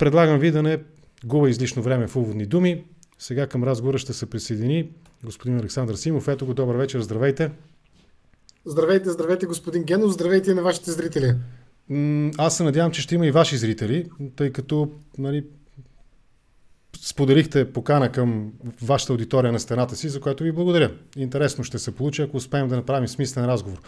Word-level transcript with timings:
Предлагам 0.00 0.38
ви 0.38 0.50
да 0.50 0.62
не 0.62 0.78
губа 1.24 1.50
излишно 1.50 1.82
време 1.82 2.06
в 2.06 2.16
уводни 2.16 2.46
думи. 2.46 2.84
Сега 3.18 3.46
към 3.46 3.64
разговора 3.64 3.98
ще 3.98 4.12
се 4.12 4.26
присъедини 4.26 4.90
господин 5.24 5.58
Александър 5.58 5.94
Симов. 5.94 6.28
Ето 6.28 6.46
го, 6.46 6.54
добър 6.54 6.76
вечер, 6.76 7.00
здравейте. 7.00 7.50
Здравейте, 8.64 9.10
здравейте 9.10 9.46
господин 9.46 9.82
Генов, 9.82 10.12
здравейте 10.12 10.50
и 10.50 10.54
на 10.54 10.62
вашите 10.62 10.90
зрители. 10.90 11.34
Аз 12.38 12.56
се 12.56 12.62
надявам, 12.62 12.92
че 12.92 13.02
ще 13.02 13.14
има 13.14 13.26
и 13.26 13.30
ваши 13.30 13.56
зрители, 13.56 14.10
тъй 14.36 14.52
като 14.52 14.90
нали, 15.18 15.44
споделихте 17.10 17.72
покана 17.72 18.12
към 18.12 18.52
вашата 18.82 19.12
аудитория 19.12 19.52
на 19.52 19.60
стената 19.60 19.96
си, 19.96 20.08
за 20.08 20.20
което 20.20 20.44
ви 20.44 20.52
благодаря. 20.52 20.90
Интересно 21.16 21.64
ще 21.64 21.78
се 21.78 21.96
получи, 21.96 22.22
ако 22.22 22.36
успеем 22.36 22.68
да 22.68 22.76
направим 22.76 23.08
смислен 23.08 23.44
разговор. 23.44 23.80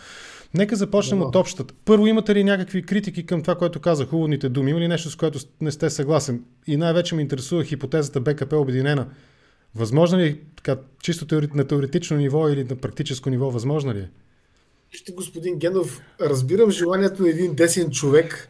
Нека 0.54 0.76
започнем 0.76 1.18
да. 1.18 1.24
от 1.24 1.36
общата. 1.36 1.74
Първо, 1.84 2.06
имате 2.06 2.34
ли 2.34 2.44
някакви 2.44 2.82
критики 2.82 3.26
към 3.26 3.42
това, 3.42 3.54
което 3.54 3.80
казах, 3.80 4.12
уводните 4.12 4.48
думи? 4.48 4.70
Има 4.70 4.80
ли 4.80 4.88
нещо, 4.88 5.10
с 5.10 5.16
което 5.16 5.38
не 5.60 5.70
сте 5.70 5.90
съгласен? 5.90 6.44
И 6.66 6.76
най-вече 6.76 7.14
ме 7.14 7.22
интересува 7.22 7.64
хипотезата 7.64 8.20
БКП 8.20 8.56
обединена. 8.56 9.06
Възможно 9.74 10.18
ли 10.18 10.26
е, 10.26 10.38
така, 10.56 10.76
чисто 11.02 11.42
на 11.54 11.64
теоретично 11.64 12.16
ниво 12.16 12.48
или 12.48 12.64
на 12.64 12.76
практическо 12.76 13.30
ниво, 13.30 13.50
възможно 13.50 13.94
ли 13.94 13.98
е? 13.98 14.08
Вижте, 14.92 15.12
господин 15.12 15.58
Генов, 15.58 16.00
разбирам 16.20 16.70
желанието 16.70 17.22
на 17.22 17.28
един 17.28 17.54
десен 17.54 17.90
човек 17.90 18.48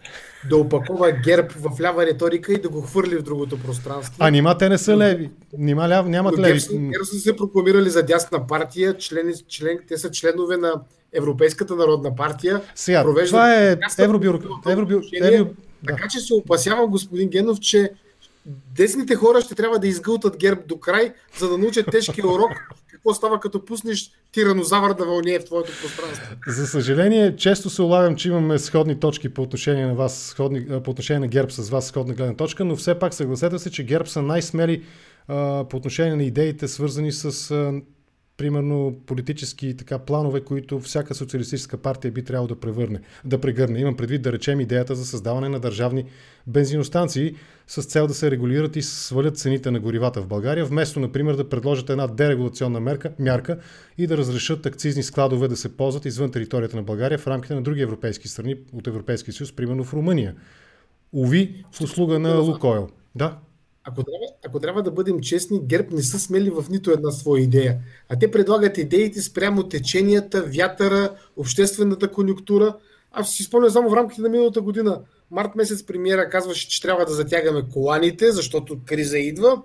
да 0.51 0.57
опакова 0.57 1.13
герб 1.13 1.53
в 1.53 1.81
лява 1.81 2.07
риторика 2.07 2.53
и 2.53 2.61
да 2.61 2.69
го 2.69 2.81
хвърли 2.81 3.17
в 3.17 3.23
другото 3.23 3.59
пространство. 3.63 4.17
А 4.19 4.31
нима 4.31 4.59
те 4.59 4.69
не 4.69 4.79
са 4.79 4.97
леви. 4.97 5.31
Нима 5.59 5.89
ляв, 5.89 6.09
нямат 6.09 6.39
леви. 6.39 6.61
Герб 6.71 7.05
са 7.05 7.19
се 7.19 7.37
прокламирали 7.37 7.91
за 7.91 8.03
дясна 8.03 8.47
партия. 8.47 8.99
Член, 8.99 9.35
член, 9.49 9.79
те 9.89 9.99
са 9.99 10.11
членове 10.11 10.57
на 10.57 10.73
Европейската 11.13 11.77
народна 11.77 12.17
партия. 12.17 12.61
Сега, 12.75 13.03
това 13.03 13.55
е 13.55 13.77
евробюро... 13.99 14.39
Евро... 14.67 15.51
Така 15.87 16.09
че 16.09 16.21
се 16.21 16.35
опасявам, 16.35 16.91
господин 16.91 17.29
Генов, 17.29 17.61
че 17.61 17.91
десните 18.75 19.15
хора 19.15 19.41
ще 19.41 19.55
трябва 19.55 19.79
да 19.79 19.87
изгълтат 19.87 20.37
герб 20.37 20.67
до 20.67 20.81
край, 20.81 21.13
за 21.39 21.49
да 21.49 21.59
научат 21.59 21.87
тежкия 21.91 22.27
урок 22.27 22.53
какво 23.03 23.15
става 23.15 23.41
като 23.41 23.65
пуснеш 23.65 24.11
тиранозавър 24.33 24.95
да 24.95 25.05
вълнее 25.05 25.39
в 25.39 25.45
твоето 25.45 25.73
пространство. 25.83 26.37
За 26.47 26.67
съжаление, 26.67 27.37
често 27.37 27.71
се 27.71 27.83
улавям, 27.83 28.17
че 28.17 28.29
имаме 28.29 28.59
сходни 28.59 29.01
точки 29.01 29.29
по 29.35 29.43
отношение 29.43 29.87
на 29.87 29.95
вас, 29.95 30.23
сходни, 30.23 30.67
по 30.85 30.91
отношение 30.91 31.21
на 31.21 31.29
ГЕРБ 31.29 31.51
с 31.51 31.71
вас, 31.71 31.87
сходна 31.87 32.15
гледна 32.15 32.37
точка, 32.37 32.65
но 32.65 32.77
все 32.77 32.99
пак 32.99 33.15
съгласете 33.15 33.59
се, 33.59 33.71
че 33.71 33.85
ГЕРБ 33.85 34.07
са 34.07 34.23
най-смели 34.23 34.85
а, 35.29 35.65
по 35.69 35.77
отношение 35.77 36.17
на 36.17 36.25
идеите, 36.25 36.69
свързани 36.69 37.13
с 37.13 37.51
а, 37.51 37.73
примерно 38.43 38.97
политически 39.07 39.77
така 39.77 39.99
планове, 39.99 40.41
които 40.41 40.81
всяка 40.81 41.15
социалистическа 41.15 41.77
партия 41.77 42.13
би 42.13 42.25
трябвало 42.25 42.49
да 42.49 42.61
превърне, 42.61 43.01
да 43.25 43.41
прегърне. 43.41 43.81
Имам 43.81 43.97
предвид 43.97 44.23
да 44.23 44.33
речем 44.33 44.61
идеята 44.61 44.95
за 44.95 45.07
създаване 45.07 45.49
на 45.49 45.61
държавни 45.61 46.05
бензиностанции 46.47 47.35
с 47.67 47.83
цел 47.83 48.07
да 48.07 48.15
се 48.15 48.31
регулират 48.31 48.77
и 48.77 48.83
свалят 48.83 49.39
цените 49.39 49.71
на 49.71 49.81
горивата 49.81 50.23
в 50.23 50.27
България, 50.27 50.65
вместо, 50.65 51.01
например, 51.01 51.35
да 51.35 51.49
предложат 51.49 51.91
една 51.91 52.07
дерегулационна 52.07 52.81
мерка, 52.81 53.13
мярка 53.19 53.59
и 53.99 54.07
да 54.07 54.17
разрешат 54.17 54.67
акцизни 54.67 55.03
складове 55.03 55.49
да 55.49 55.57
се 55.57 55.77
ползват 55.77 56.05
извън 56.05 56.31
територията 56.31 56.77
на 56.77 56.83
България 56.83 57.19
в 57.19 57.27
рамките 57.27 57.55
на 57.55 57.63
други 57.63 57.83
европейски 57.83 58.29
страни 58.29 58.57
от 58.73 58.87
Европейския 58.87 59.35
съюз, 59.35 59.53
примерно 59.53 59.85
в 59.85 59.95
Румъния. 59.95 60.35
Уви, 61.13 61.65
в 61.73 61.81
услуга 61.81 62.19
на 62.19 62.39
Лукойл. 62.39 62.89
Да, 63.15 63.39
ако 63.85 64.03
трябва, 64.03 64.27
ако 64.47 64.61
трябва 64.61 64.83
да 64.83 64.91
бъдем 64.91 65.21
честни, 65.21 65.61
ГЕРБ 65.65 65.89
не 65.93 66.03
са 66.03 66.19
смели 66.19 66.51
в 66.51 66.65
нито 66.71 66.91
една 66.91 67.11
своя 67.11 67.43
идея. 67.43 67.79
А 68.09 68.19
те 68.19 68.31
предлагат 68.31 68.79
идеите 68.79 69.23
спрямо 69.23 69.69
теченията, 69.69 70.43
вятъра, 70.43 71.15
обществената 71.37 72.11
конюнктура. 72.11 72.77
Аз 73.13 73.33
си 73.33 73.43
спомням 73.43 73.71
само 73.71 73.91
в 73.91 73.97
рамките 73.97 74.23
на 74.23 74.29
миналата 74.29 74.61
година. 74.61 75.01
Март 75.31 75.55
месец 75.55 75.87
премиера 75.87 76.31
казваше, 76.31 76.69
че 76.69 76.83
трябва 76.83 77.05
да 77.05 77.13
затягаме 77.13 77.69
коланите, 77.73 78.33
защото 78.33 78.79
криза 78.87 79.19
идва. 79.19 79.63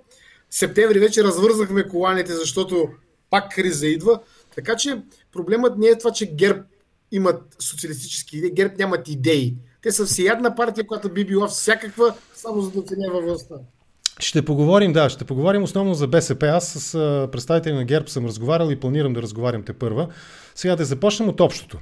Септември 0.49 0.99
вече 0.99 1.23
развързахме 1.23 1.87
коланите, 1.87 2.33
защото 2.33 2.87
пак 3.29 3.55
криза 3.55 3.87
идва. 3.87 4.19
Така 4.55 4.75
че 4.75 5.01
проблемът 5.31 5.77
не 5.77 5.87
е 5.87 5.97
това, 5.97 6.11
че 6.11 6.35
ГЕРБ 6.35 6.63
имат 7.11 7.55
социалистически 7.59 8.37
идеи, 8.37 8.51
ГЕРБ 8.51 8.73
нямат 8.79 9.07
идеи. 9.07 9.55
Те 9.81 9.91
са 9.91 10.05
всеядна 10.05 10.55
партия, 10.55 10.87
която 10.87 11.09
би 11.09 11.25
била 11.25 11.47
всякаква, 11.47 12.15
само 12.35 12.61
за 12.61 12.71
да 12.71 12.79
оценява 12.79 13.21
властта. 13.21 13.55
Ще 14.19 14.45
поговорим, 14.45 14.93
да, 14.93 15.09
ще 15.09 15.25
поговорим 15.25 15.63
основно 15.63 15.93
за 15.93 16.07
БСП. 16.07 16.45
Аз 16.47 16.67
с 16.67 16.95
а, 16.95 17.29
представители 17.31 17.73
на 17.73 17.85
ГЕРБ 17.85 18.07
съм 18.07 18.25
разговарял 18.25 18.69
и 18.69 18.79
планирам 18.79 19.13
да 19.13 19.21
разговарям 19.21 19.63
те 19.63 19.73
първа. 19.73 20.07
Сега 20.55 20.75
да 20.75 20.85
започнем 20.85 21.29
от 21.29 21.39
общото. 21.39 21.79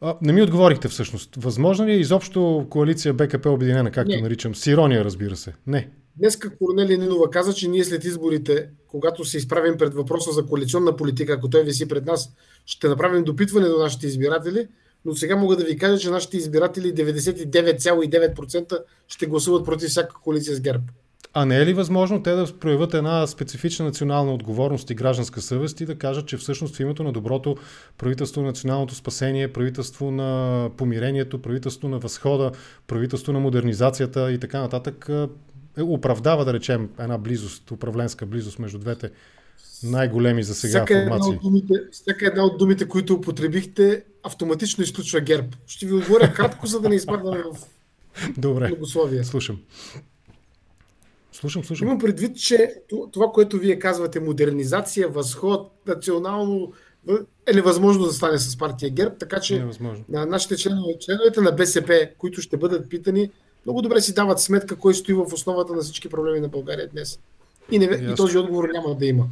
А, 0.00 0.16
не 0.22 0.32
ми 0.32 0.42
отговорихте 0.42 0.88
всъщност. 0.88 1.36
Възможно 1.36 1.86
ли 1.86 1.92
е 1.92 1.96
изобщо 1.96 2.66
коалиция 2.70 3.14
БКП 3.14 3.50
обединена, 3.50 3.90
както 3.90 4.16
не. 4.16 4.22
наричам? 4.22 4.54
С 4.54 4.66
ирония, 4.66 5.04
разбира 5.04 5.36
се. 5.36 5.54
Не. 5.66 5.90
Днеска 6.16 6.56
Корнелия 6.56 6.98
Нинова 6.98 7.30
каза, 7.30 7.54
че 7.54 7.68
ние 7.68 7.84
след 7.84 8.04
изборите, 8.04 8.68
когато 8.88 9.24
се 9.24 9.36
изправим 9.36 9.78
пред 9.78 9.94
въпроса 9.94 10.32
за 10.32 10.46
коалиционна 10.46 10.96
политика, 10.96 11.32
ако 11.32 11.50
той 11.50 11.64
виси 11.64 11.88
пред 11.88 12.06
нас, 12.06 12.32
ще 12.66 12.88
направим 12.88 13.24
допитване 13.24 13.68
до 13.68 13.78
нашите 13.78 14.06
избиратели, 14.06 14.68
но 15.04 15.14
сега 15.14 15.36
мога 15.36 15.56
да 15.56 15.64
ви 15.64 15.78
кажа, 15.78 15.98
че 15.98 16.10
нашите 16.10 16.36
избиратели 16.36 16.94
99,9% 16.94 18.78
ще 19.08 19.26
гласуват 19.26 19.64
против 19.64 19.90
всяка 19.90 20.14
коалиция 20.14 20.56
с 20.56 20.60
ГЕРБ. 20.60 20.84
А 21.34 21.44
не 21.44 21.56
е 21.56 21.66
ли 21.66 21.74
възможно 21.74 22.22
те 22.22 22.30
да 22.30 22.46
проявят 22.60 22.94
една 22.94 23.26
специфична 23.26 23.84
национална 23.84 24.34
отговорност 24.34 24.90
и 24.90 24.94
гражданска 24.94 25.40
съвест 25.40 25.80
и 25.80 25.86
да 25.86 25.98
кажат, 25.98 26.26
че 26.26 26.36
всъщност 26.36 26.76
в 26.76 26.80
името 26.80 27.02
на 27.02 27.12
доброто 27.12 27.56
правителство 27.98 28.40
на 28.40 28.46
националното 28.46 28.94
спасение, 28.94 29.52
правителство 29.52 30.10
на 30.10 30.70
помирението, 30.76 31.42
правителство 31.42 31.88
на 31.88 31.98
възхода, 31.98 32.52
правителство 32.86 33.32
на 33.32 33.40
модернизацията 33.40 34.32
и 34.32 34.38
така 34.38 34.60
нататък 34.60 35.08
е, 35.78 35.82
оправдава, 35.82 36.44
да 36.44 36.52
речем, 36.52 36.88
една 36.98 37.18
близост, 37.18 37.70
управленска 37.70 38.26
близост 38.26 38.58
между 38.58 38.78
двете 38.78 39.10
най-големи 39.82 40.42
за 40.42 40.54
сега 40.54 40.78
всяка 40.78 41.02
формации. 41.02 41.30
Една 41.30 41.42
думите, 41.42 41.74
всяка 41.92 42.26
една 42.26 42.44
от 42.44 42.58
думите, 42.58 42.88
които 42.88 43.14
употребихте, 43.14 44.04
автоматично 44.22 44.84
изключва 44.84 45.20
герб. 45.20 45.56
Ще 45.66 45.86
ви 45.86 45.92
отговоря 45.92 46.32
кратко, 46.32 46.66
за 46.66 46.80
да 46.80 46.88
не 46.88 46.94
изпадаме 46.94 47.38
в 47.38 47.58
Добре, 48.38 48.68
многословие. 48.68 49.24
слушам. 49.24 49.58
Слушам, 51.32 51.64
слушам. 51.64 51.88
Имам 51.88 51.98
предвид, 51.98 52.36
че 52.36 52.74
това, 53.12 53.26
което 53.32 53.58
вие 53.58 53.78
казвате, 53.78 54.20
модернизация, 54.20 55.08
възход, 55.08 55.72
национално, 55.86 56.72
е 57.46 57.52
невъзможно 57.52 58.04
да 58.04 58.12
стане 58.12 58.38
с 58.38 58.58
партия 58.58 58.90
ГЕРБ, 58.90 59.14
така 59.18 59.40
че 59.40 59.66
на 60.08 60.26
нашите 60.26 60.56
членове, 60.56 60.98
членовете 61.00 61.40
на 61.40 61.52
БСП, 61.52 62.08
които 62.18 62.40
ще 62.40 62.56
бъдат 62.56 62.88
питани, 62.88 63.30
много 63.66 63.82
добре 63.82 64.00
си 64.00 64.14
дават 64.14 64.40
сметка 64.40 64.76
кой 64.76 64.94
стои 64.94 65.14
в 65.14 65.26
основата 65.32 65.72
на 65.72 65.82
всички 65.82 66.08
проблеми 66.08 66.40
на 66.40 66.48
България 66.48 66.88
днес. 66.88 67.18
И, 67.70 67.78
не, 67.78 67.84
и 67.84 68.14
този 68.14 68.38
отговор 68.38 68.68
няма 68.72 68.94
да 68.94 69.06
има. 69.06 69.26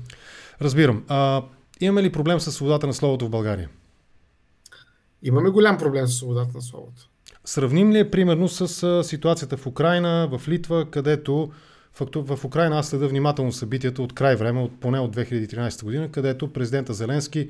Разбирам. 0.62 1.04
А, 1.08 1.42
имаме 1.80 2.02
ли 2.02 2.12
проблем 2.12 2.40
с 2.40 2.52
свободата 2.52 2.86
на 2.86 2.94
словото 2.94 3.26
в 3.26 3.30
България? 3.30 3.68
Имаме 5.22 5.50
голям 5.50 5.78
проблем 5.78 6.06
с 6.06 6.12
свободата 6.12 6.50
на 6.54 6.62
словото. 6.62 7.08
Сравним 7.44 7.92
ли 7.92 7.98
е 7.98 8.10
примерно 8.10 8.48
с 8.48 9.04
ситуацията 9.04 9.56
в 9.56 9.66
Украина, 9.66 10.28
в 10.32 10.48
Литва, 10.48 10.86
където 10.90 11.50
в, 11.94 12.36
в 12.36 12.44
Украина 12.44 12.78
аз 12.78 12.88
следа 12.88 13.06
внимателно 13.06 13.52
събитията 13.52 14.02
от 14.02 14.12
край 14.12 14.36
време, 14.36 14.60
от, 14.60 14.80
поне 14.80 14.98
от 14.98 15.16
2013 15.16 15.84
година, 15.84 16.10
където 16.12 16.52
президента 16.52 16.94
Зеленски 16.94 17.48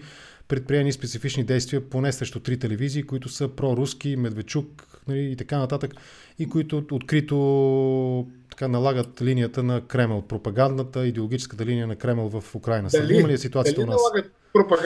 предприени 0.51 0.93
специфични 0.93 1.45
действия 1.45 1.91
поне 1.91 2.13
срещу 2.13 2.41
три 2.41 2.59
телевизии, 2.59 3.03
които 3.03 3.29
са 3.29 3.49
проруски, 3.49 4.17
Медведчук 4.17 4.87
нали, 5.09 5.33
и 5.33 5.37
така 5.37 5.59
нататък, 5.59 5.95
и 6.39 6.49
които 6.49 6.85
открито 6.91 8.27
така 8.51 8.69
налагат 8.69 9.23
линията 9.23 9.63
на 9.63 9.81
Кремъл, 9.81 10.23
пропагандната, 10.23 11.07
идеологическата 11.07 11.67
линия 11.67 11.87
на 11.87 11.97
Кремъл 11.97 12.41
в 12.41 12.55
Украина. 12.55 12.91
Сравнима 12.91 13.29
ли 13.29 13.33
е 13.33 13.39
ситуацията 13.39 13.81
дали 13.81 13.91
у 13.91 13.93
нас? 13.93 14.01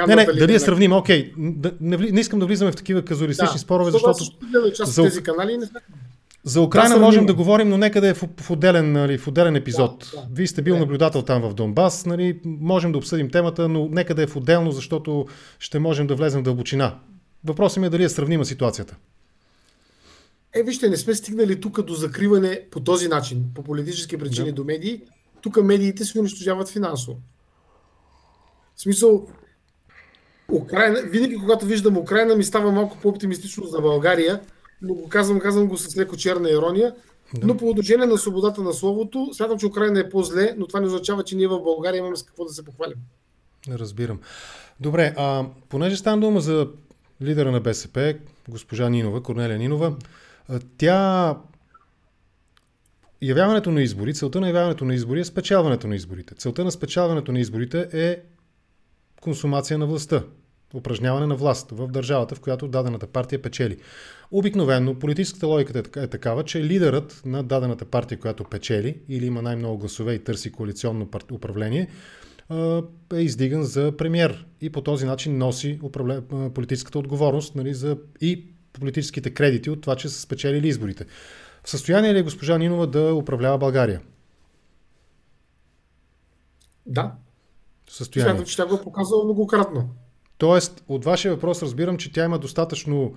Не, 0.09 0.17
не, 0.17 0.25
дали 0.25 0.53
я 0.53 0.61
сравним, 0.61 0.93
окей. 0.93 1.33
Да, 1.37 1.73
не, 1.81 1.97
не, 1.97 2.21
искам 2.21 2.39
да 2.39 2.47
влизаме 2.47 2.73
в 2.73 2.77
такива 2.77 3.05
казуристични 3.05 3.55
да, 3.55 3.59
спорове, 3.59 3.91
защото... 3.91 4.25
За, 4.85 5.03
тези 5.03 5.23
канали 5.23 5.57
не 5.57 5.67
за 6.45 6.61
Украина 6.61 6.95
да, 6.95 7.01
можем 7.01 7.27
да 7.27 7.35
говорим, 7.35 7.69
но 7.69 7.79
нека 7.79 8.01
да 8.01 8.09
е 8.09 8.15
в, 8.15 8.29
в, 8.41 8.51
отделен, 8.51 8.93
нали, 8.93 9.19
в 9.19 9.29
отделен 9.29 9.57
епизод. 9.57 10.11
Да, 10.15 10.21
да. 10.21 10.27
Вие 10.33 10.47
сте 10.47 10.63
бил 10.63 10.79
наблюдател 10.79 11.23
там 11.23 11.43
в 11.43 11.55
Донбас, 11.55 12.07
нали, 12.07 12.41
можем 12.45 12.93
да 12.93 12.99
обсъдим 12.99 13.31
темата, 13.31 13.69
но 13.69 13.89
нека 13.89 14.15
да 14.15 14.23
е 14.23 14.27
в 14.27 14.37
отделно, 14.37 14.73
защото 14.73 15.27
ще 15.59 15.79
можем 15.79 16.07
да 16.07 16.15
влезем 16.15 16.41
в 16.41 16.45
дълбочина. 16.45 16.99
Въпросът 17.45 17.81
ми 17.81 17.87
е 17.87 17.91
дали 17.91 18.05
е 18.05 18.09
сравнима 18.09 18.45
ситуацията. 18.45 18.97
Е, 20.55 20.63
вижте, 20.63 20.89
не 20.91 20.97
сме 20.97 21.15
стигнали 21.15 21.61
тук 21.61 21.83
до 21.83 21.95
закриване 21.95 22.61
по 22.71 22.81
този 22.81 23.09
начин, 23.09 23.45
по 23.55 23.63
политически 23.63 24.19
причини 24.19 24.49
да. 24.49 24.55
до 24.55 24.65
медии. 24.65 25.03
Тук 25.41 25.63
медиите 25.63 26.05
се 26.05 26.19
унищожават 26.19 26.69
финансово. 26.69 27.19
В 28.77 28.81
смисъл, 28.81 29.29
Украина, 30.53 31.03
винаги 31.03 31.37
когато 31.37 31.67
виждам 31.67 31.99
Украина, 31.99 32.37
ми 32.37 32.45
става 32.45 32.73
малко 32.73 32.97
по-оптимистично 33.03 33.67
за 33.67 33.81
България, 33.81 34.41
но 34.85 34.95
го 34.95 35.09
казвам, 35.09 35.41
казвам 35.41 35.69
го 35.69 35.79
с 35.79 35.97
леко 35.97 36.17
черна 36.17 36.51
ирония. 36.51 36.95
Да. 37.35 37.47
Но 37.47 37.57
по 37.57 37.69
отношение 37.69 38.07
на 38.07 38.19
свободата 38.19 38.63
на 38.63 38.73
словото, 38.73 39.31
смятам, 39.33 39.59
че 39.59 39.67
Украина 39.67 40.01
е 40.01 40.09
по-зле, 40.09 40.55
но 40.59 40.67
това 40.67 40.81
не 40.81 40.87
означава, 40.87 41.25
че 41.25 41.37
ние 41.37 41.49
в 41.49 41.63
България 41.63 41.99
имаме 41.99 42.17
с 42.17 42.23
какво 42.23 42.45
да 42.45 42.53
се 42.53 42.65
похвалим. 42.65 42.97
Разбирам. 43.69 44.21
Добре, 44.81 45.15
а 45.17 45.47
понеже 45.69 45.97
стана 45.97 46.21
дума 46.21 46.41
за 46.41 46.69
лидера 47.23 47.53
на 47.53 47.61
БСП, 47.61 48.15
госпожа 48.49 48.89
Нинова, 48.89 49.23
Корнелия 49.23 49.59
Нинова, 49.59 49.97
тя 50.79 51.37
явяването 53.23 53.71
на 53.71 53.83
избори, 53.83 54.15
целта 54.15 54.41
на 54.41 54.47
явяването 54.47 54.85
на 54.85 54.95
избори 54.95 55.21
е 55.21 55.25
спечелването 55.25 55.87
на 55.87 55.97
изборите. 55.97 56.35
Целта 56.35 56.65
на 56.65 56.73
спечелването 56.73 57.33
на 57.33 57.41
изборите 57.41 57.89
е 57.93 58.21
консумация 59.21 59.79
на 59.79 59.87
властта, 59.87 60.23
упражняване 60.75 61.27
на 61.27 61.37
власт 61.37 61.71
в 61.71 61.89
държавата, 61.89 62.35
в 62.35 62.41
която 62.41 62.69
дадената 62.69 63.07
партия 63.07 63.43
печели. 63.43 63.79
Обикновено 64.31 64.99
политическата 64.99 65.47
логика 65.47 65.83
е 65.97 66.07
такава, 66.07 66.45
че 66.45 66.65
лидерът 66.65 67.23
на 67.25 67.43
дадената 67.43 67.85
партия, 67.85 68.19
която 68.19 68.45
печели 68.45 69.01
или 69.09 69.27
има 69.27 69.43
най-много 69.43 69.79
гласове 69.79 70.15
и 70.15 70.25
търси 70.25 70.53
коалиционно 70.53 71.09
управление, 71.33 71.89
е 73.15 73.21
издиган 73.21 73.63
за 73.63 73.97
премьер 73.97 74.47
и 74.61 74.71
по 74.71 74.81
този 74.81 75.07
начин 75.07 75.39
носи 75.39 75.81
политическата 76.55 76.99
отговорност 76.99 77.55
нали, 77.55 77.75
за... 77.75 77.97
и 78.21 78.47
политическите 78.73 79.31
кредити 79.31 79.71
от 79.71 79.81
това, 79.81 79.97
че 79.97 80.09
са 80.09 80.21
спечелили 80.21 80.69
изборите. 80.69 81.05
В 81.65 81.71
състояние 81.71 82.15
ли 82.15 82.19
е 82.19 82.23
госпожа 82.23 82.59
Нинова 82.59 82.87
да 82.87 83.15
управлява 83.15 83.59
България? 83.59 84.01
Да. 86.87 87.13
Състояние. 87.91 88.33
Смятам, 88.33 88.47
че 88.47 88.57
тя 88.57 88.67
го 88.67 88.75
е 88.75 88.83
показала 88.83 89.25
многократно. 89.25 89.89
Тоест, 90.39 90.85
от 90.89 91.05
вашия 91.05 91.35
въпрос 91.35 91.63
разбирам, 91.63 91.97
че 91.97 92.13
тя 92.13 92.25
има 92.25 92.39
достатъчно, 92.39 93.15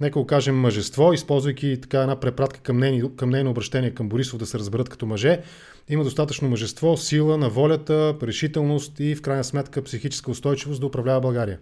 нека 0.00 0.18
го 0.18 0.26
кажем, 0.26 0.56
мъжество, 0.56 1.12
използвайки 1.12 1.78
така 1.82 2.00
една 2.00 2.20
препратка 2.20 2.60
към 2.60 2.78
нейно, 2.78 3.16
към 3.16 3.30
нейно 3.30 3.50
обращение 3.50 3.94
към 3.94 4.08
Борисов 4.08 4.38
да 4.38 4.46
се 4.46 4.58
разберат 4.58 4.88
като 4.88 5.06
мъже. 5.06 5.42
Има 5.88 6.04
достатъчно 6.04 6.48
мъжество, 6.48 6.96
сила 6.96 7.36
на 7.36 7.48
волята, 7.48 8.16
решителност 8.22 9.00
и 9.00 9.14
в 9.14 9.22
крайна 9.22 9.44
сметка 9.44 9.82
психическа 9.82 10.30
устойчивост 10.30 10.80
да 10.80 10.86
управлява 10.86 11.20
България. 11.20 11.58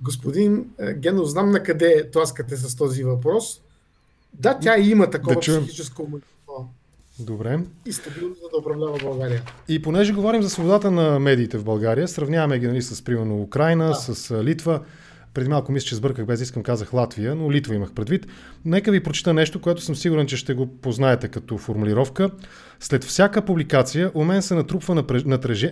Господин 0.00 0.66
е, 0.78 0.94
Генов, 0.94 1.28
знам 1.28 1.50
на 1.50 1.62
къде 1.62 2.10
тласкате 2.12 2.56
с 2.56 2.76
този 2.76 3.04
въпрос. 3.04 3.60
Да, 4.32 4.58
тя 4.58 4.78
има 4.78 5.10
такова 5.10 5.34
да 5.34 5.40
психическо 5.40 6.02
мъжество. 6.02 6.68
Добре. 7.18 7.58
И 7.86 7.92
стабилно 7.92 8.34
да 8.52 8.58
управлява 8.58 8.98
България. 9.02 9.42
И 9.68 9.82
понеже 9.82 10.12
говорим 10.12 10.42
за 10.42 10.50
свободата 10.50 10.90
на 10.90 11.18
медиите 11.18 11.58
в 11.58 11.64
България, 11.64 12.08
сравняваме 12.08 12.58
ги 12.58 12.66
нали, 12.66 12.82
с 12.82 13.04
примерно 13.04 13.42
Украина, 13.42 13.88
да. 13.88 13.94
с 13.94 14.42
Литва. 14.44 14.80
Преди 15.36 15.48
малко 15.48 15.72
мисля, 15.72 15.86
че 15.86 15.94
сбърках, 15.94 16.26
без 16.26 16.40
искам 16.40 16.62
казах 16.62 16.94
Латвия, 16.94 17.34
но 17.34 17.52
Литва 17.52 17.74
имах 17.74 17.92
предвид. 17.92 18.26
Нека 18.64 18.90
ви 18.90 19.02
прочита 19.02 19.34
нещо, 19.34 19.60
което 19.60 19.82
съм 19.82 19.96
сигурен, 19.96 20.26
че 20.26 20.36
ще 20.36 20.54
го 20.54 20.66
познаете 20.66 21.28
като 21.28 21.58
формулировка. 21.58 22.30
След 22.80 23.04
всяка 23.04 23.42
публикация 23.42 24.10
у 24.14 24.24
мен 24.24 24.42
се 24.42 24.54
натрупва 24.54 25.04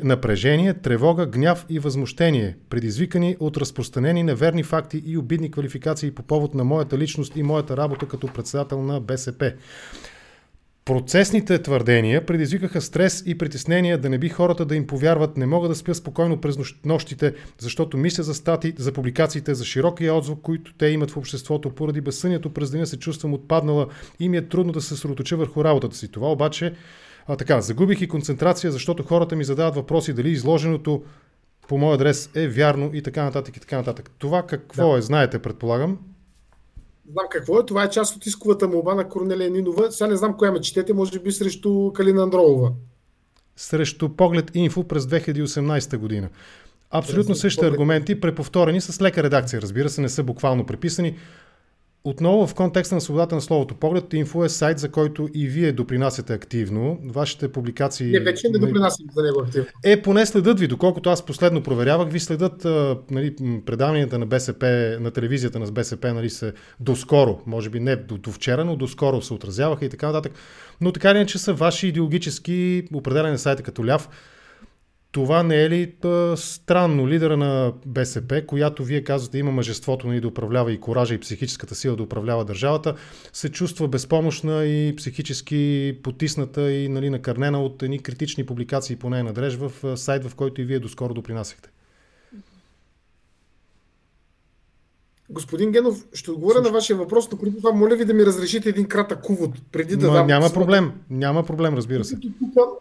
напрежение, 0.03 0.75
тревога, 0.75 1.27
гняв 1.27 1.67
и 1.69 1.79
възмущение, 1.79 2.57
предизвикани 2.71 3.37
от 3.41 3.57
разпространени 3.57 4.23
неверни 4.23 4.63
факти 4.63 5.03
и 5.07 5.19
обидни 5.19 5.51
квалификации 5.51 6.11
по 6.11 6.23
повод 6.23 6.55
на 6.55 6.65
моята 6.65 6.99
личност 6.99 7.37
и 7.37 7.43
моята 7.43 7.77
работа 7.77 8.09
като 8.09 8.27
председател 8.27 8.83
на 8.83 9.01
БСП. 9.01 9.53
Процесните 10.85 11.63
твърдения 11.63 12.27
предизвикаха 12.27 12.81
стрес 12.81 13.23
и 13.27 13.39
притеснения 13.39 13.99
да 13.99 14.11
не 14.11 14.19
би 14.19 14.29
хората 14.29 14.65
да 14.65 14.77
им 14.77 14.87
повярват, 14.87 15.37
не 15.37 15.47
мога 15.47 15.69
да 15.69 15.75
спя 15.75 15.95
спокойно 15.95 16.41
през 16.41 16.57
нощите, 16.85 17.35
защото 17.59 17.97
мисля 17.97 18.23
за 18.23 18.35
стати, 18.35 18.75
за 18.79 18.93
публикациите, 18.93 19.55
за 19.55 19.65
широкия 19.65 20.15
отзвук, 20.15 20.43
които 20.43 20.75
те 20.75 20.87
имат 20.87 21.11
в 21.11 21.17
обществото. 21.17 21.71
Поради 21.71 22.01
безсънието 22.01 22.55
през 22.55 22.71
деня 22.71 22.87
се 22.87 22.99
чувствам 22.99 23.35
отпаднала 23.35 23.87
и 24.21 24.29
ми 24.29 24.37
е 24.37 24.49
трудно 24.49 24.73
да 24.73 24.81
се 24.81 24.89
съсредоточа 24.89 25.37
върху 25.37 25.65
работата 25.65 25.97
си. 25.97 26.09
Това 26.09 26.33
обаче, 26.33 26.75
а 27.27 27.37
така, 27.37 27.61
загубих 27.61 28.01
и 28.01 28.09
концентрация, 28.09 28.73
защото 28.73 29.03
хората 29.03 29.37
ми 29.37 29.45
задават 29.45 29.75
въпроси 29.75 30.13
дали 30.13 30.31
изложеното 30.31 31.03
по 31.69 31.79
мой 31.79 31.95
адрес 31.95 32.31
е 32.35 32.49
вярно 32.49 32.91
и 32.95 33.03
така 33.03 33.25
нататък 33.25 33.57
и 33.57 33.61
така 33.61 33.77
нататък. 33.77 34.11
Това 34.19 34.47
какво 34.47 34.93
да. 34.93 34.99
е, 34.99 35.03
знаете, 35.03 35.39
предполагам? 35.39 35.99
Знам 37.12 37.27
какво 37.31 37.59
е. 37.59 37.67
Това 37.67 37.85
е 37.85 37.91
част 37.91 38.17
от 38.17 38.27
исковата 38.27 38.69
молба 38.69 38.95
на 38.95 39.09
Корнелия 39.09 39.51
Нинова. 39.51 39.93
Сега 39.93 40.09
не 40.09 40.17
знам 40.17 40.37
коя 40.37 40.53
ме 40.53 40.61
четете, 40.61 40.93
може 40.93 41.19
би 41.19 41.33
срещу 41.33 41.93
Калина 41.93 42.23
Андролова. 42.23 42.73
Срещу 43.56 44.09
Поглед 44.09 44.51
Инфо 44.55 44.85
през 44.85 45.05
2018 45.05 45.97
година. 45.97 46.29
Абсолютно 46.91 47.35
същите 47.35 47.67
аргументи, 47.67 48.21
преповторени 48.21 48.81
с 48.81 49.01
лека 49.01 49.23
редакция, 49.23 49.62
разбира 49.62 49.89
се, 49.89 50.01
не 50.01 50.09
са 50.09 50.23
буквално 50.23 50.67
преписани. 50.67 51.17
Отново 52.06 52.47
в 52.47 52.55
контекста 52.55 52.95
на 52.95 53.01
свободата 53.01 53.35
на 53.35 53.41
словото 53.41 53.75
поглед, 53.75 54.12
Инфо 54.12 54.45
е 54.45 54.49
сайт, 54.49 54.79
за 54.79 54.91
който 54.91 55.29
и 55.35 55.47
вие 55.47 55.73
допринасяте 55.73 56.33
активно. 56.33 56.99
Вашите 57.05 57.53
публикации... 57.53 58.12
Не, 58.12 58.21
вече 58.21 58.49
не 58.49 58.59
допринасям 58.59 59.06
за 59.17 59.23
него 59.23 59.41
активно. 59.41 59.67
Е, 59.85 60.03
поне 60.03 60.27
следят 60.27 60.61
ви, 60.61 60.67
доколкото 60.67 61.11
аз 61.11 61.27
последно 61.27 61.62
проверявах, 61.62 62.09
ви 62.09 62.21
следят 62.21 62.65
нали, 63.11 63.37
предаванията 63.67 64.19
на 64.19 64.27
БСП, 64.27 64.97
на 65.01 65.11
телевизията 65.11 65.59
на 65.59 65.67
БСП, 65.67 66.15
нали, 66.15 66.31
се 66.31 66.53
доскоро, 66.81 67.41
може 67.47 67.71
би 67.71 67.81
не 67.81 67.97
до, 67.97 68.19
до 68.19 68.33
вчера, 68.33 68.65
но 68.65 68.77
доскоро 68.77 69.23
се 69.23 69.35
отразяваха 69.35 69.85
и 69.85 69.89
така 69.89 70.06
нататък. 70.06 70.33
Но 70.81 70.93
така 70.93 71.11
или 71.11 71.19
иначе 71.19 71.39
са 71.39 71.55
ваши 71.55 71.87
идеологически 71.89 72.85
определени 72.95 73.39
сайта 73.39 73.62
като 73.62 73.87
ляв 73.87 74.09
това 75.15 75.43
не 75.43 75.63
е 75.63 75.71
ли 75.71 75.93
тъ, 76.01 76.35
странно? 76.37 77.09
Лидера 77.09 77.37
на 77.37 77.73
БСП, 77.87 78.43
която 78.47 78.85
вие 78.85 79.05
казвате 79.05 79.39
има 79.39 79.53
мъжеството 79.53 80.07
нали, 80.07 80.21
да 80.21 80.29
управлява 80.29 80.73
и 80.73 80.81
коража 80.81 81.15
и 81.15 81.21
психическата 81.21 81.75
сила 81.75 81.97
да 81.97 82.03
управлява 82.03 82.45
държавата, 82.45 82.95
се 83.33 83.49
чувства 83.49 83.89
безпомощна 83.89 84.65
и 84.65 84.97
психически 84.97 85.95
потисната 86.03 86.73
и 86.73 86.89
нали, 86.89 87.11
накърнена 87.11 87.63
от 87.63 87.83
едни 87.83 87.99
критични 87.99 88.47
публикации 88.47 88.97
по 88.97 89.11
нея 89.11 89.25
надреж 89.25 89.55
в 89.55 89.97
сайт, 89.97 90.25
в 90.25 90.35
който 90.35 90.61
и 90.61 90.65
вие 90.65 90.79
доскоро 90.79 91.15
допринасяхте. 91.15 91.74
Господин 95.35 95.73
Генов, 95.73 96.05
ще 96.13 96.31
отговоря 96.31 96.61
на 96.61 96.71
вашия 96.71 96.97
въпрос, 96.97 97.29
но 97.33 97.39
преди 97.39 97.57
това 97.57 97.73
моля 97.73 97.97
ви 97.97 98.05
да 98.05 98.15
ми 98.15 98.27
разрешите 98.27 98.69
един 98.69 98.87
кратък 98.87 99.31
увод, 99.31 99.51
преди 99.73 99.97
да 99.97 100.07
но, 100.07 100.13
дам... 100.13 100.27
Няма 100.27 100.51
проблем, 100.51 100.93
няма 101.11 101.47
проблем, 101.47 101.75
разбира 101.75 102.05
се. 102.05 102.17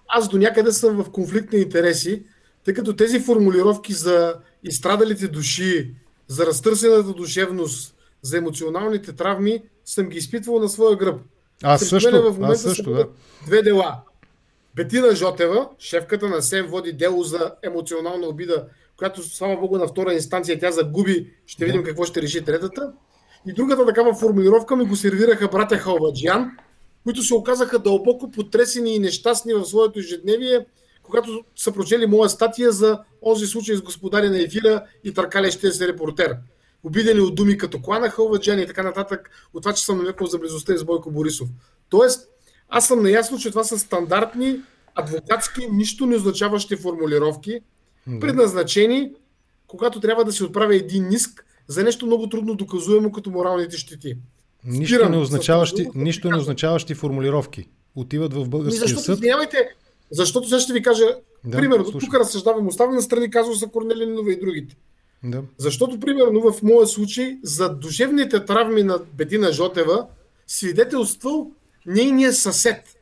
Аз 0.08 0.30
до 0.30 0.38
някъде 0.38 0.72
съм 0.72 1.04
в 1.04 1.10
конфликт 1.10 1.54
на 1.54 1.60
интереси, 1.60 2.24
тъй 2.66 2.74
като 2.74 2.96
тези 2.96 3.20
формулировки 3.20 3.94
за 3.94 4.36
изстрадалите 4.64 5.28
души, 5.28 5.92
за 6.28 6.46
разтърсената 6.46 7.14
душевност, 7.14 7.96
за 8.22 8.38
емоционалните 8.38 9.14
травми, 9.14 9.64
съм 9.86 10.10
ги 10.10 10.18
изпитвал 10.18 10.60
на 10.60 10.70
своя 10.70 10.98
гръб. 10.98 11.22
Аз 11.64 11.82
също, 11.82 12.32
в 12.32 12.34
момента 12.34 12.54
аз 12.54 12.62
също, 12.62 12.92
да. 12.92 13.08
Две 13.46 13.62
дела. 13.62 13.96
Бетина 14.76 15.16
Жотева, 15.16 15.70
шефката 15.80 16.28
на 16.28 16.42
СЕМ, 16.42 16.68
води 16.68 16.94
дело 16.94 17.24
за 17.24 17.52
емоционална 17.64 18.28
обида 18.28 18.66
която, 18.98 19.24
слава 19.24 19.58
Богу, 19.58 19.78
на 19.78 19.88
втора 19.88 20.14
инстанция 20.14 20.60
тя 20.60 20.72
загуби, 20.72 21.34
ще 21.46 21.66
видим 21.66 21.84
какво 21.84 22.06
ще 22.06 22.22
реши 22.22 22.46
третата. 22.46 22.94
И 23.48 23.54
другата 23.54 23.86
такава 23.86 24.16
формулировка 24.16 24.76
ми 24.76 24.86
го 24.86 24.96
сервираха 24.96 25.48
братя 25.48 25.78
Халваджиан, 25.78 26.52
които 27.04 27.24
се 27.24 27.34
оказаха 27.34 27.80
дълбоко 27.80 28.32
потресени 28.32 28.96
и 28.96 29.00
нещастни 29.00 29.54
в 29.54 29.66
своето 29.66 30.00
ежедневие, 30.00 30.66
когато 31.04 31.44
са 31.56 31.72
прочели 31.72 32.06
моя 32.06 32.30
статия 32.30 32.72
за 32.72 33.00
този 33.24 33.48
случай 33.48 33.76
с 33.76 33.82
господаря 33.82 34.30
на 34.30 34.42
ефира 34.42 34.84
и 35.04 35.14
търкалещия 35.14 35.72
се 35.72 35.88
репортер. 35.88 36.36
Обидени 36.84 37.20
от 37.20 37.36
думи 37.36 37.58
като 37.58 37.82
Клана 37.82 38.10
Халваджиан 38.10 38.60
и 38.60 38.68
така 38.68 38.84
нататък, 38.84 39.30
от 39.54 39.64
това, 39.64 39.74
че 39.74 39.86
съм 39.86 39.98
намекал 39.98 40.28
за 40.28 40.40
близостта 40.40 40.78
с 40.78 40.84
Бойко 40.84 41.12
Борисов. 41.12 41.50
Тоест, 41.90 42.30
аз 42.70 42.88
съм 42.88 43.04
наясно, 43.04 43.38
че 43.38 43.50
това 43.50 43.64
са 43.64 43.80
стандартни, 43.80 44.60
адвокатски, 44.96 45.68
нищо 45.72 46.06
не 46.06 46.16
означаващи 46.16 46.76
формулировки, 46.76 47.60
предназначени, 48.20 49.12
когато 49.68 50.00
трябва 50.00 50.26
да 50.26 50.32
се 50.32 50.44
отправя 50.44 50.76
един 50.76 51.08
ниск 51.08 51.46
за 51.68 51.84
нещо 51.84 52.06
много 52.06 52.30
трудно 52.30 52.56
доказуемо 52.56 53.12
като 53.12 53.32
моралните 53.32 53.78
щети. 53.78 54.18
Нищо 54.66 55.10
не, 55.10 55.18
означаващи, 55.18 55.88
нищо 55.96 56.30
не 56.30 56.38
означаващи 56.38 56.94
формулировки. 56.94 57.70
Отиват 57.96 58.34
в 58.34 58.50
българския 58.50 58.80
защото, 58.80 59.04
съд. 59.04 59.16
Извинявайте, 59.16 59.70
защото 60.12 60.48
сега 60.48 60.60
ще 60.60 60.74
ви 60.74 60.82
кажа, 60.82 61.06
да, 61.44 61.58
примерно, 61.58 61.86
слушай. 61.86 62.00
тук 62.00 62.16
разсъждавам, 62.20 62.68
оставям 62.68 62.96
на 62.96 63.02
страни 63.02 63.30
казва 63.30 63.54
за 63.54 63.68
Корнелинова 63.68 64.32
и 64.32 64.40
другите. 64.40 64.76
Да. 65.24 65.44
Защото, 65.58 66.00
примерно, 66.00 66.52
в 66.52 66.64
моя 66.64 66.88
случай, 66.88 67.38
за 67.44 67.70
душевните 67.70 68.46
травми 68.46 68.84
на 68.84 69.00
Бетина 69.14 69.52
Жотева 69.52 70.08
свидетелствал 70.48 71.52
нейният 71.86 72.36
съсед. 72.36 72.98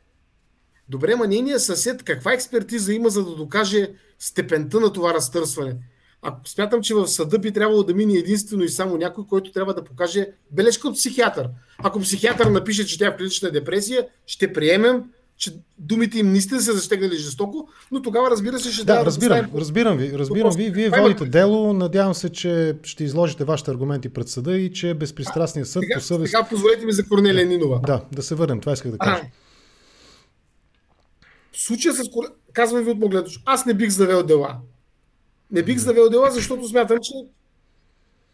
Добре, 0.88 1.16
ма 1.16 1.26
нейният 1.26 1.62
съсед 1.62 2.02
каква 2.02 2.32
експертиза 2.32 2.92
има, 2.92 3.10
за 3.10 3.24
да 3.24 3.36
докаже 3.36 3.90
степента 4.22 4.80
на 4.80 4.92
това 4.92 5.14
разтърсване. 5.14 5.76
Ако 6.22 6.48
смятам, 6.48 6.82
че 6.82 6.94
в 6.94 7.08
съда 7.08 7.38
би 7.38 7.52
трябвало 7.52 7.82
да 7.82 7.94
мине 7.94 8.18
единствено 8.18 8.64
и 8.64 8.68
само 8.68 8.96
някой, 8.96 9.26
който 9.26 9.52
трябва 9.52 9.74
да 9.74 9.84
покаже 9.84 10.26
бележка 10.50 10.88
от 10.88 10.94
психиатър. 10.94 11.48
Ако 11.78 12.00
психиатър 12.00 12.46
напише, 12.46 12.86
че 12.86 12.98
тя 12.98 13.06
е 13.06 13.10
в 13.10 13.16
клинична 13.16 13.50
депресия, 13.50 14.06
ще 14.26 14.52
приемем, 14.52 15.04
че 15.36 15.52
думите 15.78 16.18
им 16.18 16.30
наистина 16.30 16.60
са 16.60 16.72
застегнали 16.72 17.16
жестоко, 17.16 17.68
но 17.92 18.02
тогава 18.02 18.30
разбира 18.30 18.58
се 18.58 18.72
ще 18.72 18.84
да, 18.84 19.04
разбирам, 19.04 19.50
да 19.52 19.60
разбирам 19.60 19.96
ви, 19.98 20.18
разбирам 20.18 20.52
ви. 20.56 20.70
Вие 20.70 20.90
водите 20.90 21.24
дело, 21.24 21.72
надявам 21.72 22.14
се, 22.14 22.28
че 22.28 22.76
ще 22.82 23.04
изложите 23.04 23.44
вашите 23.44 23.70
аргументи 23.70 24.08
пред 24.08 24.28
съда 24.28 24.56
и 24.56 24.72
че 24.72 24.94
безпристрастният 24.94 25.68
съд 25.68 25.82
сега, 25.82 25.94
по 25.94 26.04
съвест... 26.04 26.30
Сега 26.30 26.48
позволете 26.48 26.86
ми 26.86 26.92
за 26.92 27.08
Корнелия 27.08 27.46
Нинова. 27.46 27.80
Да, 27.86 28.04
да 28.12 28.22
се 28.22 28.34
върнем, 28.34 28.60
това 28.60 28.72
исках 28.72 28.92
да 28.92 28.98
кажа. 28.98 29.22
В 31.52 31.62
случая 31.62 31.94
с 31.94 32.10
казвам 32.52 32.84
ви 32.84 32.90
от 32.90 32.98
могледно, 32.98 33.30
аз 33.44 33.66
не 33.66 33.74
бих 33.74 33.90
завел 33.90 34.22
дела. 34.22 34.56
Не 35.50 35.62
бих 35.62 35.78
завел 35.78 36.10
дела, 36.10 36.30
защото 36.30 36.68
смятам, 36.68 36.98
че 37.02 37.12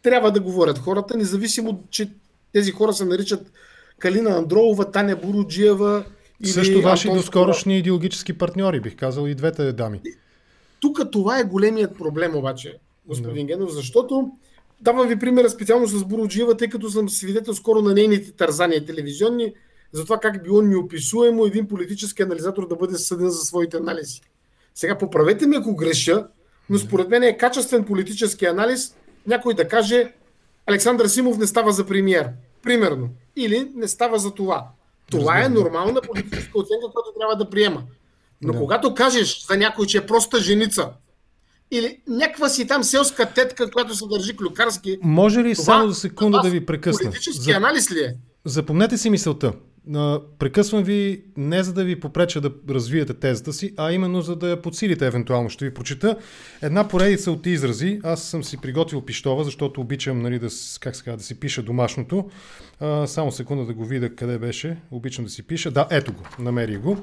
трябва 0.01 0.31
да 0.31 0.39
говорят 0.39 0.77
хората, 0.77 1.17
независимо, 1.17 1.83
че 1.89 2.09
тези 2.53 2.71
хора 2.71 2.93
се 2.93 3.05
наричат 3.05 3.51
Калина 3.99 4.29
Андролова, 4.29 4.91
Таня 4.91 5.15
Буруджиева 5.15 6.05
Или 6.43 6.49
Също 6.49 6.81
ваши 6.81 7.07
Антон 7.07 7.21
доскорошни 7.21 7.77
идеологически 7.77 8.37
партньори, 8.37 8.79
бих 8.79 8.95
казал 8.95 9.27
и 9.27 9.35
двете 9.35 9.73
дами. 9.73 10.01
Тук 10.79 11.11
това 11.11 11.39
е 11.39 11.43
големият 11.43 11.97
проблем 11.97 12.35
обаче, 12.35 12.77
господин 13.05 13.47
да. 13.47 13.53
Генов, 13.53 13.71
защото 13.71 14.31
давам 14.81 15.07
ви 15.07 15.19
примера 15.19 15.49
специално 15.49 15.87
с 15.87 16.05
Буруджиева, 16.05 16.57
тъй 16.57 16.69
като 16.69 16.89
съм 16.89 17.09
свидетел 17.09 17.53
скоро 17.53 17.81
на 17.81 17.93
нейните 17.93 18.31
тързания 18.31 18.85
телевизионни, 18.85 19.53
за 19.91 20.03
това 20.03 20.17
как 20.17 20.43
било 20.43 20.61
неописуемо 20.61 21.45
един 21.45 21.67
политически 21.67 22.21
анализатор 22.21 22.67
да 22.67 22.75
бъде 22.75 22.97
съден 22.97 23.29
за 23.29 23.45
своите 23.45 23.77
анализи. 23.77 24.21
Сега 24.75 24.97
поправете 24.97 25.47
ме, 25.47 25.57
ако 25.57 25.75
греша, 25.75 26.27
но 26.69 26.77
според 26.77 27.09
мен 27.09 27.23
е 27.23 27.37
качествен 27.37 27.83
политически 27.83 28.45
анализ 28.45 28.95
някой 29.27 29.53
да 29.53 29.67
каже 29.67 30.13
Александър 30.65 31.07
Симов 31.07 31.37
не 31.37 31.47
става 31.47 31.71
за 31.71 31.85
премиер. 31.85 32.29
Примерно. 32.63 33.09
Или 33.35 33.71
не 33.75 33.87
става 33.87 34.19
за 34.19 34.31
това. 34.31 34.67
Това 35.11 35.45
е 35.45 35.49
нормална 35.49 36.01
политическа 36.01 36.59
оценка, 36.59 36.91
която 36.93 37.13
трябва 37.19 37.35
да 37.35 37.49
приема. 37.49 37.83
Но 38.41 38.53
да. 38.53 38.59
когато 38.59 38.93
кажеш 38.93 39.45
за 39.47 39.57
някой, 39.57 39.85
че 39.85 39.97
е 39.97 40.05
проста 40.05 40.39
женица, 40.39 40.89
или 41.71 41.99
някаква 42.07 42.49
си 42.49 42.67
там 42.67 42.83
селска 42.83 43.33
тетка, 43.33 43.71
която 43.71 43.95
се 43.95 44.05
държи 44.07 44.37
клюкарски. 44.37 44.97
Може 45.01 45.43
ли 45.43 45.53
това, 45.55 45.63
само 45.63 45.89
за 45.89 45.95
секунда 45.95 46.41
да 46.41 46.49
ви 46.49 46.65
прекъсна? 46.65 47.03
Политически 47.03 47.51
за... 47.51 47.51
анализ 47.51 47.91
ли 47.91 47.99
е? 47.99 48.15
Запомнете 48.45 48.97
си 48.97 49.09
мисълта. 49.09 49.53
Прекъсвам 50.39 50.83
ви 50.83 51.23
не 51.37 51.63
за 51.63 51.73
да 51.73 51.83
ви 51.83 51.99
попреча 51.99 52.41
да 52.41 52.51
развиете 52.69 53.13
тезата 53.13 53.53
си, 53.53 53.73
а 53.77 53.91
именно 53.91 54.21
за 54.21 54.35
да 54.35 54.49
я 54.49 54.61
подсилите 54.61 55.07
евентуално. 55.07 55.49
Ще 55.49 55.65
ви 55.65 55.73
прочита 55.73 56.17
една 56.61 56.87
поредица 56.87 57.31
от 57.31 57.45
изрази. 57.45 57.99
Аз 58.03 58.23
съм 58.23 58.43
си 58.43 58.57
приготвил 58.57 59.01
пиштова, 59.01 59.43
защото 59.43 59.81
обичам 59.81 60.21
нали, 60.21 60.39
да, 60.39 60.47
как 60.79 60.95
ска, 60.95 61.17
да 61.17 61.23
си 61.23 61.39
пиша 61.39 61.63
домашното. 61.63 62.29
Само 63.05 63.31
секунда 63.31 63.65
да 63.65 63.73
го 63.73 63.85
видя 63.85 64.15
къде 64.15 64.37
беше. 64.37 64.77
Обичам 64.91 65.25
да 65.25 65.31
си 65.31 65.43
пиша. 65.43 65.71
Да, 65.71 65.87
ето 65.91 66.13
го. 66.13 66.23
Намери 66.39 66.77
го. 66.77 66.97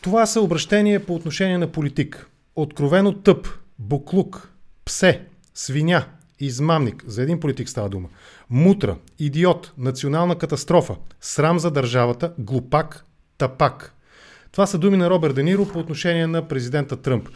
Това 0.00 0.26
са 0.26 0.40
обращения 0.40 1.06
по 1.06 1.14
отношение 1.14 1.58
на 1.58 1.72
политик. 1.72 2.30
Откровено 2.56 3.12
тъп, 3.12 3.48
буклук, 3.78 4.52
псе, 4.84 5.20
свиня, 5.54 6.04
измамник, 6.40 7.04
за 7.06 7.22
един 7.22 7.40
политик 7.40 7.68
става 7.68 7.88
дума, 7.88 8.08
мутра, 8.50 8.96
идиот, 9.18 9.72
национална 9.78 10.38
катастрофа, 10.38 10.96
срам 11.20 11.58
за 11.58 11.70
държавата, 11.70 12.32
глупак, 12.38 13.04
тапак. 13.38 13.94
Това 14.52 14.66
са 14.66 14.78
думи 14.78 14.96
на 14.96 15.10
Роберт 15.10 15.34
Дениро 15.34 15.68
по 15.68 15.78
отношение 15.78 16.26
на 16.26 16.48
президента 16.48 16.96
Тръмп. 16.96 17.28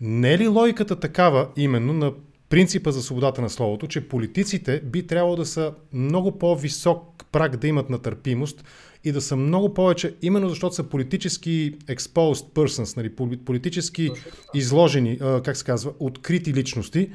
Не 0.00 0.32
е 0.32 0.38
ли 0.38 0.48
логиката 0.48 1.00
такава 1.00 1.48
именно 1.56 1.92
на 1.92 2.12
принципа 2.48 2.90
за 2.90 3.02
свободата 3.02 3.42
на 3.42 3.50
словото, 3.50 3.86
че 3.86 4.08
политиците 4.08 4.80
би 4.84 5.06
трябвало 5.06 5.36
да 5.36 5.46
са 5.46 5.74
много 5.92 6.38
по-висок 6.38 7.24
прак 7.32 7.56
да 7.56 7.66
имат 7.66 7.90
натърпимост 7.90 8.64
и 9.04 9.12
да 9.12 9.20
са 9.20 9.36
много 9.36 9.74
повече, 9.74 10.14
именно 10.22 10.48
защото 10.48 10.74
са 10.74 10.84
политически 10.84 11.78
exposed 11.78 12.54
persons, 12.54 12.96
нали, 12.96 13.36
политически 13.44 14.10
изложени, 14.54 15.18
как 15.18 15.56
се 15.56 15.64
казва, 15.64 15.92
открити 15.98 16.54
личности, 16.54 17.10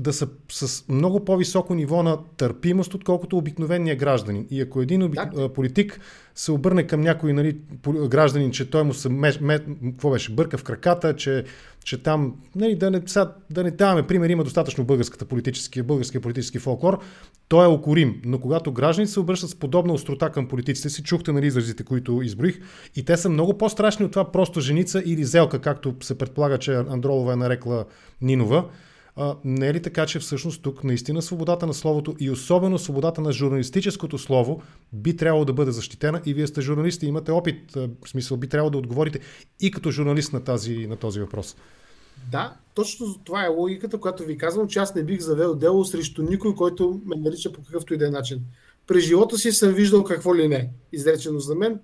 да 0.00 0.12
са 0.12 0.28
с 0.48 0.84
много 0.88 1.24
по-високо 1.24 1.74
ниво 1.74 2.02
на 2.02 2.18
търпимост, 2.36 2.94
отколкото 2.94 3.36
обикновения 3.36 3.96
гражданин. 3.96 4.46
И 4.50 4.60
ако 4.60 4.82
един 4.82 5.02
обик... 5.02 5.34
да. 5.34 5.52
политик 5.52 6.00
се 6.34 6.52
обърне 6.52 6.86
към 6.86 7.00
някой 7.00 7.32
нали, 7.32 7.56
гражданин, 8.08 8.50
че 8.50 8.70
той 8.70 8.84
му 8.84 8.94
се 8.94 9.08
ме... 9.08 9.32
Ме... 9.40 9.60
какво 9.84 10.10
беше, 10.10 10.32
бърка 10.32 10.58
в 10.58 10.64
краката, 10.64 11.16
че, 11.16 11.44
че 11.84 12.02
там, 12.02 12.34
нали, 12.56 12.74
да, 12.74 12.90
не, 12.90 13.02
сега, 13.06 13.32
да 13.50 13.64
не 13.64 13.70
даваме 13.70 14.06
пример, 14.06 14.30
има 14.30 14.44
достатъчно 14.44 14.84
българската 14.84 15.24
политически, 15.24 15.82
българския 15.82 16.20
политически 16.20 16.58
фолклор, 16.58 16.98
той 17.48 17.64
е 17.64 17.68
окорим. 17.68 18.22
Но 18.24 18.38
когато 18.38 18.72
гражданите 18.72 19.12
се 19.12 19.20
обръщат 19.20 19.50
с 19.50 19.54
подобна 19.54 19.92
острота 19.92 20.30
към 20.30 20.48
политиците 20.48 20.90
си, 20.90 21.02
чухте 21.02 21.32
нали, 21.32 21.46
изразите, 21.46 21.84
които 21.84 22.22
изброих, 22.22 22.60
и 22.96 23.04
те 23.04 23.16
са 23.16 23.28
много 23.28 23.58
по-страшни 23.58 24.04
от 24.04 24.12
това 24.12 24.32
просто 24.32 24.60
женица 24.60 25.02
или 25.04 25.24
зелка, 25.24 25.58
както 25.58 25.94
се 26.02 26.18
предполага, 26.18 26.58
че 26.58 26.74
Андролова 26.74 27.32
е 27.32 27.36
нарекла 27.36 27.84
Нинова 28.22 28.64
а, 29.18 29.36
не 29.44 29.68
е 29.68 29.74
ли 29.74 29.82
така, 29.82 30.06
че 30.06 30.18
всъщност 30.18 30.62
тук 30.62 30.84
наистина 30.84 31.22
свободата 31.22 31.66
на 31.66 31.74
словото 31.74 32.16
и 32.20 32.30
особено 32.30 32.78
свободата 32.78 33.20
на 33.20 33.32
журналистическото 33.32 34.18
слово 34.18 34.62
би 34.92 35.16
трябвало 35.16 35.44
да 35.44 35.52
бъде 35.52 35.72
защитена 35.72 36.22
и 36.26 36.34
вие 36.34 36.46
сте 36.46 36.60
журналисти, 36.60 37.06
имате 37.06 37.32
опит, 37.32 37.72
в 37.74 38.08
смисъл 38.08 38.36
би 38.36 38.48
трябвало 38.48 38.70
да 38.70 38.78
отговорите 38.78 39.20
и 39.60 39.70
като 39.70 39.90
журналист 39.90 40.32
на, 40.32 40.44
тази, 40.44 40.86
на 40.86 40.96
този 40.96 41.20
въпрос. 41.20 41.56
Да, 42.30 42.56
точно 42.74 43.18
това 43.24 43.44
е 43.44 43.48
логиката, 43.48 44.00
която 44.00 44.22
ви 44.22 44.38
казвам, 44.38 44.68
че 44.68 44.78
аз 44.78 44.94
не 44.94 45.04
бих 45.04 45.20
завел 45.20 45.54
дело 45.54 45.84
срещу 45.84 46.22
никой, 46.22 46.54
който 46.54 47.00
ме 47.04 47.16
нарича 47.16 47.52
по 47.52 47.62
какъвто 47.62 47.94
и 47.94 47.98
да 47.98 48.06
е 48.06 48.10
начин. 48.10 48.40
През 48.86 49.04
живота 49.04 49.38
си 49.38 49.52
съм 49.52 49.72
виждал 49.72 50.04
какво 50.04 50.36
ли 50.36 50.48
не, 50.48 50.70
изречено 50.92 51.38
за 51.38 51.54
мен. 51.54 51.80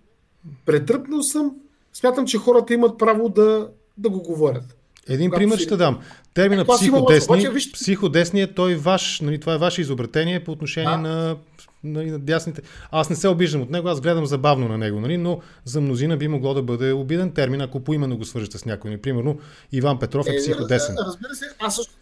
Претръпнал 0.67 1.23
съм, 1.23 1.57
смятам, 1.93 2.27
че 2.27 2.39
хората 2.39 2.75
имат 2.75 2.99
право 2.99 3.29
да, 3.29 3.71
да 3.99 4.11
го 4.11 4.23
говорят. 4.23 4.77
Един 5.09 5.31
пример 5.31 5.59
ще 5.59 5.77
дам. 5.77 6.01
Термина 6.35 6.63
е, 6.63 6.65
психодесни, 6.77 7.73
психодесни 7.73 8.43
е 8.43 8.55
той 8.55 8.75
ваш, 8.75 9.21
нали, 9.21 9.41
това 9.41 9.55
е 9.55 9.59
ваше 9.59 9.81
изобретение 9.81 10.45
по 10.45 10.53
отношение 10.53 10.97
на, 10.97 11.37
нали, 11.85 12.11
на 12.11 12.19
дясните. 12.19 12.63
Аз 12.91 13.11
не 13.11 13.17
се 13.17 13.29
обиждам 13.29 13.63
от 13.63 13.71
него, 13.71 13.89
аз 13.89 14.01
гледам 14.01 14.27
забавно 14.27 14.69
на 14.69 14.79
него, 14.79 15.01
нали, 15.01 15.17
но 15.17 15.41
за 15.65 15.81
мнозина 15.81 16.17
би 16.17 16.29
могло 16.29 16.55
да 16.55 16.63
бъде 16.63 16.93
обиден 16.93 17.31
термин, 17.31 17.61
ако 17.61 17.81
поименно 17.81 18.17
го 18.17 18.25
свържете 18.25 18.59
с 18.59 18.65
някой. 18.65 18.91
Нали. 18.91 19.01
Примерно 19.01 19.39
Иван 19.73 19.99
Петров 19.99 20.27
е, 20.27 20.31
е 20.31 20.39
психодесен. 20.39 20.97
Разбира 21.07 21.35
се, 21.35 21.45
аз 21.59 21.77
също, 21.77 21.93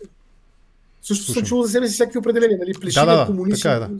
също 1.02 1.32
съм 1.32 1.44
чувал 1.44 1.64
за 1.64 1.71
себе 1.71 1.88
си 1.88 1.94
всякакви 1.94 2.18
определения, 2.18 2.59
нали, 2.59 2.73
плешивия, 2.80 3.06
да, 3.06 3.16
да, 3.16 3.26
комунисти, 3.26 3.62
така 3.62 3.75
е, 3.75 3.78
да. 3.78 3.90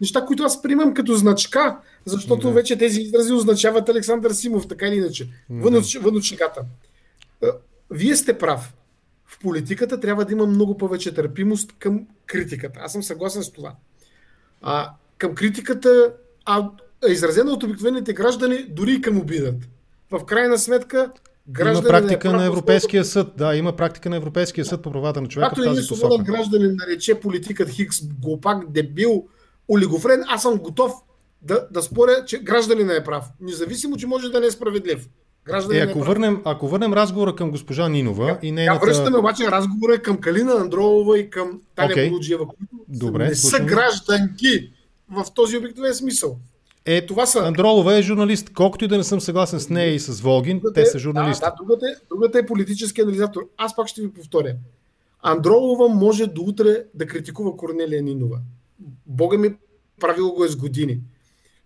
неща, 0.00 0.24
които 0.24 0.42
аз 0.42 0.62
приемам 0.62 0.94
като 0.94 1.14
значка, 1.14 1.76
защото 2.04 2.46
да. 2.46 2.52
вече 2.52 2.76
тези 2.76 3.00
изрази 3.00 3.32
означават 3.32 3.88
Александър 3.88 4.30
Симов, 4.30 4.68
така 4.68 4.86
или 4.86 4.96
иначе, 4.96 5.28
вън 5.50 5.76
от 5.76 6.22
шегата 6.22 6.60
вие 7.94 8.16
сте 8.16 8.38
прав. 8.38 8.74
В 9.26 9.38
политиката 9.38 10.00
трябва 10.00 10.24
да 10.24 10.32
има 10.32 10.46
много 10.46 10.78
повече 10.78 11.14
търпимост 11.14 11.72
към 11.78 12.06
критиката. 12.26 12.80
Аз 12.82 12.92
съм 12.92 13.02
съгласен 13.02 13.42
с 13.42 13.52
това. 13.52 13.74
А, 14.62 14.90
към 15.18 15.34
критиката, 15.34 16.12
а, 16.44 16.70
изразена 17.08 17.52
от 17.52 17.62
обикновените 17.62 18.12
граждани, 18.12 18.66
дори 18.68 18.92
и 18.92 19.00
към 19.00 19.18
обидът. 19.18 19.54
В 20.10 20.24
крайна 20.24 20.58
сметка, 20.58 21.12
има 21.60 21.82
практика 21.82 22.32
на 22.32 22.44
Европейския 22.44 23.04
съд. 23.04 23.28
Да, 23.36 23.56
има 23.56 23.76
практика 23.76 24.10
на 24.10 24.16
Европейския 24.16 24.64
съд 24.64 24.82
по 24.82 24.92
правата 24.92 25.20
на 25.20 25.28
човека 25.28 25.54
Както 25.54 25.88
посока. 25.88 26.16
Както 26.16 26.32
гражданин 26.32 26.76
нарече 26.76 27.20
политикът 27.20 27.68
Хикс 27.68 28.06
глупак, 28.06 28.70
дебил, 28.70 29.28
олигофрен, 29.68 30.24
аз 30.28 30.42
съм 30.42 30.58
готов 30.58 30.92
да, 31.42 31.66
да 31.70 31.82
споря, 31.82 32.24
че 32.26 32.38
гражданина 32.38 32.94
е 32.94 33.04
прав. 33.04 33.24
Независимо, 33.40 33.96
че 33.96 34.06
може 34.06 34.28
да 34.28 34.40
не 34.40 34.46
е 34.46 34.50
справедлив. 34.50 35.08
Граждани 35.44 35.78
е, 35.78 35.82
ако, 35.82 35.98
върнем, 35.98 36.42
ако 36.44 36.68
върнем 36.68 36.92
разговора 36.92 37.36
към 37.36 37.50
госпожа 37.50 37.88
Нинова 37.88 38.28
я, 38.28 38.38
и 38.42 38.52
нейната... 38.52 38.86
Я 38.86 38.88
връщаме 38.88 39.18
обаче 39.18 39.50
разговора 39.50 39.98
към 40.02 40.16
Калина 40.16 40.52
Андролова 40.52 41.18
и 41.18 41.30
към 41.30 41.60
Таня 41.74 41.94
okay. 41.94 42.08
Болуджиева, 42.08 42.46
които 42.46 42.84
Добре, 42.88 43.28
не 43.28 43.34
слушам. 43.34 43.58
са 43.58 43.64
гражданки 43.64 44.70
в 45.10 45.24
този 45.34 45.56
обикновен 45.56 45.94
смисъл. 45.94 46.36
Е, 46.86 47.06
това 47.06 47.26
са... 47.26 47.38
Андролова 47.38 47.94
е 47.94 48.02
журналист. 48.02 48.50
Колкото 48.54 48.84
и 48.84 48.88
да 48.88 48.96
не 48.96 49.04
съм 49.04 49.20
съгласен 49.20 49.60
с 49.60 49.70
нея 49.70 49.94
и 49.94 49.98
с 49.98 50.20
Волгин, 50.20 50.58
другата 50.58 50.80
те 50.80 50.86
са 50.86 50.98
журналисти. 50.98 51.40
Да, 51.40 51.50
да 51.50 51.56
другата, 51.56 51.86
е, 51.86 51.94
другата 52.08 52.38
е 52.38 52.46
политически 52.46 53.00
анализатор. 53.00 53.48
Аз 53.56 53.76
пак 53.76 53.88
ще 53.88 54.02
ви 54.02 54.12
повторя. 54.12 54.54
Андролова 55.22 55.88
може 55.88 56.26
до 56.26 56.42
утре 56.42 56.84
да 56.94 57.06
критикува 57.06 57.56
Корнелия 57.56 58.02
Нинова. 58.02 58.38
Бога 59.06 59.38
ми 59.38 59.54
правило 60.00 60.34
го 60.34 60.44
е 60.44 60.48
с 60.48 60.56
години. 60.56 61.00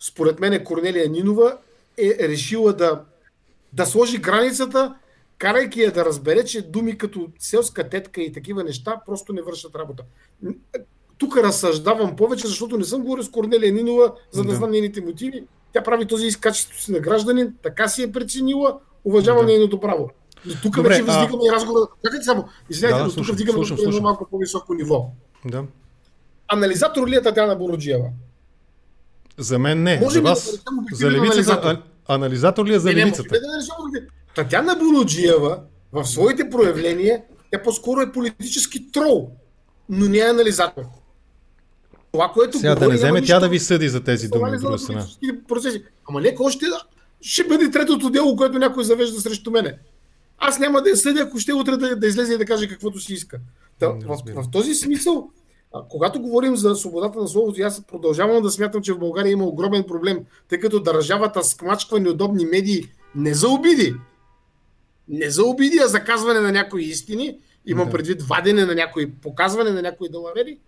Според 0.00 0.40
мен 0.40 0.64
Корнелия 0.64 1.08
Нинова 1.08 1.58
е 1.98 2.28
решила 2.28 2.72
да 2.72 3.00
да 3.72 3.86
сложи 3.86 4.18
границата, 4.18 4.94
карайки 5.38 5.80
я 5.80 5.92
да 5.92 6.04
разбере, 6.04 6.44
че 6.44 6.62
думи 6.62 6.98
като 6.98 7.28
селска 7.38 7.88
тетка 7.88 8.22
и 8.22 8.32
такива 8.32 8.64
неща 8.64 9.00
просто 9.06 9.32
не 9.32 9.42
вършат 9.42 9.74
работа. 9.74 10.02
Тук 11.18 11.36
разсъждавам 11.36 12.16
повече, 12.16 12.46
защото 12.46 12.78
не 12.78 12.84
съм 12.84 13.02
говорил 13.02 13.24
с 13.24 13.30
Корнелия 13.30 13.72
Нинова, 13.72 14.12
за 14.30 14.42
да, 14.42 14.48
да. 14.48 14.54
знам 14.54 14.70
нейните 14.70 15.00
мотиви. 15.00 15.44
Тя 15.72 15.82
прави 15.82 16.06
този 16.06 16.26
изкачество 16.26 16.80
си 16.80 16.92
на 16.92 17.00
гражданин, 17.00 17.54
така 17.62 17.88
си 17.88 18.02
е 18.02 18.12
преценила, 18.12 18.78
уважавам 19.04 19.46
да. 19.46 19.52
нейното 19.52 19.80
право. 19.80 20.10
Но 20.46 20.54
тук 20.62 20.76
Добре, 20.76 20.88
вече 20.88 21.02
въздигаме 21.02 21.42
а... 21.50 21.54
разговора. 21.54 21.86
Чакайте 22.04 22.24
само, 22.24 22.44
извинявайте, 22.70 23.10
да, 23.10 23.20
но 23.20 23.26
тук 23.26 23.34
вдигаме 23.34 23.58
разговора 23.58 23.92
на 23.92 24.00
малко 24.00 24.26
по-високо 24.30 24.74
ниво. 24.74 25.10
Да. 25.44 25.64
Анализатор 26.48 27.08
ли 27.08 27.16
е 27.16 27.22
Татяна 27.22 27.56
Бороджиева? 27.56 28.08
За 29.38 29.58
мен 29.58 29.82
не. 29.82 30.00
Може 30.00 30.14
за 30.14 30.22
вас, 30.22 30.58
да 30.90 30.96
за 30.96 31.10
левица, 31.10 31.82
Анализатор 32.08 32.66
ли 32.66 32.74
е 32.74 32.78
за 32.78 32.94
левицата? 32.94 33.28
Да 33.28 34.00
Татяна 34.34 34.76
Буруджиева 34.76 35.60
в 35.92 36.04
своите 36.04 36.50
проявления 36.50 37.22
тя 37.50 37.62
по-скоро 37.62 38.00
е 38.00 38.12
политически 38.12 38.92
трол, 38.92 39.30
но 39.88 40.08
не 40.08 40.18
е 40.18 40.30
анализатор. 40.30 40.82
Това, 42.12 42.30
което 42.34 42.58
Сега 42.58 42.74
да 42.74 42.88
не 42.88 42.94
вземе 42.94 43.22
тя 43.22 43.40
да 43.40 43.48
ви 43.48 43.58
съди 43.58 43.88
за 43.88 44.04
тези 44.04 44.28
думи 44.28 44.50
от 44.50 44.60
друга 44.60 44.78
страна. 44.78 45.06
Ама 46.08 46.20
нека 46.20 46.42
още 46.42 46.66
ще 47.20 47.44
бъде 47.44 47.70
третото 47.70 48.10
дело, 48.10 48.36
което 48.36 48.58
някой 48.58 48.84
завежда 48.84 49.20
срещу 49.20 49.50
мене. 49.50 49.78
Аз 50.38 50.58
няма 50.58 50.82
да 50.82 50.90
я 50.90 50.96
съдя, 50.96 51.20
ако 51.20 51.38
ще 51.38 51.52
утре 51.52 51.76
да, 51.76 51.96
да 51.96 52.06
излезе 52.06 52.34
и 52.34 52.38
да 52.38 52.44
каже 52.44 52.68
каквото 52.68 53.00
си 53.00 53.12
иска. 53.12 53.38
Та, 53.78 53.88
в, 53.88 54.18
в, 54.34 54.50
този 54.50 54.74
смисъл, 54.74 55.30
А, 55.74 55.82
когато 55.88 56.22
говорим 56.22 56.56
за 56.56 56.74
свободата 56.74 57.18
на 57.18 57.28
словото, 57.28 57.62
аз 57.62 57.86
продължавам 57.86 58.42
да 58.42 58.50
смятам, 58.50 58.82
че 58.82 58.92
в 58.92 58.98
България 58.98 59.32
има 59.32 59.44
огромен 59.44 59.84
проблем, 59.84 60.18
тъй 60.48 60.60
като 60.60 60.80
държавата 60.80 61.44
смачква 61.44 62.00
неудобни 62.00 62.46
медии 62.46 62.84
не 63.14 63.34
за 63.34 63.48
обиди, 63.48 63.94
не 65.08 65.30
за 65.30 65.44
обиди, 65.44 65.78
а 65.84 65.88
за 65.88 66.04
казване 66.04 66.40
на 66.40 66.52
някои 66.52 66.82
истини, 66.82 67.38
имам 67.66 67.86
да. 67.86 67.92
предвид 67.92 68.22
вадене 68.22 68.64
на 68.64 68.74
някои, 68.74 69.10
показване 69.10 69.70
на 69.70 69.82
някои 69.82 70.08
далавери, 70.08 70.58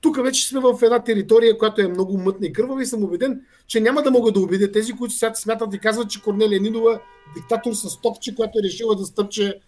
тук 0.00 0.22
вече 0.22 0.48
сме 0.48 0.60
в 0.60 0.78
една 0.82 1.04
територия, 1.04 1.58
която 1.58 1.80
е 1.80 1.88
много 1.88 2.18
мътна 2.18 2.46
и 2.46 2.52
кървава 2.52 2.82
и 2.82 2.86
съм 2.86 3.04
убеден, 3.04 3.40
че 3.66 3.80
няма 3.80 4.02
да 4.02 4.10
могат 4.10 4.34
да 4.34 4.40
убедя 4.40 4.72
тези, 4.72 4.92
които 4.92 5.14
сега 5.14 5.34
смятат 5.34 5.74
и 5.74 5.78
казват, 5.78 6.10
че 6.10 6.22
Корнелия 6.22 6.60
Нинова 6.60 7.00
диктатор 7.36 7.72
с 7.72 8.00
топче, 8.00 8.34
която 8.34 8.58
е 8.58 8.62
решила 8.62 8.96
да 8.96 9.04
стъпче 9.04 9.60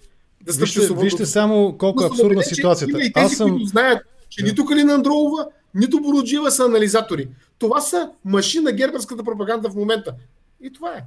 да 0.46 0.52
стъпче 0.52 0.80
вижте, 0.80 0.94
вижте 0.94 1.26
само 1.26 1.76
колко 1.78 2.02
е 2.02 2.06
абсурдна 2.06 2.26
убеден, 2.26 2.42
ситуацията. 2.42 2.90
Има 2.90 3.00
и 3.00 3.12
тези, 3.12 3.26
Аз 3.26 3.36
съм... 3.36 3.50
които 3.50 3.64
знаят, 3.64 4.06
че 4.34 4.44
нито 4.44 4.64
Калина 4.64 4.94
Андролова, 4.94 5.46
нито 5.74 6.00
Бороджиева 6.00 6.50
са 6.50 6.64
анализатори. 6.64 7.28
Това 7.58 7.80
са 7.80 8.10
машина 8.24 8.72
герберската 8.72 9.24
пропаганда 9.24 9.70
в 9.70 9.74
момента. 9.74 10.14
И 10.62 10.72
това 10.72 10.92
е. 10.92 11.04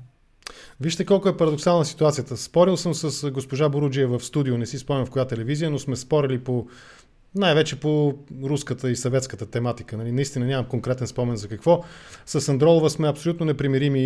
Вижте 0.81 1.05
колко 1.05 1.29
е 1.29 1.37
парадоксална 1.37 1.85
ситуацията. 1.85 2.37
Спорил 2.37 2.77
съм 2.77 2.93
с 2.93 3.31
госпожа 3.31 3.69
Боруджия 3.69 4.07
в 4.07 4.19
студио, 4.19 4.57
не 4.57 4.65
си 4.65 4.77
спомням 4.77 5.05
в 5.05 5.09
коя 5.09 5.25
телевизия, 5.25 5.69
но 5.69 5.79
сме 5.79 5.95
спорили 5.95 6.39
по 6.39 6.67
най-вече 7.35 7.79
по 7.79 8.13
руската 8.43 8.91
и 8.91 8.95
съветската 8.95 9.45
тематика. 9.45 9.97
Нали? 9.97 10.11
Наистина 10.11 10.45
нямам 10.45 10.65
конкретен 10.65 11.07
спомен 11.07 11.35
за 11.35 11.47
какво. 11.47 11.83
С 12.25 12.49
Андролова 12.49 12.89
сме 12.89 13.07
абсолютно 13.07 13.45
непримирими 13.45 13.99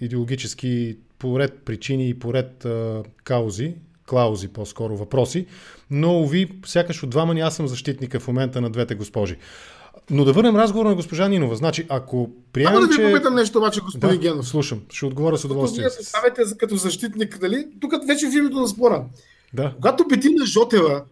идеологически 0.00 0.96
по 1.18 1.38
ред 1.38 1.58
причини 1.64 2.08
и 2.08 2.18
по 2.18 2.34
ред 2.34 2.64
а, 2.64 3.02
каузи, 3.24 3.74
клаузи 4.06 4.48
по-скоро 4.48 4.96
въпроси, 4.96 5.46
но 5.92 6.20
уви, 6.20 6.50
сякаш 6.66 7.02
от 7.02 7.10
двама 7.10 7.34
ни 7.34 7.40
аз 7.40 7.56
съм 7.56 7.68
защитника 7.68 8.20
в 8.20 8.28
момента 8.28 8.60
на 8.60 8.70
двете 8.70 8.94
госпожи. 8.94 9.36
Но 10.10 10.24
да 10.24 10.32
върнем 10.32 10.56
разговора 10.56 10.88
на 10.88 10.94
госпожа 10.94 11.28
Нинова. 11.28 11.56
Значи, 11.56 11.86
ако 11.88 12.30
приемем, 12.52 12.76
Ама 12.76 12.86
да 12.86 12.92
ви 12.92 12.96
че... 12.96 13.12
попитам 13.12 13.34
нещо 13.34 13.58
обаче, 13.58 13.80
господин 13.80 14.10
да, 14.10 14.16
Генов. 14.16 14.48
Слушам, 14.48 14.82
ще 14.90 15.06
отговоря 15.06 15.38
с 15.38 15.44
удоволствие. 15.44 15.82
Вие 15.82 15.96
представете 15.96 16.42
като 16.58 16.76
защитник, 16.76 17.42
нали? 17.42 17.66
Тук 17.80 17.92
вече 18.06 18.26
в 18.26 18.34
името 18.34 18.60
на 18.60 18.68
спора. 18.68 19.04
Да. 19.54 19.72
Когато 19.74 20.04
Бетина 20.08 20.46
Жотева 20.46 21.04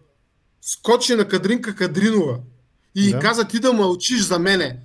скочи 0.61 1.15
на 1.15 1.27
Кадринка 1.27 1.75
Кадринова 1.75 2.37
и 2.95 3.11
да. 3.11 3.19
каза 3.19 3.47
ти 3.47 3.59
да 3.59 3.73
мълчиш 3.73 4.21
за 4.21 4.39
мене. 4.39 4.79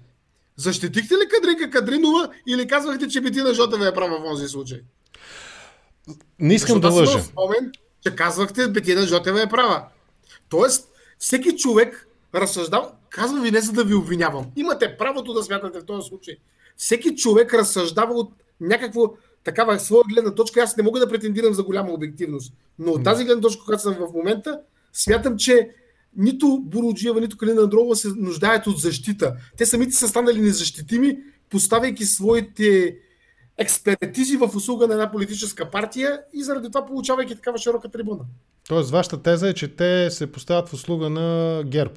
Защитихте 0.57 1.15
ли 1.15 1.29
Кадринка 1.29 1.71
Кадринова 1.71 2.29
или 2.49 2.67
казвахте, 2.67 3.09
че 3.09 3.21
Бетина 3.21 3.55
Жотева 3.55 3.89
е 3.89 3.95
права 3.95 4.21
в 4.21 4.31
този 4.31 4.49
случай? 4.49 4.81
Не 6.39 6.55
искам 6.55 6.75
Защото 6.75 6.95
да 6.95 7.01
лъжа. 7.01 7.23
Спомен, 7.23 7.73
че 8.07 8.17
казвахте, 8.17 8.69
Бетина 8.69 9.07
Жотева 9.07 9.43
е 9.43 9.49
права. 9.49 9.83
Тоест, 10.49 10.89
всеки 11.19 11.57
човек 11.57 12.09
разсъждава, 12.35 12.93
казвам 13.11 13.43
ви 13.43 13.51
не 13.51 13.61
за 13.61 13.73
да 13.73 13.85
ви 13.85 13.95
обвинявам. 13.95 14.47
Имате 14.57 14.97
правото 14.97 15.33
да 15.33 15.43
смятате 15.43 15.81
в 15.81 15.85
този 15.85 16.09
случай. 16.09 16.37
Всеки 16.77 17.17
човек 17.17 17.55
разсъждава 17.55 18.15
от 18.15 18.33
някакво 18.61 19.13
такава 19.45 19.81
своя 19.81 20.05
гледна 20.05 20.35
точка. 20.35 20.61
Аз 20.61 20.77
не 20.77 20.83
мога 20.83 21.01
да 21.01 21.09
претендирам 21.09 21.55
за 21.55 21.63
голяма 21.63 21.93
обективност. 21.93 22.53
Но 22.79 22.93
от 22.93 23.05
тази 23.05 23.25
гледна 23.25 23.43
точка, 23.43 23.65
която 23.65 23.83
съм 23.83 23.95
в 23.95 24.13
момента, 24.15 24.61
смятам, 24.93 25.37
че 25.37 25.71
нито 26.17 26.61
Буруджиева, 26.65 27.21
нито 27.21 27.37
Калина 27.37 27.63
Андрова 27.63 27.97
се 27.97 28.09
нуждаят 28.09 28.67
от 28.67 28.79
защита. 28.79 29.37
Те 29.59 29.67
самите 29.67 29.93
са 29.93 30.09
станали 30.09 30.41
незащитими, 30.41 31.19
поставяйки 31.51 32.05
своите 32.05 32.97
експертизи 33.59 34.37
в 34.37 34.51
услуга 34.57 34.87
на 34.87 34.95
една 34.95 35.11
политическа 35.11 35.71
партия 35.71 36.21
и 36.33 36.43
заради 36.43 36.69
това 36.69 36.87
получавайки 36.87 37.35
такава 37.35 37.59
широка 37.59 37.89
трибуна. 37.89 38.25
Тоест, 38.69 38.91
вашата 38.91 39.23
теза 39.23 39.49
е, 39.49 39.55
че 39.55 39.69
те 39.69 40.11
се 40.11 40.33
поставят 40.33 40.69
в 40.69 40.73
услуга 40.73 41.11
на 41.11 41.63
ГЕРБ. 41.67 41.95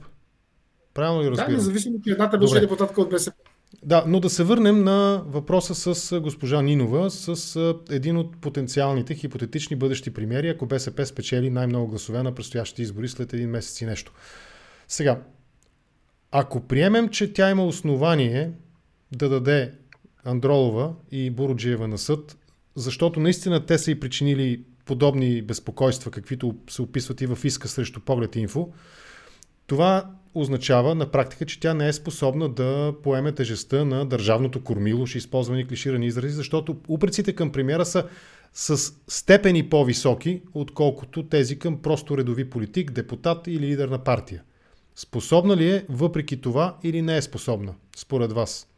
Правилно 0.93 1.23
ли 1.23 1.31
разбирам? 1.31 1.51
Да, 1.51 1.57
независимо, 1.57 2.01
че 2.01 2.11
едната 2.11 2.37
беше 2.37 2.59
депутатка 2.59 3.01
от 3.01 3.09
БСП. 3.09 3.37
Да, 3.83 4.03
но 4.07 4.19
да 4.19 4.29
се 4.29 4.43
върнем 4.43 4.83
на 4.83 5.23
въпроса 5.25 5.95
с 5.95 6.19
госпожа 6.19 6.61
Нинова, 6.61 7.09
с 7.09 7.75
един 7.89 8.17
от 8.17 8.41
потенциалните 8.41 9.15
хипотетични 9.15 9.75
бъдещи 9.75 10.13
примери, 10.13 10.49
ако 10.49 10.65
БСП 10.65 11.05
спечели 11.05 11.49
най-много 11.49 11.87
гласове 11.87 12.23
на 12.23 12.35
предстоящите 12.35 12.81
избори 12.81 13.07
след 13.07 13.33
един 13.33 13.49
месец 13.49 13.81
и 13.81 13.85
нещо. 13.85 14.13
Сега, 14.87 15.21
ако 16.31 16.61
приемем, 16.61 17.09
че 17.09 17.33
тя 17.33 17.49
има 17.49 17.65
основание 17.65 18.51
да 19.11 19.29
даде 19.29 19.73
Андролова 20.23 20.93
и 21.11 21.29
Буруджиева 21.29 21.87
на 21.87 21.97
съд, 21.97 22.37
защото 22.75 23.19
наистина 23.19 23.65
те 23.65 23.77
са 23.77 23.91
и 23.91 23.99
причинили 23.99 24.63
подобни 24.85 25.41
безпокойства, 25.41 26.11
каквито 26.11 26.55
се 26.69 26.81
описват 26.81 27.21
и 27.21 27.25
в 27.25 27.37
иска 27.43 27.67
срещу 27.67 27.99
поглед 27.99 28.35
инфо, 28.35 28.69
това 29.67 30.11
означава 30.35 30.95
на 30.95 31.11
практика, 31.11 31.45
че 31.45 31.59
тя 31.59 31.73
не 31.73 31.87
е 31.87 31.93
способна 31.93 32.49
да 32.49 32.93
поеме 33.03 33.31
тежестта 33.31 33.85
на 33.85 34.05
държавното 34.05 34.63
кормило, 34.63 35.05
ще 35.05 35.17
използваме 35.17 35.67
клиширани 35.67 36.05
изрази, 36.05 36.33
защото 36.33 36.77
упреците 36.87 37.33
към 37.33 37.51
премиера 37.51 37.85
са 37.85 38.07
с 38.53 38.93
степени 39.07 39.69
по-високи, 39.69 40.41
отколкото 40.53 41.23
тези 41.23 41.59
към 41.59 41.81
просто 41.81 42.17
редови 42.17 42.49
политик, 42.49 42.91
депутат 42.91 43.47
или 43.47 43.67
лидер 43.67 43.89
на 43.89 44.03
партия. 44.03 44.43
Способна 44.95 45.57
ли 45.57 45.69
е 45.69 45.85
въпреки 45.89 46.41
това 46.41 46.77
или 46.83 47.01
не 47.01 47.17
е 47.17 47.21
способна, 47.21 47.75
според 47.95 48.33
вас? 48.33 48.68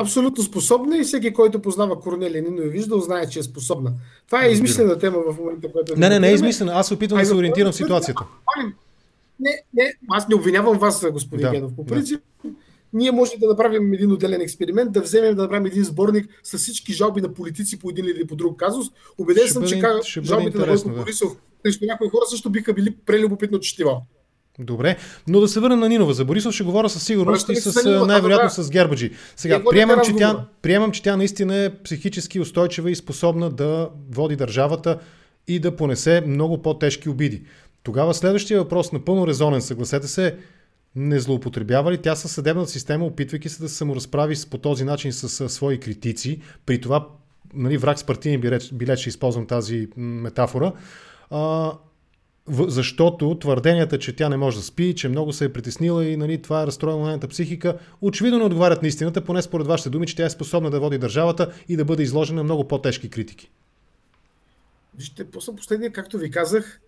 Абсолютно 0.00 0.44
способна 0.44 0.98
и 0.98 1.02
всеки, 1.02 1.32
който 1.32 1.62
познава 1.62 2.00
Корнелия 2.00 2.42
Нино 2.42 2.62
и 2.62 2.68
виждал, 2.68 3.00
знае, 3.00 3.28
че 3.28 3.38
е 3.38 3.42
способна. 3.42 3.92
Това 4.26 4.44
е 4.44 4.50
измислена 4.50 4.98
тема 4.98 5.18
в 5.32 5.38
момента, 5.38 5.72
която... 5.72 5.96
Не, 5.96 6.08
не, 6.08 6.18
не 6.18 6.28
е 6.28 6.34
измислена. 6.34 6.72
Аз 6.72 6.88
се 6.88 6.94
опитвам 6.94 7.20
да 7.20 7.26
се 7.26 7.34
ориентирам 7.34 7.72
в 7.72 7.76
ситуацията 7.76 8.24
не, 9.40 9.62
не, 9.74 9.92
аз 10.08 10.28
не 10.28 10.34
обвинявам 10.34 10.78
вас, 10.78 11.06
господин 11.12 11.46
да, 11.46 11.50
Генов. 11.50 11.76
По 11.76 11.86
принцип, 11.86 12.20
да. 12.44 12.50
ние 12.92 13.12
можем 13.12 13.38
да 13.40 13.48
направим 13.48 13.92
един 13.92 14.12
отделен 14.12 14.40
експеримент, 14.40 14.92
да 14.92 15.00
вземем 15.00 15.34
да 15.34 15.42
направим 15.42 15.66
един 15.66 15.84
сборник 15.84 16.40
с 16.42 16.58
всички 16.58 16.92
жалби 16.92 17.20
на 17.20 17.34
политици 17.34 17.78
по 17.78 17.90
един 17.90 18.04
или 18.04 18.26
по 18.26 18.36
друг 18.36 18.58
казус. 18.58 18.86
Убеден 19.18 19.48
съм, 19.48 19.64
че 19.64 20.22
жалбите 20.22 20.58
на 20.58 20.66
Бойко 20.66 20.88
Борисов 20.88 21.36
срещу 21.62 21.84
някои 21.86 22.08
хора 22.08 22.22
също 22.30 22.50
биха 22.50 22.72
били 22.72 22.96
прелюбопитно 23.06 23.60
четива. 23.60 24.00
Добре, 24.60 24.96
но 25.28 25.40
да 25.40 25.48
се 25.48 25.60
върна 25.60 25.76
на 25.76 25.88
Нинова. 25.88 26.14
За 26.14 26.24
Борисов 26.24 26.54
ще 26.54 26.64
говоря 26.64 26.88
със 26.88 27.02
сигурност 27.02 27.48
и 27.48 27.56
с, 27.56 28.04
най-вероятно 28.06 28.50
с 28.50 28.70
Гербаджи. 28.70 29.10
Сега, 29.36 29.62
приемам 29.70 30.00
че, 30.04 30.16
тя, 30.16 30.46
приемам, 30.62 30.92
че 30.92 31.02
тя 31.02 31.16
наистина 31.16 31.56
е 31.56 31.70
психически 31.70 32.40
устойчива 32.40 32.90
и 32.90 32.96
способна 32.96 33.50
да 33.50 33.88
води 34.10 34.36
държавата 34.36 34.98
и 35.48 35.58
да 35.58 35.76
понесе 35.76 36.22
много 36.26 36.62
по-тежки 36.62 37.08
обиди. 37.08 37.42
Тогава 37.82 38.14
следващия 38.14 38.58
въпрос, 38.58 38.92
напълно 38.92 39.26
резонен, 39.26 39.62
съгласете 39.62 40.08
се, 40.08 40.36
не 40.96 41.20
злоупотребява 41.20 41.92
ли 41.92 41.98
тя 41.98 42.16
със 42.16 42.32
съдебната 42.32 42.70
система, 42.70 43.04
опитвайки 43.04 43.48
се 43.48 43.62
да 43.62 43.68
се 43.68 43.74
саморазправи 43.74 44.34
по 44.50 44.58
този 44.58 44.84
начин 44.84 45.12
с, 45.12 45.28
с 45.28 45.48
свои 45.48 45.80
критици, 45.80 46.40
при 46.66 46.80
това 46.80 47.08
нали, 47.54 47.76
враг 47.76 47.98
с 47.98 48.04
партийни 48.04 48.38
билет, 48.38 48.62
билет 48.72 48.98
ще 48.98 49.08
използвам 49.08 49.46
тази 49.46 49.88
метафора, 49.96 50.72
а, 51.30 51.72
защото 52.50 53.38
твърденията, 53.38 53.98
че 53.98 54.16
тя 54.16 54.28
не 54.28 54.36
може 54.36 54.56
да 54.56 54.62
спи, 54.62 54.94
че 54.94 55.08
много 55.08 55.32
се 55.32 55.44
е 55.44 55.52
притеснила 55.52 56.04
и 56.04 56.16
нали, 56.16 56.42
това 56.42 56.62
е 56.62 56.66
разстроено 56.66 57.04
нейната 57.04 57.28
психика, 57.28 57.78
очевидно 58.00 58.38
не 58.38 58.44
отговарят 58.44 58.82
на 58.82 58.88
истината, 58.88 59.24
поне 59.24 59.42
според 59.42 59.66
вашите 59.66 59.90
думи, 59.90 60.06
че 60.06 60.16
тя 60.16 60.24
е 60.24 60.30
способна 60.30 60.70
да 60.70 60.80
води 60.80 60.98
държавата 60.98 61.52
и 61.68 61.76
да 61.76 61.84
бъде 61.84 62.02
изложена 62.02 62.36
на 62.36 62.44
много 62.44 62.68
по-тежки 62.68 63.10
критики. 63.10 63.50
Вижте, 64.98 65.24
после 65.24 65.56
последния, 65.56 65.92
както 65.92 66.18
ви 66.18 66.30
казах, 66.30 66.80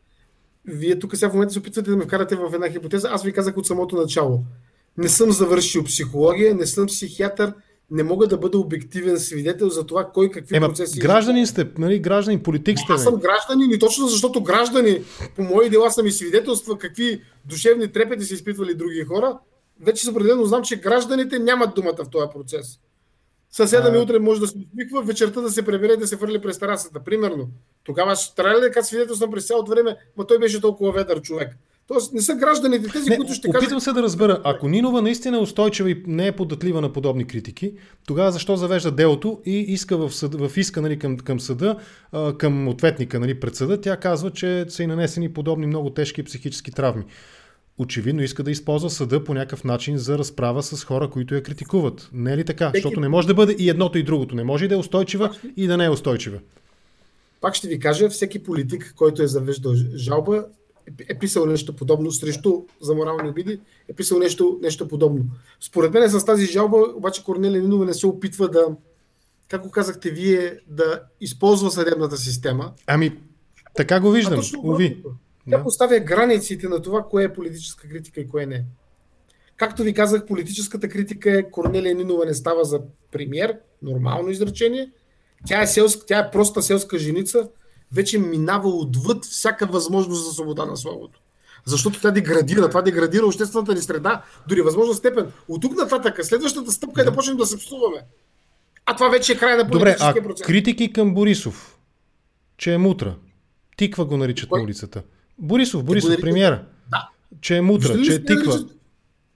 вие 0.65 0.99
тук 0.99 1.17
сега 1.17 1.31
в 1.31 1.33
момента 1.33 1.53
се 1.53 1.59
опитвате 1.59 1.91
да 1.91 1.97
ме 1.97 2.05
вкарате 2.05 2.37
в 2.37 2.55
една 2.55 2.71
хипотеза. 2.71 3.09
Аз 3.13 3.23
ви 3.23 3.33
казах 3.33 3.57
от 3.57 3.67
самото 3.67 3.97
начало. 3.97 4.45
Не 4.99 5.09
съм 5.09 5.33
завършил 5.33 5.85
психология, 5.85 6.55
не 6.55 6.67
съм 6.67 6.87
психиатър, 6.87 7.55
не 7.93 8.03
мога 8.03 8.27
да 8.27 8.39
бъда 8.39 8.59
обективен 8.59 9.19
свидетел 9.19 9.69
за 9.69 9.87
това 9.87 10.11
кой 10.15 10.31
какви 10.31 10.57
Ема, 10.57 10.69
процеси... 10.69 11.01
Гражданин 11.01 11.47
сте, 11.47 11.71
нали, 11.79 11.99
гражданин, 11.99 12.43
политик 12.43 12.79
сте. 12.79 12.93
Аз 12.93 13.03
съм 13.03 13.17
гражданин 13.17 13.71
и 13.71 13.79
точно 13.79 14.09
защото 14.09 14.43
граждани 14.43 15.03
по 15.37 15.43
мои 15.43 15.71
дела 15.71 15.91
са 15.91 16.03
ми 16.03 16.13
свидетелства 16.13 16.79
какви 16.79 17.23
душевни 17.45 17.93
трепети 17.93 18.25
са 18.25 18.35
изпитвали 18.35 18.75
други 18.75 19.05
хора, 19.05 19.39
вече 19.81 20.11
определено 20.11 20.45
знам, 20.45 20.63
че 20.63 20.77
гражданите 20.77 21.39
нямат 21.39 21.75
думата 21.75 22.05
в 22.05 22.11
този 22.11 22.27
процес. 22.35 22.79
Съседа 23.51 23.91
ми 23.91 23.99
утре 23.99 24.19
може 24.19 24.41
да 24.41 24.47
се 24.47 24.55
усмихва, 24.59 25.03
вечерта 25.03 25.41
да 25.41 25.51
се 25.51 25.65
пребере 25.65 25.97
да 25.97 26.07
се 26.07 26.17
фърли 26.17 26.41
през 26.41 26.59
терасата, 26.59 27.01
примерно. 27.05 27.49
Тогава 27.85 28.17
ще 28.17 28.35
трябва 28.35 28.61
ли 28.61 28.71
да 28.71 28.85
свидетелствам 28.85 29.31
през 29.31 29.47
цялото 29.47 29.71
време, 29.71 29.97
но 30.17 30.25
той 30.25 30.39
беше 30.39 30.61
толкова 30.61 30.93
ведър 30.93 31.23
човек. 31.23 31.57
Тоест 31.87 32.13
не 32.13 32.21
са 32.21 32.35
гражданите 32.35 32.89
тези, 32.89 33.11
не, 33.11 33.17
които 33.17 33.33
ще 33.33 33.39
опитам 33.39 33.53
кажат... 33.53 33.63
Опитвам 33.63 33.81
се 33.81 33.93
да 33.93 34.03
разбера, 34.03 34.41
ако 34.45 34.69
Нинова 34.69 35.03
наистина 35.03 35.37
е 35.37 35.41
устойчива 35.41 35.91
и 35.91 36.03
не 36.07 36.27
е 36.27 36.33
податлива 36.33 36.81
на 36.81 36.93
подобни 36.93 37.27
критики, 37.27 37.73
тогава 38.07 38.33
защо 38.33 38.57
завежда 38.57 38.91
делото 38.91 39.41
и 39.45 39.59
иска 39.59 39.97
в, 39.97 40.15
съд, 40.15 40.35
в 40.35 40.57
иска 40.57 40.83
нали, 40.83 40.99
към, 40.99 41.19
към 41.19 41.41
съда, 41.41 41.77
към 42.39 42.69
ответника 42.69 43.21
нали, 43.21 43.41
пред 43.41 43.57
съда, 43.57 43.81
тя 43.81 43.97
казва, 43.97 44.31
че 44.31 44.67
са 44.69 44.83
и 44.83 44.87
нанесени 44.87 45.33
подобни 45.33 45.67
много 45.67 45.91
тежки 45.91 46.23
психически 46.23 46.71
травми 46.71 47.05
очевидно 47.79 48.23
иска 48.23 48.43
да 48.43 48.51
използва 48.51 48.91
съда 48.91 49.25
по 49.25 49.35
някакъв 49.35 49.65
начин 49.65 49.99
за 49.99 50.19
разправа 50.19 50.63
с 50.63 50.85
хора, 50.85 51.11
които 51.11 51.35
я 51.35 51.43
критикуват. 51.43 52.11
Не 52.13 52.33
е 52.33 52.37
ли 52.37 52.45
така? 52.45 52.67
Теки... 52.67 52.79
Защото 52.79 53.01
не 53.01 53.09
може 53.09 53.27
да 53.27 53.35
бъде 53.35 53.57
и 53.59 53.71
едното 53.71 53.99
и 53.99 54.03
другото. 54.03 54.35
Не 54.35 54.45
може 54.45 54.65
и 54.65 54.69
да 54.69 54.75
е 54.75 54.79
устойчива 54.79 55.37
и 55.57 55.67
да 55.67 55.77
не 55.77 55.85
е 55.85 55.91
устойчива. 55.91 56.39
Пак 57.41 57.55
ще 57.55 57.69
ви 57.69 57.79
кажа, 57.79 58.09
всеки 58.09 58.43
политик, 58.43 58.95
който 58.97 59.23
е 59.23 59.27
завеждал 59.27 59.75
жалба, 59.97 60.45
е 61.09 61.19
писал 61.19 61.47
нещо 61.47 61.77
подобно 61.77 62.13
срещу 62.13 62.63
за 62.81 62.95
морални 62.95 63.31
обиди, 63.31 63.61
е 63.89 63.93
писал 63.93 64.19
нещо, 64.19 64.59
нещо 64.63 64.89
подобно. 64.89 65.25
Според 65.61 65.93
мен 65.95 66.11
с 66.11 66.25
тази 66.25 66.47
жалба, 66.47 66.79
обаче 66.95 67.25
Корнелия 67.25 67.63
Нинова 67.63 67.85
не 67.85 67.95
се 67.95 68.07
опитва 68.07 68.49
да, 68.49 68.67
как 69.49 69.63
го 69.63 69.71
казахте 69.71 70.11
вие, 70.11 70.59
да 70.69 71.03
използва 71.21 71.71
съдебната 71.71 72.17
система. 72.17 72.73
Ами, 72.87 73.19
така 73.77 74.01
го 74.01 74.11
виждам, 74.11 74.41
уви. 74.65 75.03
Тя 75.51 75.59
да. 75.59 75.65
поставя 75.65 76.01
границите 76.01 76.69
на 76.69 76.83
това, 76.83 77.03
кое 77.03 77.25
е 77.25 77.33
политическа 77.33 77.89
критика 77.89 78.21
и 78.21 78.29
кое 78.29 78.47
не. 78.47 78.65
Както 79.57 79.83
ви 79.83 79.95
казах, 79.95 80.27
политическата 80.27 80.89
критика 80.89 81.39
е 81.39 81.51
Корнелия 81.51 81.95
Нинова 81.95 82.25
не 82.25 82.35
става 82.35 82.65
за 82.65 82.81
премьер, 83.13 83.59
нормално 83.83 84.31
изречение. 84.31 84.91
Тя 85.47 85.63
е, 85.63 85.67
селска, 85.67 86.07
тя 86.07 86.19
е 86.19 86.31
проста 86.31 86.63
селска 86.63 86.99
женица, 86.99 87.49
вече 87.93 88.19
минава 88.19 88.69
отвъд 88.69 89.25
всяка 89.25 89.67
възможност 89.67 90.25
за 90.25 90.33
свобода 90.33 90.65
на 90.65 90.77
словото. 90.77 91.21
Защото 91.65 92.01
тя 92.01 92.11
деградира, 92.11 92.69
това 92.69 92.83
деградира 92.83 93.27
обществената 93.27 93.75
ни 93.75 93.81
среда, 93.81 94.23
дори 94.49 94.61
възможна 94.61 94.95
степен. 94.95 95.33
От 95.49 95.63
тук 95.63 95.77
нататък, 95.77 96.25
следващата 96.25 96.73
стъпка 96.73 97.01
е 97.01 97.05
да 97.05 97.15
почнем 97.15 97.37
да 97.37 97.47
се 97.47 97.59
псуваме. 97.59 98.03
А 98.87 98.97
това 98.97 99.09
вече 99.09 99.33
е 99.33 99.37
край 99.37 99.57
на 99.57 99.69
политическия 99.69 100.15
Добре, 100.15 100.21
а 100.21 100.29
процес. 100.29 100.47
критики 100.47 100.93
към 100.93 101.15
Борисов, 101.15 101.79
че 102.57 102.75
е 102.75 102.79
мутра. 102.79 103.15
Тиква 103.77 104.05
го 104.05 104.17
наричат 104.17 104.49
Кой? 104.49 104.59
на 104.59 104.65
улицата. 104.65 105.03
Борисов, 105.39 105.85
Борисов, 105.85 106.09
наричат... 106.09 106.23
премиера. 106.23 106.65
Да. 106.91 107.09
Че 107.41 107.57
е 107.57 107.61
мутра, 107.61 108.03
че 108.03 108.15
е 108.15 108.25
тиква. 108.25 108.55
Наричат... 108.55 108.77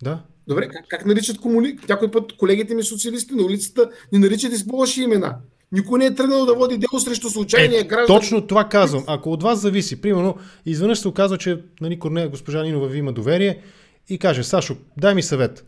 Да. 0.02 0.22
Добре, 0.48 0.68
как, 0.68 0.84
как 0.88 1.06
наричат 1.06 1.40
комуни... 1.40 1.78
Някой 1.88 2.10
път 2.10 2.36
колегите 2.36 2.74
ми 2.74 2.82
социалисти 2.82 3.34
на 3.34 3.42
улицата 3.42 3.90
ни 4.12 4.18
наричат 4.18 4.52
и 4.52 4.56
с 4.56 4.96
имена. 4.96 5.36
Никой 5.72 5.98
не 5.98 6.06
е 6.06 6.14
тръгнал 6.14 6.46
да 6.46 6.54
води 6.54 6.78
дело 6.78 7.00
срещу 7.00 7.30
случайния 7.30 7.80
е, 7.80 7.84
граждан. 7.84 8.16
Точно 8.16 8.46
това 8.46 8.64
казвам. 8.64 9.04
Ако 9.06 9.32
от 9.32 9.42
вас 9.42 9.60
зависи, 9.60 10.00
примерно, 10.00 10.36
изведнъж 10.66 10.98
се 10.98 11.08
оказва, 11.08 11.38
че 11.38 11.62
нали, 11.80 11.98
Корнея 11.98 12.28
госпожа 12.28 12.62
Нинова 12.62 12.88
ви 12.88 12.98
има 12.98 13.12
доверие 13.12 13.62
и 14.08 14.18
каже, 14.18 14.44
Сашо, 14.44 14.76
дай 14.96 15.14
ми 15.14 15.22
съвет. 15.22 15.64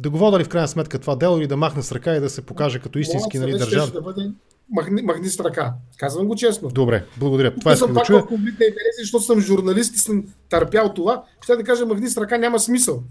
Да 0.00 0.10
го 0.10 0.18
вода 0.18 0.38
ли 0.38 0.44
в 0.44 0.48
крайна 0.48 0.68
сметка 0.68 0.98
това 0.98 1.16
дело 1.16 1.38
или 1.38 1.46
да 1.46 1.56
махне 1.56 1.82
с 1.82 1.92
ръка 1.92 2.16
и 2.16 2.20
да 2.20 2.30
се 2.30 2.42
покаже 2.42 2.78
като 2.78 2.98
истински 2.98 3.38
нали, 3.38 3.58
държава? 3.58 3.90
Да 3.90 4.00
бъде 4.00 4.30
махни, 4.72 5.02
махни 5.02 5.28
с 5.28 5.40
ръка. 5.40 5.74
Казвам 5.96 6.26
го 6.26 6.36
честно. 6.36 6.68
Добре, 6.68 7.04
благодаря. 7.16 7.54
Това 7.54 7.72
е 7.72 7.76
съм 7.76 7.94
пак 7.94 8.06
в 8.06 8.26
конфликт 8.26 8.60
на 8.60 8.66
интереси, 8.66 9.00
защото 9.00 9.24
съм 9.24 9.40
журналист 9.40 9.94
и 9.94 9.98
съм 9.98 10.24
търпял 10.48 10.92
това. 10.94 11.24
Ще 11.42 11.56
да 11.56 11.64
кажа, 11.64 11.86
махни 11.86 12.08
с 12.08 12.16
ръка 12.16 12.38
няма 12.38 12.58
смисъл. 12.58 13.02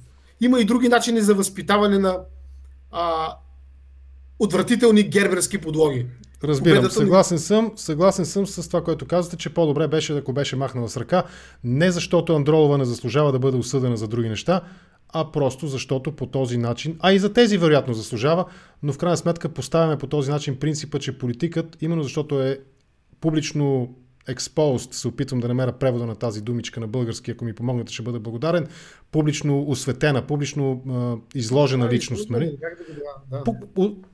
Има 0.42 0.60
и 0.60 0.66
други 0.66 0.90
начини 0.90 1.22
за 1.22 1.36
възпитаване 1.36 2.00
на 2.00 2.20
а, 2.92 3.36
отвратителни 4.40 5.04
герберски 5.04 5.58
подлоги. 5.58 6.06
Разбирам, 6.44 6.92
съгласен 6.92 7.40
съм, 7.40 7.72
съгласен 7.76 8.26
съм 8.26 8.48
с 8.48 8.68
това, 8.68 8.84
което 8.84 9.06
казвате, 9.06 9.38
че 9.38 9.54
по-добре 9.54 9.88
беше, 9.88 10.18
ако 10.18 10.34
беше 10.34 10.56
махнала 10.56 10.90
с 10.90 10.98
ръка, 10.98 11.24
не 11.64 11.92
защото 11.92 12.36
Андролова 12.36 12.78
не 12.78 12.86
заслужава 12.86 13.32
да 13.32 13.40
бъде 13.40 13.58
осъдена 13.58 13.98
за 13.98 14.08
други 14.08 14.30
неща, 14.30 14.62
а 15.14 15.32
просто 15.32 15.68
защото 15.68 16.12
по 16.12 16.26
този 16.26 16.58
начин, 16.58 16.98
а 17.00 17.14
и 17.14 17.20
за 17.20 17.34
тези 17.34 17.58
вероятно 17.58 17.94
заслужава, 17.94 18.46
но 18.84 18.94
в 18.94 18.98
крайна 18.98 19.18
сметка 19.18 19.50
поставяме 19.50 19.98
по 19.98 20.08
този 20.08 20.32
начин 20.32 20.56
принципа, 20.56 21.00
че 21.00 21.18
политикът, 21.18 21.78
именно 21.82 22.04
защото 22.04 22.42
е 22.42 22.60
публично 23.22 23.96
exposed, 24.30 24.94
се 24.94 25.08
опитвам 25.08 25.40
да 25.40 25.48
намеря 25.48 25.72
превода 25.72 26.06
на 26.06 26.16
тази 26.16 26.42
думичка 26.42 26.80
на 26.80 26.88
български, 26.88 27.32
ако 27.32 27.46
ми 27.46 27.54
помогнете, 27.54 27.94
ще 27.94 28.04
бъда 28.04 28.20
благодарен, 28.20 28.68
публично 29.12 29.62
осветена, 29.62 30.28
публично 30.28 30.84
а, 30.90 31.16
изложена 31.38 31.90
личност. 31.90 32.30
Нали? 32.30 32.58
Да. 33.32 33.44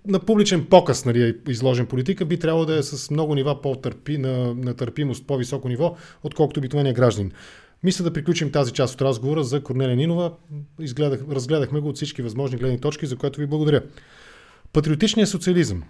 на 0.07 0.19
публичен 0.19 0.65
показ 0.65 1.05
нали, 1.05 1.23
е 1.23 1.51
изложен 1.51 1.85
политика 1.85 2.25
би 2.25 2.39
трябвало 2.39 2.65
да 2.65 2.77
е 2.77 2.83
с 2.83 3.11
много 3.11 3.35
нива 3.35 3.61
по-търпи, 3.61 4.17
на, 4.17 4.55
на 4.55 4.73
търпимост, 4.73 5.27
по-високо 5.27 5.69
ниво, 5.69 5.95
отколкото 6.23 6.59
обикновения 6.59 6.93
гражданин. 6.93 7.31
Мисля 7.83 8.03
да 8.03 8.13
приключим 8.13 8.51
тази 8.51 8.71
част 8.71 8.93
от 8.93 9.01
разговора 9.01 9.43
за 9.43 9.63
Корнелия 9.63 9.95
Нинова. 9.95 10.33
Изгледах, 10.79 11.19
разгледахме 11.31 11.79
го 11.79 11.89
от 11.89 11.95
всички 11.95 12.21
възможни 12.21 12.57
гледни 12.57 12.79
точки, 12.79 13.05
за 13.05 13.15
което 13.15 13.39
ви 13.39 13.47
благодаря. 13.47 13.83
Патриотичният 14.73 15.29
социализъм. 15.29 15.83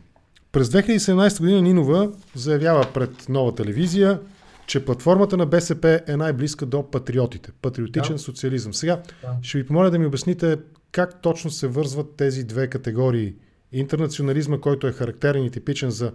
През 0.52 0.70
2017 0.70 1.40
година 1.40 1.62
Нинова 1.62 2.12
заявява 2.36 2.88
пред 2.94 3.30
нова 3.30 3.56
телевизия, 3.56 4.20
че 4.68 4.86
платформата 4.86 5.38
на 5.38 5.46
БСП 5.46 6.02
е 6.08 6.18
най-близка 6.18 6.66
до 6.66 6.92
патриотите. 6.92 7.52
Патриотичен 7.62 8.16
да. 8.16 8.22
социализъм. 8.22 8.74
Сега 8.74 9.02
да. 9.22 9.38
ще 9.42 9.58
ви 9.58 9.68
помоля 9.68 9.92
да 9.92 10.00
ми 10.00 10.06
обясните 10.06 10.58
как 10.92 11.22
точно 11.22 11.52
се 11.52 11.68
вързват 11.68 12.16
тези 12.16 12.44
две 12.44 12.68
категории. 12.68 13.36
Интернационализма, 13.72 14.58
който 14.58 14.88
е 14.88 14.92
характерен 14.92 15.46
и 15.46 15.52
типичен 15.52 15.90
за 15.92 16.12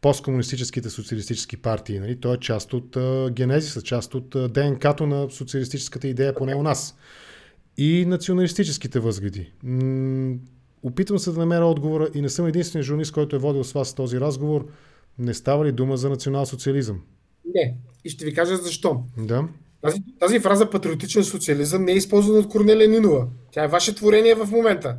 посткомунистическите 0.00 0.90
социалистически 0.90 1.56
партии. 1.56 1.98
Нали? 1.98 2.20
Той 2.20 2.34
е 2.34 2.40
част 2.40 2.72
от 2.72 2.96
а, 2.96 3.30
генезиса, 3.30 3.82
част 3.82 4.14
от 4.14 4.34
а, 4.34 4.48
ДНК-то 4.48 5.06
на 5.06 5.30
социалистическата 5.30 6.08
идея, 6.08 6.34
поне 6.34 6.54
у 6.54 6.62
нас. 6.62 6.96
И 7.76 8.04
националистическите 8.06 9.00
възгледи. 9.00 9.52
М- 9.62 10.36
опитвам 10.82 11.18
се 11.18 11.32
да 11.32 11.38
намеря 11.38 11.66
отговора 11.66 12.08
и 12.14 12.20
не 12.20 12.28
съм 12.28 12.46
единственият 12.46 12.86
журналист, 12.86 13.12
който 13.12 13.36
е 13.36 13.38
водил 13.38 13.64
с 13.64 13.72
вас 13.72 13.94
този 13.94 14.20
разговор. 14.20 14.66
Не 15.18 15.34
става 15.34 15.64
ли 15.64 15.72
дума 15.72 15.96
за 15.96 16.10
национал-социализъм? 16.10 17.00
Не. 17.54 17.76
И 18.04 18.10
ще 18.10 18.24
ви 18.24 18.34
кажа 18.34 18.56
защо. 18.56 19.02
Да. 19.16 19.44
Тази, 19.82 20.02
тази 20.18 20.40
фраза 20.40 20.70
патриотичен 20.70 21.24
социализъм 21.24 21.84
не 21.84 21.92
е 21.92 21.96
използвана 21.96 22.38
от 22.38 22.48
Корнелия 22.48 22.88
Нинова. 22.88 23.26
Тя 23.52 23.64
е 23.64 23.68
ваше 23.68 23.94
творение 23.94 24.34
в 24.34 24.50
момента. 24.50 24.96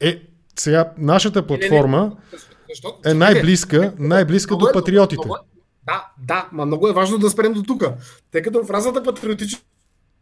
Е, 0.00 0.22
сега 0.58 0.92
нашата 0.98 1.46
платформа 1.46 1.98
не, 1.98 2.04
не, 2.04 2.10
не. 2.32 2.38
Защо? 2.68 2.98
е 3.04 3.14
най-близка, 3.14 3.94
най-близка 3.98 4.56
до 4.56 4.68
е- 4.68 4.72
патриотите. 4.72 5.26
Много, 5.26 5.36
е- 5.36 5.46
да, 5.86 6.06
да, 6.26 6.48
но 6.52 6.66
много 6.66 6.88
е 6.88 6.92
важно 6.92 7.18
да 7.18 7.30
спрем 7.30 7.52
до 7.52 7.62
тук. 7.62 7.84
Тъй 8.30 8.42
като 8.42 8.64
фразата 8.64 9.02
патриотичен 9.02 9.60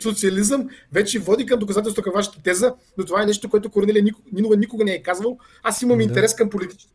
социализъм 0.02 0.68
вече 0.92 1.18
води 1.18 1.46
към 1.46 1.58
доказателство 1.58 2.02
към 2.02 2.12
вашата 2.12 2.42
теза, 2.42 2.74
но 2.98 3.04
това 3.04 3.22
е 3.22 3.26
нещо, 3.26 3.48
което 3.48 3.70
Корнелия 3.70 4.04
Нинова 4.32 4.56
никога 4.56 4.84
не 4.84 4.92
е 4.92 5.02
казвал. 5.02 5.38
Аз 5.62 5.82
имам 5.82 5.98
да. 5.98 6.04
интерес 6.04 6.34
към 6.34 6.50
политическото 6.50 6.94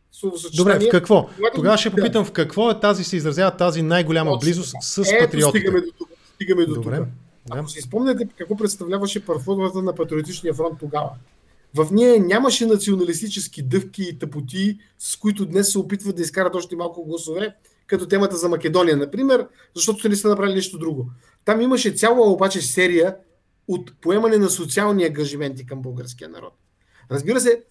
Добре, 0.56 0.78
в 0.78 0.88
какво? 0.90 1.28
Тогава 1.54 1.78
ще 1.78 1.90
попитам 1.90 2.24
в 2.24 2.32
какво 2.32 2.70
е 2.70 2.80
тази, 2.80 3.04
се 3.04 3.16
изразява 3.16 3.56
тази 3.56 3.82
най-голяма 3.82 4.30
Точно, 4.30 4.46
близост 4.46 4.74
с 4.80 4.98
Ето, 4.98 5.24
патриотите. 5.24 5.58
Стигаме 5.58 5.80
до 5.80 5.92
тук. 5.98 6.08
Стигаме 6.34 6.66
до 6.66 6.74
Добре. 6.74 6.98
тук. 6.98 7.06
Ако 7.50 7.62
да. 7.62 7.68
си 7.68 7.80
спомняте 7.80 8.28
какво 8.38 8.56
представляваше 8.56 9.26
парфумата 9.26 9.82
на 9.82 9.94
Патриотичния 9.94 10.54
фронт 10.54 10.78
тогава, 10.80 11.10
в 11.74 11.88
нея 11.92 12.20
нямаше 12.20 12.66
националистически 12.66 13.62
дъвки 13.62 14.02
и 14.02 14.18
тъпоти, 14.18 14.78
с 14.98 15.16
които 15.16 15.46
днес 15.46 15.72
се 15.72 15.78
опитват 15.78 16.16
да 16.16 16.22
изкарат 16.22 16.54
още 16.54 16.76
малко 16.76 17.04
гласове, 17.04 17.54
като 17.86 18.08
темата 18.08 18.36
за 18.36 18.48
Македония, 18.48 18.96
например, 18.96 19.46
защото 19.74 20.08
не 20.08 20.16
са 20.16 20.28
направили 20.28 20.54
нещо 20.54 20.78
друго. 20.78 21.10
Там 21.44 21.60
имаше 21.60 21.90
цяла 21.90 22.32
обаче 22.32 22.62
серия 22.62 23.16
от 23.68 24.00
поемане 24.00 24.38
на 24.38 24.50
социални 24.50 25.04
ангажименти 25.04 25.66
към 25.66 25.82
българския 25.82 26.28
народ. 26.28 26.52
Разбира 27.10 27.40
се, 27.40 27.62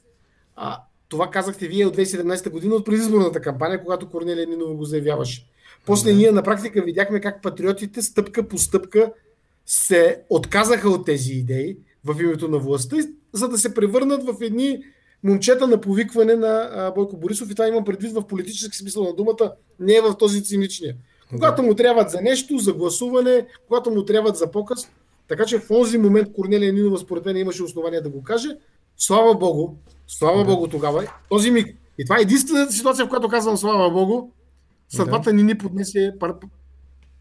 а, 0.56 0.82
това 1.10 1.30
казахте 1.30 1.68
вие 1.68 1.86
от 1.86 1.98
2017 1.98 2.50
година 2.50 2.76
от 2.76 2.86
предизборната 2.86 3.42
кампания, 3.42 3.84
когато 3.84 4.10
Корнелия 4.10 4.48
Нинова 4.48 4.74
го 4.74 4.86
заявяваше. 4.86 5.48
После 5.86 6.14
ние 6.14 6.32
на 6.32 6.44
практика 6.44 6.82
видяхме 6.82 7.20
как 7.20 7.42
патриотите 7.42 8.02
стъпка 8.02 8.48
по 8.48 8.58
стъпка 8.58 9.12
се 9.66 10.22
отказаха 10.30 10.90
от 10.90 11.06
тези 11.06 11.34
идеи 11.34 11.78
в 12.06 12.22
името 12.22 12.48
на 12.48 12.58
властта, 12.58 12.98
за 13.34 13.50
да 13.50 13.58
се 13.58 13.74
превърнат 13.74 14.24
в 14.24 14.36
едни 14.42 14.84
момчета 15.24 15.68
на 15.68 15.82
повикване 15.82 16.36
на 16.36 16.92
Бойко 16.96 17.18
Борисов 17.18 17.52
и 17.52 17.56
това 17.56 17.68
имам 17.68 17.84
предвид 17.84 18.14
в 18.14 18.28
политически 18.28 18.78
смисъл 18.78 19.04
на 19.04 19.16
думата, 19.16 19.54
не 19.80 19.94
е 19.94 20.02
в 20.02 20.18
този 20.18 20.44
циничния. 20.44 20.96
Когато 21.30 21.64
му 21.64 21.76
трябват 21.76 22.10
за 22.10 22.22
нещо, 22.22 22.58
за 22.58 22.74
гласуване, 22.74 23.48
когато 23.68 23.92
му 23.92 24.06
трябват 24.06 24.38
за 24.38 24.52
показ. 24.52 24.90
Така 25.28 25.46
че 25.46 25.60
в 25.60 25.68
този 25.68 25.98
момент 25.98 26.34
Корнелия 26.34 26.74
Нинова 26.74 26.98
според 26.98 27.26
мен 27.26 27.38
имаше 27.38 27.64
основание 27.64 28.02
да 28.02 28.10
го 28.10 28.24
каже. 28.24 28.50
Слава 28.98 29.36
Богу, 29.36 29.76
слава 30.08 30.38
да. 30.38 30.46
Богу 30.46 30.68
тогава. 30.68 31.12
Този 31.30 31.52
миг. 31.52 31.78
И 31.98 32.06
това 32.06 32.18
е 32.18 32.22
единствената 32.22 32.72
ситуация, 32.72 33.06
в 33.06 33.10
която 33.10 33.28
казвам 33.28 33.58
слава 33.58 33.92
Богу. 33.92 34.30
Съдбата 34.90 35.30
да. 35.30 35.34
ни 35.34 35.44
ни 35.44 35.58
поднесе 35.58 36.14
пар... 36.20 36.34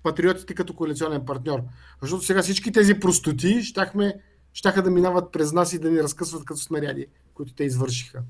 патриотите 0.03 0.55
като 0.55 0.75
коалиционен 0.75 1.25
партньор. 1.25 1.61
Защото 2.03 2.25
сега 2.25 2.43
всички 2.43 2.73
тези 2.73 2.95
простоти 2.95 3.63
щяхме, 3.63 4.15
щяха 4.53 4.83
да 4.83 4.91
минават 4.91 5.33
през 5.33 5.53
нас 5.53 5.73
и 5.73 5.79
да 5.79 5.91
ни 5.91 6.03
разкъсват 6.03 6.45
като 6.45 6.61
снаряди, 6.61 7.07
които 7.35 7.55
те 7.55 7.65
извършиха. 7.65 8.23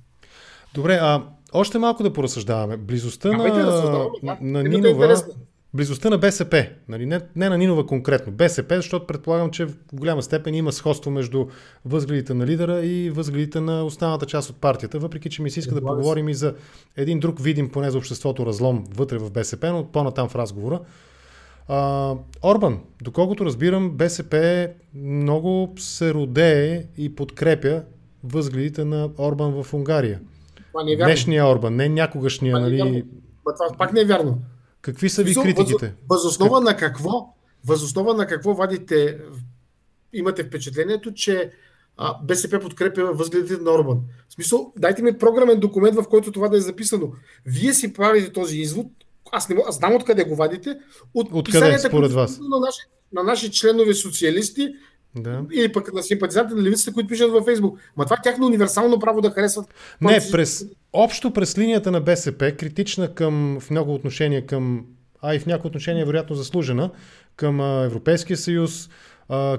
Добре, 0.74 0.98
а 1.02 1.22
още 1.52 1.78
малко 1.78 2.02
да 2.02 2.12
поразсъждаваме. 2.12 2.76
Близостта 2.76 3.28
на, 3.32 3.44
да 3.44 4.38
на 4.40 4.60
е 4.60 4.62
Нинова, 4.62 5.22
близостта 5.74 6.10
на 6.10 6.18
БСП, 6.18 6.66
нали, 6.88 7.06
не, 7.06 7.20
не 7.36 7.48
на 7.48 7.58
Нинова 7.58 7.86
конкретно, 7.86 8.32
БСП, 8.32 8.76
защото 8.76 9.06
предполагам, 9.06 9.50
че 9.50 9.64
в 9.64 9.74
голяма 9.92 10.22
степен 10.22 10.54
има 10.54 10.72
сходство 10.72 11.10
между 11.10 11.46
възгледите 11.84 12.34
на 12.34 12.46
лидера 12.46 12.86
и 12.86 13.10
възгледите 13.10 13.60
на 13.60 13.84
останалата 13.84 14.26
част 14.26 14.50
от 14.50 14.56
партията, 14.56 14.98
въпреки 14.98 15.30
че 15.30 15.42
ми 15.42 15.50
се 15.50 15.60
иска 15.60 15.74
да 15.74 15.80
поговорим 15.80 16.28
и 16.28 16.34
за 16.34 16.54
един 16.96 17.20
друг 17.20 17.40
видим 17.40 17.70
поне 17.70 17.90
за 17.90 17.98
обществото 17.98 18.46
разлом 18.46 18.84
вътре 18.94 19.18
в 19.18 19.30
БСП, 19.30 19.72
но 19.72 19.84
по-натам 19.84 20.28
в 20.28 20.34
разговора. 20.34 20.80
А, 21.68 22.14
Орбан, 22.42 22.80
доколкото 23.02 23.44
разбирам, 23.44 23.90
БСП 23.90 24.68
много 24.94 25.74
се 25.78 26.14
родее 26.14 26.84
и 26.98 27.14
подкрепя 27.14 27.82
възгледите 28.24 28.84
на 28.84 29.10
Орбан 29.18 29.62
в 29.62 29.74
Унгария. 29.74 30.20
Това 30.72 30.92
е 30.92 30.96
Днешния 30.96 31.46
Орбан, 31.46 31.76
не 31.76 31.88
някогашния. 31.88 32.54
Това, 32.54 32.68
нали... 32.68 33.04
това 33.44 33.76
пак 33.78 33.92
не 33.92 34.00
е 34.00 34.04
вярно. 34.04 34.38
Какви 34.80 35.08
са 35.08 35.22
ви 35.22 35.34
критиките? 35.34 35.94
Възоснова 36.10 36.60
на 36.60 36.76
какво? 36.76 37.34
възоснова 37.66 38.14
на 38.14 38.26
какво 38.26 38.54
вадите, 38.54 39.18
имате 40.12 40.44
впечатлението, 40.44 41.14
че 41.14 41.50
а, 41.96 42.16
БСП 42.22 42.60
подкрепя 42.60 43.12
възгледите 43.12 43.62
на 43.62 43.70
Орбан. 43.70 44.00
В 44.28 44.34
смисъл, 44.34 44.72
дайте 44.78 45.02
ми 45.02 45.18
програмен 45.18 45.60
документ, 45.60 45.94
в 45.96 46.08
който 46.08 46.32
това 46.32 46.48
да 46.48 46.56
е 46.56 46.60
записано. 46.60 47.12
Вие 47.46 47.74
си 47.74 47.92
правите 47.92 48.32
този 48.32 48.58
извод, 48.58 48.86
аз, 49.32 49.48
не, 49.48 49.62
аз 49.68 49.76
знам 49.76 49.94
откъде 49.94 50.24
го 50.24 50.36
вадите, 50.36 50.78
от 51.14 51.28
Откъде, 51.32 51.78
според 51.78 52.12
вас? 52.12 52.38
На 52.38 52.60
наши, 52.60 52.80
на 53.12 53.22
наши 53.22 53.50
членове 53.50 53.94
социалисти, 53.94 54.74
да. 55.16 55.40
Или 55.52 55.72
пък 55.72 55.92
на 55.94 56.02
симпатизанти 56.02 56.54
на 56.54 56.62
левицата, 56.62 56.92
които 56.92 57.08
пишат 57.08 57.30
във 57.30 57.44
Фейсбук. 57.44 57.78
Ма 57.96 58.04
това 58.04 58.16
е 58.16 58.22
тяхно 58.22 58.46
универсално 58.46 58.98
право 58.98 59.20
да 59.20 59.30
харесват. 59.30 59.74
Не, 60.00 60.20
през, 60.32 60.66
общо 60.92 61.30
през 61.30 61.58
линията 61.58 61.90
на 61.90 62.00
БСП, 62.00 62.52
критична 62.52 63.14
към, 63.14 63.58
в 63.60 63.70
много 63.70 63.94
отношения 63.94 64.46
към, 64.46 64.84
а 65.22 65.34
и 65.34 65.38
в 65.38 65.46
някои 65.46 65.68
отношения 65.68 66.06
вероятно 66.06 66.36
заслужена, 66.36 66.90
към 67.36 67.60
Европейския 67.84 68.36
съюз, 68.36 68.88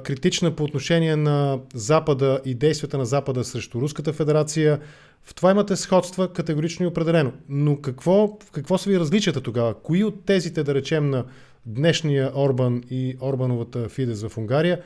критична 0.03 0.55
по 0.55 0.63
отношение 0.63 1.15
на 1.15 1.59
Запада 1.73 2.41
и 2.45 2.55
действията 2.55 2.97
на 2.97 3.05
Запада 3.05 3.43
срещу 3.43 3.81
Руската 3.81 4.13
федерация. 4.13 4.79
В 5.23 5.35
това 5.35 5.51
имате 5.51 5.75
сходства 5.75 6.33
категорично 6.33 6.85
и 6.85 6.87
определено. 6.87 7.31
Но 7.49 7.81
какво, 7.81 8.37
какво 8.51 8.77
са 8.77 8.89
ви 8.89 8.99
различията 8.99 9.41
тогава? 9.41 9.73
Кои 9.73 10.03
от 10.03 10.25
тезите, 10.25 10.63
да 10.63 10.75
речем, 10.75 11.09
на 11.09 11.25
днешния 11.65 12.31
Орбан 12.35 12.83
и 12.89 13.17
Орбановата 13.21 13.89
Фидес 13.89 14.23
в 14.23 14.37
Унгария, 14.37 14.81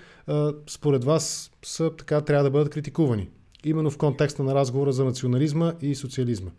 според 0.67 1.03
вас 1.03 1.51
са, 1.65 1.95
така, 1.95 2.21
трябва 2.21 2.43
да 2.43 2.49
бъдат 2.49 2.69
критикувани? 2.69 3.29
Именно 3.63 3.91
в 3.91 3.97
контекста 3.97 4.43
на 4.43 4.55
разговора 4.55 4.91
за 4.91 5.05
национализма 5.05 5.73
и 5.81 5.95
социализма. 5.95 6.51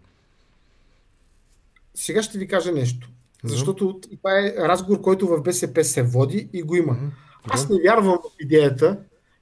Сега 1.94 2.22
ще 2.22 2.38
ви 2.38 2.48
кажа 2.48 2.72
нещо. 2.72 3.08
Защото 3.44 4.00
това 4.16 4.38
е 4.38 4.54
разговор, 4.58 5.00
който 5.00 5.28
в 5.28 5.42
БСП 5.42 5.84
се 5.84 6.02
води 6.02 6.48
и 6.52 6.62
го 6.62 6.76
има. 6.76 6.96
Аз 7.44 7.68
не 7.68 7.82
вярвам 7.82 8.18
в 8.18 8.42
идеята. 8.42 8.98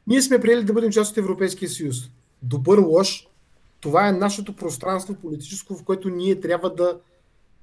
Ние 0.07 0.23
сме 0.23 0.41
приели 0.41 0.65
да 0.65 0.73
бъдем 0.73 0.93
част 0.93 1.13
от 1.13 1.19
Европейския 1.19 1.69
съюз. 1.69 1.97
Добър, 2.43 2.79
лош, 2.79 3.29
това 3.81 4.09
е 4.09 4.13
нашето 4.13 4.57
пространство 4.57 5.15
политическо, 5.15 5.75
в 5.75 5.85
което 5.85 6.09
ние 6.09 6.41
трябва 6.41 6.75
да, 6.75 6.99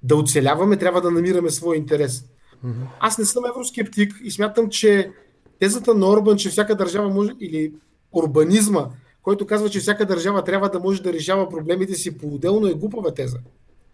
да 0.03 0.15
оцеляваме, 0.15 0.77
трябва 0.77 1.01
да 1.01 1.11
намираме 1.11 1.49
своя 1.49 1.77
интерес. 1.77 2.25
Аз 2.99 3.17
не 3.17 3.25
съм 3.25 3.45
евроскептик 3.45 4.13
и 4.23 4.31
смятам, 4.31 4.69
че 4.69 5.11
тезата 5.59 5.93
на 5.93 6.09
Орбан, 6.09 6.37
че 6.37 6.49
всяка 6.49 6.75
държава 6.75 7.09
може, 7.09 7.31
или 7.39 7.73
урбанизма, 8.11 8.89
който 9.23 9.47
казва, 9.47 9.69
че 9.69 9.79
всяка 9.79 10.05
държава 10.05 10.43
трябва 10.43 10.69
да 10.69 10.79
може 10.79 11.01
да 11.01 11.13
решава 11.13 11.49
проблемите 11.49 11.93
си 11.93 12.17
по-отделно, 12.17 12.67
е 12.67 12.73
глупава 12.73 13.13
теза. 13.13 13.37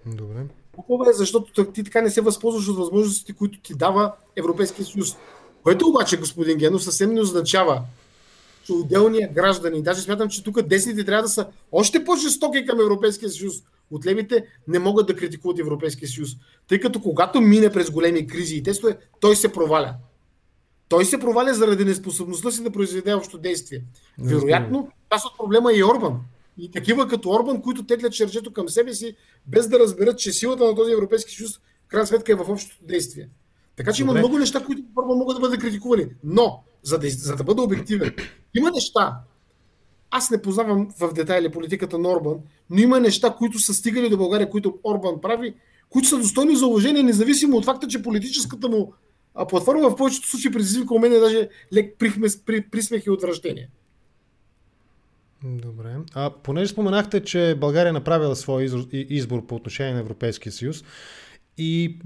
Добре. 0.06 0.46
Глупава 0.88 1.10
е, 1.10 1.14
защото 1.14 1.66
ти 1.66 1.84
така 1.84 2.02
не 2.02 2.10
се 2.10 2.22
възползваш 2.22 2.68
от 2.68 2.78
възможностите, 2.78 3.34
които 3.34 3.60
ти 3.60 3.74
дава 3.74 4.14
Европейския 4.36 4.86
съюз. 4.86 5.18
Което 5.64 5.88
обаче, 5.88 6.18
господин 6.18 6.58
Генов, 6.58 6.84
съвсем 6.84 7.14
не 7.14 7.22
означава, 7.22 7.82
че 8.64 8.74
отделният 8.74 9.34
граждани, 9.34 9.82
даже 9.82 10.02
смятам, 10.02 10.30
че 10.30 10.44
тук 10.44 10.62
десните 10.62 11.06
трябва 11.06 11.24
да 11.24 11.30
са 11.30 11.48
още 11.72 12.04
по-жестоки 12.04 12.66
към 12.66 12.80
Европейския 12.80 13.30
съюз. 13.30 13.56
От 13.92 14.06
левите 14.06 14.46
не 14.68 14.80
могат 14.80 15.08
да 15.08 15.16
критикуват 15.16 15.60
Европейския 15.60 16.10
съюз, 16.10 16.30
тъй 16.68 16.80
като 16.80 17.02
когато 17.02 17.42
мине 17.42 17.72
през 17.72 17.92
големи 17.92 18.28
кризи 18.28 18.56
и 18.56 18.64
тестове, 18.64 18.98
той 19.20 19.36
се 19.36 19.52
проваля. 19.52 19.96
Той 20.90 21.06
се 21.06 21.20
проваля 21.20 21.54
заради 21.54 21.86
неспособността 21.86 22.52
си 22.52 22.64
да 22.64 22.72
произведе 22.72 23.14
общо 23.14 23.38
действие. 23.38 23.84
Вероятно, 24.20 24.92
част 25.14 25.26
от 25.26 25.38
проблема 25.38 25.72
е 25.72 25.76
и 25.76 25.84
Орбан. 25.84 26.20
И 26.58 26.72
такива 26.72 27.08
като 27.08 27.30
Орбан, 27.30 27.62
които 27.62 27.86
теглят 27.86 28.14
черчето 28.14 28.54
към 28.54 28.70
себе 28.70 28.94
си, 28.94 29.16
без 29.48 29.68
да 29.68 29.80
разберат, 29.80 30.20
че 30.20 30.32
силата 30.32 30.66
на 30.66 30.76
този 30.76 30.92
Европейски 30.92 31.36
съюз 31.36 31.58
в 31.58 31.88
крайна 31.88 32.08
сметка 32.08 32.32
е 32.32 32.36
в 32.36 32.50
общото 32.50 32.86
действие. 32.86 33.30
Така 33.76 33.94
че 33.94 34.04
Добре. 34.04 34.12
има 34.12 34.20
много 34.20 34.40
неща, 34.40 34.66
които 34.66 34.82
първо 34.96 35.16
могат 35.16 35.38
да 35.38 35.42
бъдат 35.42 35.60
критикувани. 35.60 36.08
Но, 36.24 36.64
за 36.84 37.00
да, 37.00 37.10
за 37.10 37.36
да 37.36 37.44
бъда 37.44 37.62
обективен, 37.62 38.16
има 38.58 38.72
неща. 38.72 39.20
Аз 40.12 40.32
не 40.32 40.42
познавам 40.42 40.90
в 41.00 41.14
детайли 41.14 41.50
политиката 41.50 41.98
на 41.98 42.10
Орбан, 42.10 42.38
но 42.70 42.80
има 42.80 43.00
неща, 43.00 43.36
които 43.38 43.60
са 43.60 43.74
стигали 43.74 44.10
до 44.10 44.18
България, 44.18 44.50
които 44.50 44.80
Орбан 44.84 45.22
прави, 45.22 45.54
които 45.90 46.08
са 46.08 46.18
достойни 46.18 46.56
за 46.56 46.68
уважение, 46.68 47.04
независимо 47.04 47.58
от 47.58 47.66
факта, 47.66 47.88
че 47.88 48.04
политическата 48.04 48.70
му 48.70 48.94
платформа 49.50 49.90
в 49.90 49.96
повечето 49.96 50.28
случаи 50.28 50.52
предизвика 50.52 50.94
у 50.94 51.00
мен 51.00 51.12
даже 51.12 51.50
лек 51.74 51.96
присмех 52.72 53.06
и 53.06 53.10
отвращение. 53.10 53.70
Добре. 55.44 55.96
А 56.14 56.30
понеже 56.30 56.72
споменахте, 56.72 57.24
че 57.24 57.56
България 57.60 57.90
е 57.90 57.94
направила 57.94 58.36
своя 58.36 58.70
избор 58.94 59.46
по 59.46 59.56
отношение 59.56 59.94
на 59.94 60.00
Европейския 60.00 60.52
съюз, 60.52 60.84
и 61.58 62.00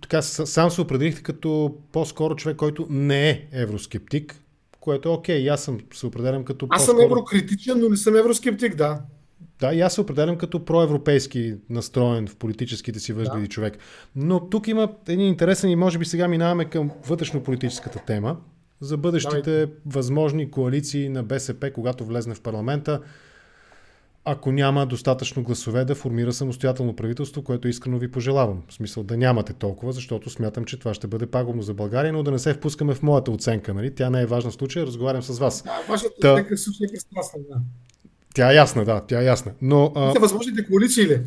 така 0.00 0.22
сам 0.22 0.70
се 0.70 0.80
определихте 0.80 1.22
като 1.22 1.76
по-скоро 1.92 2.36
човек, 2.36 2.56
който 2.56 2.86
не 2.90 3.30
е 3.30 3.48
евроскептик, 3.52 4.42
което 4.80 5.08
е 5.08 5.12
окей. 5.12 5.50
Аз 5.50 5.64
съм 5.64 5.78
се 5.94 6.06
определям 6.06 6.44
като. 6.44 6.66
Аз 6.70 6.86
съм 6.86 7.00
еврокритичен, 7.00 7.80
но 7.80 7.88
не 7.88 7.96
съм 7.96 8.16
евроскептик, 8.16 8.74
да. 8.74 9.00
Да, 9.60 9.74
и 9.74 9.80
аз 9.80 9.94
се 9.94 10.00
определям 10.00 10.36
като 10.36 10.64
проевропейски 10.64 11.54
настроен 11.70 12.26
в 12.26 12.36
политическите 12.36 13.00
си 13.00 13.12
възгледи 13.12 13.46
да. 13.46 13.48
човек. 13.48 13.78
Но 14.16 14.48
тук 14.48 14.68
има 14.68 14.88
един 15.08 15.26
интересен 15.26 15.70
и 15.70 15.76
може 15.76 15.98
би 15.98 16.04
сега 16.04 16.28
минаваме 16.28 16.64
към 16.64 16.90
вътрешно-политическата 17.06 18.04
тема 18.04 18.36
за 18.80 18.96
бъдещите 18.96 19.50
Давай. 19.50 19.74
възможни 19.86 20.50
коалиции 20.50 21.08
на 21.08 21.22
БСП, 21.22 21.70
когато 21.72 22.04
влезне 22.04 22.34
в 22.34 22.40
парламента 22.40 23.00
ако 24.24 24.52
няма 24.52 24.86
достатъчно 24.86 25.42
гласове 25.42 25.84
да 25.84 25.94
формира 25.94 26.32
самостоятелно 26.32 26.96
правителство, 26.96 27.42
което 27.42 27.68
искрено 27.68 27.98
ви 27.98 28.10
пожелавам. 28.10 28.62
В 28.68 28.74
смисъл 28.74 29.02
да 29.02 29.16
нямате 29.16 29.52
толкова, 29.52 29.92
защото 29.92 30.30
смятам, 30.30 30.64
че 30.64 30.78
това 30.78 30.94
ще 30.94 31.06
бъде 31.06 31.26
пагубно 31.26 31.62
за 31.62 31.74
България, 31.74 32.12
но 32.12 32.22
да 32.22 32.30
не 32.30 32.38
се 32.38 32.54
впускаме 32.54 32.94
в 32.94 33.02
моята 33.02 33.30
оценка. 33.30 33.74
Нали? 33.74 33.94
Тя 33.94 34.10
не 34.10 34.22
е 34.22 34.26
важна 34.26 34.50
в 34.50 34.54
случая, 34.54 34.86
разговарям 34.86 35.22
с 35.22 35.38
вас. 35.38 35.62
Да, 35.62 35.92
вашата 35.92 36.14
Та... 36.20 36.32
оценка 36.32 36.58
случай 36.58 36.86
е 36.86 36.88
прекрасна, 36.88 37.40
да. 37.50 37.60
Тя 38.34 38.52
е 38.52 38.54
ясна, 38.54 38.84
да, 38.84 39.00
тя 39.00 39.20
е 39.20 39.24
ясна. 39.24 39.52
Но, 39.62 39.92
а... 39.94 40.20
възможните 40.20 40.66
коалиции 40.66 41.06
ли? 41.06 41.20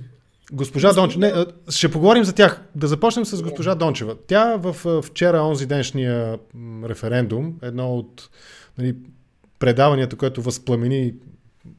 Госпожа 0.51 0.93
Дончева, 0.93 1.19
не, 1.19 1.45
ще 1.69 1.91
поговорим 1.91 2.23
за 2.23 2.35
тях. 2.35 2.61
Да 2.75 2.87
започнем 2.87 3.25
с 3.25 3.43
госпожа 3.43 3.75
Дончева. 3.75 4.15
Тя 4.27 4.55
в 4.55 5.01
вчера, 5.01 5.41
онзи 5.41 5.65
деншния 5.65 6.39
референдум, 6.83 7.55
едно 7.61 7.95
от 7.95 8.29
нали, 8.77 8.95
предаванията, 9.59 10.15
което 10.15 10.41
възпламени 10.41 11.13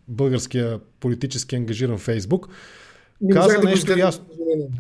българския 0.09 0.81
политически 1.01 1.57
ангажиран 1.57 1.99
Фейсбук, 1.99 2.49
каза 3.33 3.59
нещо 3.65 3.87
да 3.87 3.99
ясно. 3.99 4.25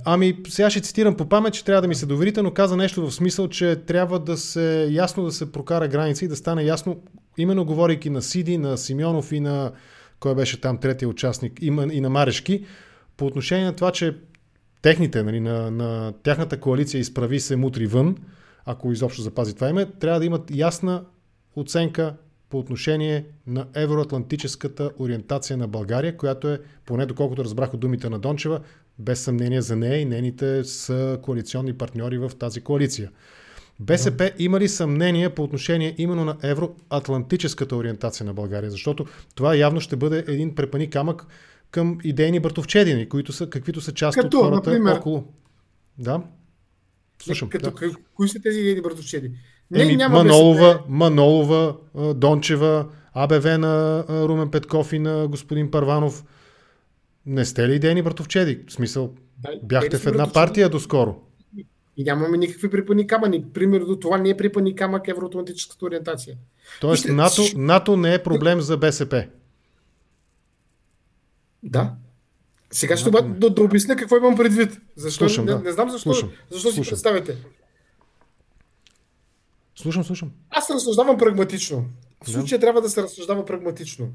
Ами, 0.05 0.39
сега 0.49 0.71
ще 0.71 0.81
цитирам 0.81 1.17
по 1.17 1.29
памет, 1.29 1.55
че 1.55 1.65
трябва 1.65 1.83
да 1.83 1.89
ми 1.89 1.95
се 1.95 2.07
доверите, 2.07 2.43
но 2.43 2.51
каза 2.51 2.77
нещо 2.77 3.07
в 3.07 3.15
смисъл, 3.15 3.49
че 3.49 3.77
трябва 3.77 4.19
да 4.19 4.37
се 4.37 4.89
ясно 4.91 5.25
да 5.25 5.33
се 5.33 5.53
прокара 5.53 5.89
граница 5.89 6.25
и 6.25 6.29
да 6.29 6.37
стане 6.37 6.63
ясно, 6.63 7.03
именно 7.39 7.65
говорейки 7.65 8.11
на 8.11 8.23
Сиди, 8.23 8.59
на 8.59 8.79
Симеонов 8.79 9.33
и 9.33 9.41
на 9.41 9.73
кой 10.21 10.35
беше 10.35 10.61
там 10.61 10.79
третия 10.79 11.09
участник, 11.09 11.63
и 11.63 12.01
на 12.01 12.11
Марешки, 12.11 12.65
по 13.17 13.27
отношение 13.27 13.65
на 13.65 13.73
това, 13.73 13.93
че 13.93 14.17
техните, 14.83 15.23
нали, 15.23 15.41
на, 15.41 15.71
на 15.71 16.13
тяхната 16.23 16.61
коалиция 16.61 16.99
изправи 16.99 17.41
се 17.41 17.57
мутри 17.57 17.87
вън, 17.87 18.17
ако 18.65 18.93
изобщо 18.93 19.23
запази 19.23 19.55
това 19.55 19.69
име, 19.69 19.87
трябва 19.87 20.21
да 20.21 20.27
имат 20.27 20.51
ясна 20.55 21.05
оценка 21.57 22.15
по 22.55 22.59
отношение 22.59 23.25
на 23.47 23.67
евроатлантическата 23.75 24.91
ориентация 24.99 25.57
на 25.57 25.69
България, 25.69 26.17
която 26.17 26.49
е, 26.49 26.61
поне 26.87 27.07
доколкото 27.07 27.45
разбрах 27.45 27.75
от 27.75 27.81
думите 27.81 28.09
на 28.09 28.19
Дончева, 28.19 28.61
без 28.99 29.21
съмнение 29.21 29.63
за 29.63 29.77
нея 29.77 30.01
и 30.01 30.05
нейните 30.05 30.65
са 30.65 31.19
коалиционни 31.23 31.73
партньори 31.73 32.19
в 32.19 32.31
тази 32.39 32.61
коалиция. 32.61 33.11
БСП 33.81 34.33
има 34.39 34.61
ли 34.61 34.69
съмнение 34.69 35.31
по 35.31 35.43
отношение 35.43 35.95
именно 35.99 36.25
на 36.25 36.37
евроатлантическата 36.43 37.77
ориентация 37.77 38.27
на 38.27 38.35
България? 38.35 38.71
Защото 38.71 39.07
това 39.35 39.57
явно 39.57 39.81
ще 39.81 39.97
бъде 39.97 40.25
един 40.29 40.55
препани 40.55 40.91
камък 40.91 41.27
към 41.71 41.99
идейни 42.05 42.41
братовчедини, 42.41 43.09
които 43.09 43.33
са, 43.33 43.51
каквито 43.51 43.81
са 43.81 43.95
част 43.95 44.19
Като, 44.19 44.39
от 44.39 44.45
хората 44.45 44.71
например, 44.71 44.97
около. 44.97 45.25
Да? 45.99 46.23
Слушам. 47.23 47.49
Като, 47.49 47.71
да. 47.71 47.93
Кои 48.15 48.29
са 48.29 48.41
тези 48.41 48.61
идейни 48.61 48.83
братовчеди? 48.83 49.31
Не, 49.75 49.83
Еми, 49.83 49.97
няма 49.97 50.25
Манолова, 50.25 50.73
БСП. 50.73 50.85
Манолова, 50.89 51.77
Дончева, 52.15 52.87
АБВ 53.15 53.59
на 53.59 54.05
Румен 54.09 54.51
Петков 54.51 54.93
и 54.93 54.99
на 54.99 55.29
господин 55.29 55.71
Парванов. 55.71 56.25
Не 57.27 57.45
сте 57.45 57.69
ли 57.69 57.75
идейни 57.75 58.03
братовчеди? 58.03 58.61
В 58.69 58.73
смисъл, 58.73 59.15
бяхте 59.63 59.99
в 59.99 60.07
една 60.07 60.33
партия 60.33 60.69
доскоро. 60.69 61.21
И 61.97 62.05
нямаме 62.05 62.39
никакви 62.39 62.71
припани 62.71 63.07
камъни. 63.07 63.45
Примерно 63.55 64.01
това 64.01 64.19
не 64.19 64.29
е 64.29 64.37
припани 64.37 64.75
камък 64.75 65.09
евроатлантическата 65.09 65.87
ориентация. 65.87 66.37
Тоест 66.81 67.09
НАТО, 67.09 67.43
НАТО 67.57 67.97
не 67.97 68.15
е 68.15 68.23
проблем 68.23 68.61
за 68.61 68.77
БСП. 68.77 69.27
Да. 71.63 71.93
Сега 72.71 72.97
ще 72.97 73.11
да, 73.11 73.51
да 73.51 73.63
обясня 73.63 73.97
какво 73.97 74.17
имам 74.17 74.37
предвид. 74.37 74.81
Защо? 74.97 75.29
Слушам, 75.29 75.45
не, 75.45 75.53
да. 75.53 75.59
не 75.59 75.73
знам 75.73 75.91
защо, 75.91 76.13
слушам, 76.13 76.31
защо 76.51 76.69
слушам. 76.69 76.85
си 76.85 76.91
представяте. 76.91 77.37
Слушам, 79.77 80.05
слушам. 80.05 80.31
Аз 80.51 80.67
се 80.67 80.75
разсъждавам 80.75 81.19
прагматично. 81.19 81.85
В 82.25 82.31
случая 82.31 82.59
да. 82.59 82.61
трябва 82.61 82.81
да 82.81 82.89
се 82.89 83.03
разсъждава 83.03 83.45
прагматично. 83.45 84.09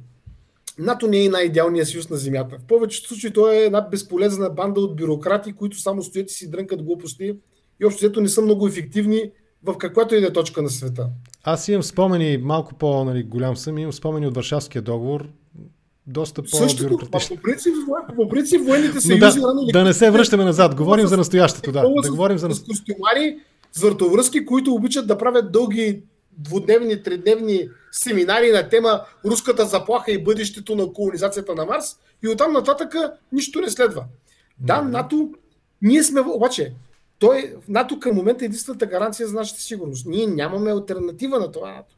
НАТО 0.80 1.08
не 1.08 1.26
е 1.26 1.30
най-идеалният 1.30 1.88
съюз 1.88 2.10
на 2.10 2.18
Земята. 2.18 2.58
В 2.60 2.68
повечето 2.68 3.08
случаи 3.08 3.34
той 3.34 3.56
е 3.56 3.66
една 3.66 3.82
безполезна 3.82 4.50
банда 4.50 4.82
от 4.82 4.96
бюрократи, 4.96 5.54
които 5.54 5.80
само 5.80 6.04
стоят 6.04 6.32
и 6.32 6.34
си 6.34 6.50
дрънкат 6.50 6.84
глупости 6.84 7.36
и 7.82 7.86
общо 7.86 8.00
взето 8.00 8.22
не 8.22 8.30
са 8.30 8.42
много 8.42 8.68
ефективни 8.68 9.32
в 9.64 9.78
каквато 9.78 10.16
и 10.16 10.22
да 10.22 10.28
е 10.28 10.34
точка 10.34 10.62
на 10.62 10.70
света. 10.70 11.10
Аз 11.44 11.68
имам 11.68 11.84
спомени, 11.84 12.38
малко 12.38 12.76
по-голям 12.76 13.50
нали, 13.50 13.58
съм, 13.58 13.78
имам 13.78 13.94
спомени 13.94 14.28
от 14.28 14.36
Варшавския 14.36 14.82
договор, 14.82 15.28
доста 16.08 16.44
по-бюрократични. 16.44 17.36
По 17.36 17.42
принцип, 17.42 17.74
по 18.16 18.30
принцип 18.30 18.62
военните 18.66 19.02
съюзи... 19.02 19.40
да, 19.40 19.54
да 19.74 19.84
не 19.84 19.94
се 19.94 20.12
връщаме 20.12 20.44
назад, 20.44 20.76
говорим 20.76 21.08
за 21.08 21.18
настоящето, 21.18 21.72
да. 21.72 21.82
да 22.04 22.10
говорим 22.10 22.38
за. 22.38 22.52
С 22.52 22.64
костюмари, 22.64 23.40
с 23.72 23.82
въртовръзки, 23.82 24.46
които 24.46 24.74
обичат 24.74 25.08
да 25.08 25.18
правят 25.18 25.52
дълги 25.52 26.04
двудневни, 26.38 27.04
тридневни 27.04 27.70
семинари 27.92 28.52
на 28.52 28.70
тема 28.70 29.02
руската 29.26 29.66
заплаха 29.66 30.12
и 30.12 30.24
бъдещето 30.24 30.76
на 30.76 30.94
колонизацията 30.94 31.56
на 31.56 31.66
Марс 31.66 32.00
и 32.24 32.28
оттам 32.28 32.54
нататък 32.54 32.96
нищо 33.32 33.62
не 33.62 33.70
следва. 33.70 34.06
Да, 34.60 34.82
НАТО, 34.82 35.30
ние 35.82 36.04
сме, 36.04 36.22
обаче, 36.22 36.74
той, 37.20 37.56
НАТО 37.68 38.00
към 38.00 38.16
момента 38.16 38.46
е 38.46 38.48
единствената 38.48 38.86
гаранция 38.86 39.28
за 39.28 39.34
нашата 39.34 39.62
сигурност. 39.62 40.06
Ние 40.06 40.28
нямаме 40.28 40.72
альтернатива 40.72 41.40
на 41.40 41.52
това 41.52 41.72
НАТО. 41.72 41.96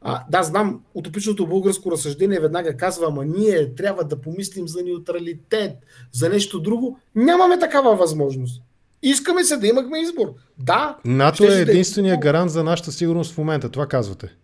А, 0.00 0.24
да, 0.30 0.42
знам, 0.42 0.80
утопичното 0.94 1.46
българско 1.46 1.90
разсъждение 1.90 2.40
веднага 2.40 2.76
казва, 2.76 3.06
ама 3.06 3.24
ние 3.24 3.74
трябва 3.74 4.04
да 4.04 4.20
помислим 4.20 4.68
за 4.68 4.82
неутралитет, 4.82 5.72
за 6.12 6.28
нещо 6.28 6.60
друго. 6.60 6.98
Нямаме 7.14 7.58
такава 7.58 7.96
възможност. 7.96 8.62
Искаме 9.02 9.44
се 9.44 9.56
да 9.56 9.66
имахме 9.66 10.00
избор. 10.00 10.34
Да. 10.58 10.96
НАТО 11.04 11.44
е 11.44 11.60
единствения 11.60 12.14
да... 12.14 12.20
гарант 12.20 12.50
за 12.50 12.64
нашата 12.64 12.92
сигурност 12.92 13.34
в 13.34 13.38
момента, 13.38 13.68
това 13.68 13.86
казвате. 13.86 14.34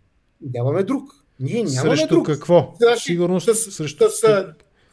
Нямаме 0.55 0.83
друг. 0.83 1.11
Ние 1.40 1.64
нямаме 1.64 1.97
срещу 1.97 2.14
друг. 2.14 2.27
какво? 2.27 2.75
Значи, 2.79 3.03
сигурност 3.03 3.55
с, 3.55 3.73
срещу... 3.73 4.05
С, 4.11 4.47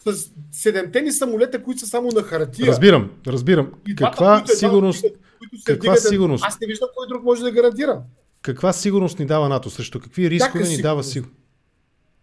с 0.05 0.29
седемте 0.51 1.01
ни 1.01 1.11
самолета, 1.11 1.63
които 1.63 1.79
са 1.79 1.87
само 1.87 2.09
на 2.11 2.23
хартия. 2.23 2.67
Разбирам, 2.67 3.11
разбирам. 3.27 3.71
И 3.87 3.95
каква 3.95 4.35
двата, 4.35 4.55
сигурност? 4.55 5.01
Които, 5.01 5.19
които 5.49 5.63
каква 5.65 5.95
сигурност? 5.95 6.43
Аз 6.47 6.59
не 6.59 6.67
виждам 6.67 6.89
кой 6.95 7.07
друг 7.07 7.23
може 7.23 7.43
да 7.43 7.51
гарантира. 7.51 8.01
Каква 8.41 8.73
сигурност 8.73 9.19
ни 9.19 9.25
дава 9.25 9.49
НАТО? 9.49 9.69
Срещу 9.69 9.99
какви 9.99 10.29
рискове 10.29 10.67
ни 10.67 10.77
дава 10.77 11.03
сигурност? 11.03 11.39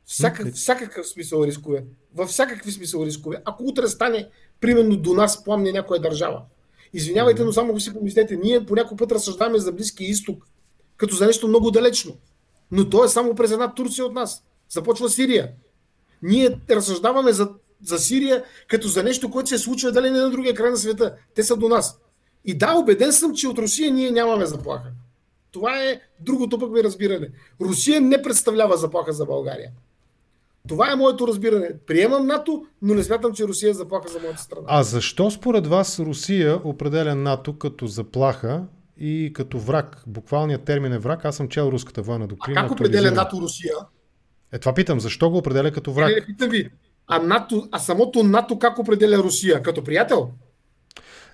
Всякакъв, 0.06 0.54
всякакъв 0.54 1.06
смисъл 1.06 1.44
рискове. 1.44 1.84
Във 2.14 2.28
всякакви 2.28 2.72
смисъл 2.72 3.06
рискове. 3.06 3.42
Ако 3.44 3.64
утре 3.64 3.88
стане, 3.88 4.28
примерно 4.60 4.96
до 4.96 5.14
нас 5.14 5.44
пламне 5.44 5.72
някоя 5.72 6.00
държава. 6.00 6.42
Извинявайте, 6.92 7.44
но 7.44 7.52
само 7.52 7.74
ви 7.74 7.80
си 7.80 7.94
помислете, 7.94 8.36
ние 8.36 8.66
по 8.66 8.74
някой 8.74 8.96
път 8.96 9.12
разсъждаваме 9.12 9.58
за 9.58 9.72
Близкия 9.72 10.08
изток, 10.08 10.46
като 10.96 11.14
за 11.14 11.26
нещо 11.26 11.48
много 11.48 11.70
далечно. 11.70 12.16
Но 12.70 12.90
то 12.90 13.04
е 13.04 13.08
само 13.08 13.34
през 13.34 13.50
една 13.50 13.74
Турция 13.74 14.06
от 14.06 14.12
нас. 14.12 14.44
Започва 14.68 15.08
Сирия. 15.08 15.52
Ние 16.22 16.58
разсъждаваме 16.70 17.32
за, 17.32 17.50
за 17.82 17.98
Сирия 17.98 18.44
като 18.68 18.88
за 18.88 19.02
нещо, 19.02 19.30
което 19.30 19.48
се 19.48 19.58
случва 19.58 19.92
дали 19.92 20.10
не 20.10 20.18
на 20.18 20.30
другия 20.30 20.54
край 20.54 20.70
на 20.70 20.76
света. 20.76 21.16
Те 21.34 21.42
са 21.42 21.56
до 21.56 21.68
нас. 21.68 21.98
И 22.44 22.58
да, 22.58 22.74
убеден 22.74 23.12
съм, 23.12 23.34
че 23.34 23.48
от 23.48 23.58
Русия 23.58 23.92
ние 23.92 24.10
нямаме 24.10 24.46
заплаха. 24.46 24.88
Това 25.50 25.84
е 25.84 26.00
другото 26.20 26.58
пък 26.58 26.70
ми 26.70 26.84
разбиране. 26.84 27.30
Русия 27.60 28.00
не 28.00 28.22
представлява 28.22 28.76
заплаха 28.76 29.12
за 29.12 29.24
България. 29.24 29.70
Това 30.68 30.92
е 30.92 30.96
моето 30.96 31.26
разбиране. 31.26 31.70
Приемам 31.86 32.26
НАТО, 32.26 32.66
но 32.82 32.94
не 32.94 33.02
смятам, 33.02 33.32
че 33.32 33.44
Русия 33.44 33.70
е 33.70 33.74
заплаха 33.74 34.08
за 34.08 34.20
моята 34.20 34.42
страна. 34.42 34.62
А 34.66 34.82
защо 34.82 35.30
според 35.30 35.66
вас 35.66 35.98
Русия 35.98 36.60
определя 36.64 37.14
НАТО 37.14 37.58
като 37.58 37.86
заплаха 37.86 38.64
и 38.98 39.30
като 39.34 39.58
враг? 39.58 40.02
Буквалният 40.06 40.64
термин 40.64 40.92
е 40.92 40.98
враг. 40.98 41.24
Аз 41.24 41.36
съм 41.36 41.48
чел 41.48 41.68
руската 41.72 42.02
военна 42.02 42.26
доктрина. 42.26 42.60
А 42.60 42.62
как 42.62 42.72
определя 42.72 43.10
НАТО 43.10 43.40
Русия? 43.40 43.74
Е, 44.52 44.58
това 44.58 44.74
питам. 44.74 45.00
Защо 45.00 45.30
го 45.30 45.36
определя 45.36 45.70
като 45.70 45.92
враг? 45.92 46.08
Не, 46.08 46.26
питам 46.26 46.50
ви. 46.50 46.70
А, 47.06 47.18
НАТО, 47.18 47.68
а 47.72 47.78
самото 47.78 48.22
НАТО 48.22 48.58
как 48.58 48.78
определя 48.78 49.18
Русия? 49.18 49.62
Като 49.62 49.84
приятел? 49.84 50.30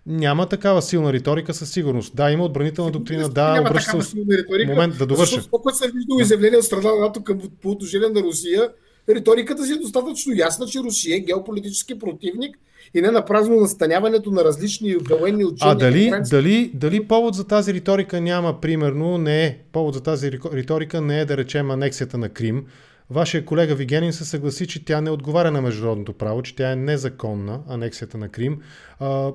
Няма 0.07 0.49
такава 0.49 0.83
силна 0.83 1.13
риторика 1.13 1.55
със 1.55 1.71
сигурност. 1.71 2.17
Да, 2.17 2.31
има 2.31 2.45
отбранителна 2.45 2.91
доктрина, 2.91 3.29
да, 3.29 3.73
силна 3.81 4.37
риторика. 4.37 4.71
Момент 4.71 4.99
да 4.99 5.07
довърша. 5.07 5.35
Защото 5.35 5.63
което 5.63 5.79
съм 5.79 5.91
виждал 5.95 6.17
изявление 6.21 6.59
от 6.59 6.65
страна 6.65 6.93
на 6.93 7.01
НАТО 7.01 7.25
към, 7.25 7.41
по 7.63 7.71
отношение 7.71 8.09
на 8.09 8.21
Русия, 8.21 8.71
риториката 9.15 9.65
си 9.65 9.73
е 9.73 9.77
достатъчно 9.77 10.33
ясна, 10.37 10.67
че 10.67 10.79
Русия 10.79 11.17
е 11.17 11.21
геополитически 11.21 11.99
противник 11.99 12.59
и 12.95 13.01
не 13.01 13.11
на 13.11 13.25
празно 13.25 13.57
настаняването 13.57 14.31
на 14.31 14.45
различни 14.45 14.97
военни 14.97 15.45
учения. 15.45 15.73
А 15.73 15.75
дали, 15.75 16.13
дали, 16.31 16.71
дали 16.75 17.09
повод 17.09 17.35
за 17.35 17.47
тази 17.47 17.75
риторика 17.75 18.21
няма, 18.21 18.61
примерно, 18.61 19.19
не 19.19 19.45
е, 19.45 19.59
повод 19.73 19.95
за 19.95 20.03
тази 20.03 20.33
риторика 20.33 21.01
не 21.01 21.21
е 21.21 21.25
да 21.25 21.37
речем 21.37 21.71
анексията 21.71 22.19
на 22.19 22.29
Крим. 22.29 22.67
Вашия 23.11 23.45
колега 23.45 23.75
Вигенин 23.75 24.13
се 24.13 24.25
съгласи, 24.25 24.67
че 24.67 24.85
тя 24.85 25.01
не 25.01 25.11
отговаря 25.11 25.51
на 25.51 25.61
международното 25.63 26.13
право, 26.13 26.43
че 26.43 26.57
тя 26.57 26.73
е 26.73 26.77
незаконна, 26.77 27.61
анексията 27.69 28.19
на 28.19 28.29
Крим. 28.29 28.61
А, 29.01 29.33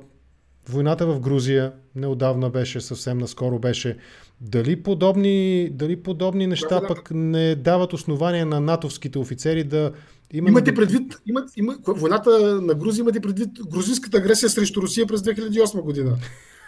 войната 0.69 1.05
в 1.05 1.19
Грузия 1.19 1.71
неодавна 1.95 2.49
беше, 2.49 2.81
съвсем 2.81 3.17
наскоро 3.17 3.59
беше. 3.59 3.97
Дали 4.45 4.83
подобни, 4.83 5.69
дали 5.71 6.03
подобни 6.03 6.47
неща 6.47 6.79
да, 6.79 6.87
пък 6.87 7.11
не 7.11 7.55
дават 7.55 7.93
основания 7.93 8.45
на 8.45 8.59
натовските 8.59 9.19
офицери 9.19 9.63
да 9.63 9.91
Именно... 10.33 10.57
Имате 10.57 10.75
предвид, 10.75 11.19
имат, 11.25 11.49
има, 11.57 11.77
войната 11.87 12.61
на 12.61 12.73
Грузия, 12.73 13.01
имате 13.01 13.19
предвид 13.19 13.49
грузинската 13.71 14.17
агресия 14.17 14.49
срещу 14.49 14.81
Русия 14.81 15.07
през 15.07 15.21
2008 15.21 15.81
година. 15.81 16.17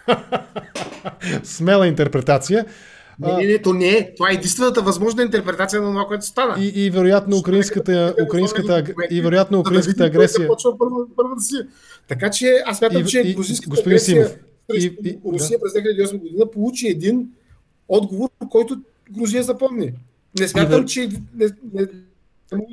Смела 1.43 1.87
интерпретация. 1.87 2.65
Не, 3.19 3.33
не, 3.33 3.45
не, 3.45 3.61
то 3.61 3.73
не 3.73 3.89
е. 3.89 4.13
Това 4.15 4.29
е 4.31 4.33
единствената 4.33 4.81
възможна 4.81 5.23
интерпретация 5.23 5.81
на 5.81 5.87
това, 5.89 6.05
което 6.05 6.25
стана. 6.25 6.55
И, 6.59 6.85
и 6.85 6.89
вероятно 6.89 7.37
украинската, 7.37 8.15
украинската, 8.27 8.83
и 9.09 9.21
вероятно 9.21 9.59
украинската 9.59 10.05
агресия. 10.05 10.49
Първа, 11.15 11.39
си. 11.39 11.55
Така 12.07 12.31
че 12.31 12.63
аз 12.65 12.77
смятам, 12.77 13.05
че 13.05 13.33
грузинската 13.33 13.81
агресия 13.81 14.27
срещу 14.71 15.01
Русия 15.31 15.59
през 15.59 15.73
2008 15.73 16.19
година 16.19 16.51
получи 16.51 16.87
един 16.87 17.27
отговор, 17.87 18.29
който 18.49 18.77
Грузия 19.11 19.43
запомни. 19.43 19.93
Не 20.39 20.47
смятам, 20.47 20.85
че... 20.85 21.09
Не, 21.35 21.49
не, 21.73 21.87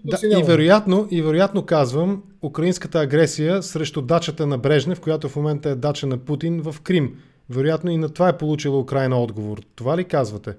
да, 0.05 0.38
и, 0.40 0.42
вероятно, 0.42 1.09
и 1.11 1.22
вероятно 1.22 1.66
казвам, 1.66 2.22
украинската 2.42 3.01
агресия 3.01 3.62
срещу 3.62 4.03
дачата 4.03 4.46
на 4.46 4.59
Брежнев, 4.59 5.01
която 5.01 5.29
в 5.29 5.37
момента 5.37 5.70
е 5.70 5.75
дача 5.75 6.07
на 6.07 6.18
Путин 6.18 6.62
в 6.62 6.77
Крим. 6.83 7.16
Вероятно 7.51 7.90
и 7.90 7.96
на 7.96 8.09
това 8.09 8.29
е 8.29 8.38
получила 8.38 8.79
Украина 8.79 9.22
отговор. 9.22 9.59
Това 9.75 9.96
ли 9.96 10.05
казвате? 10.05 10.55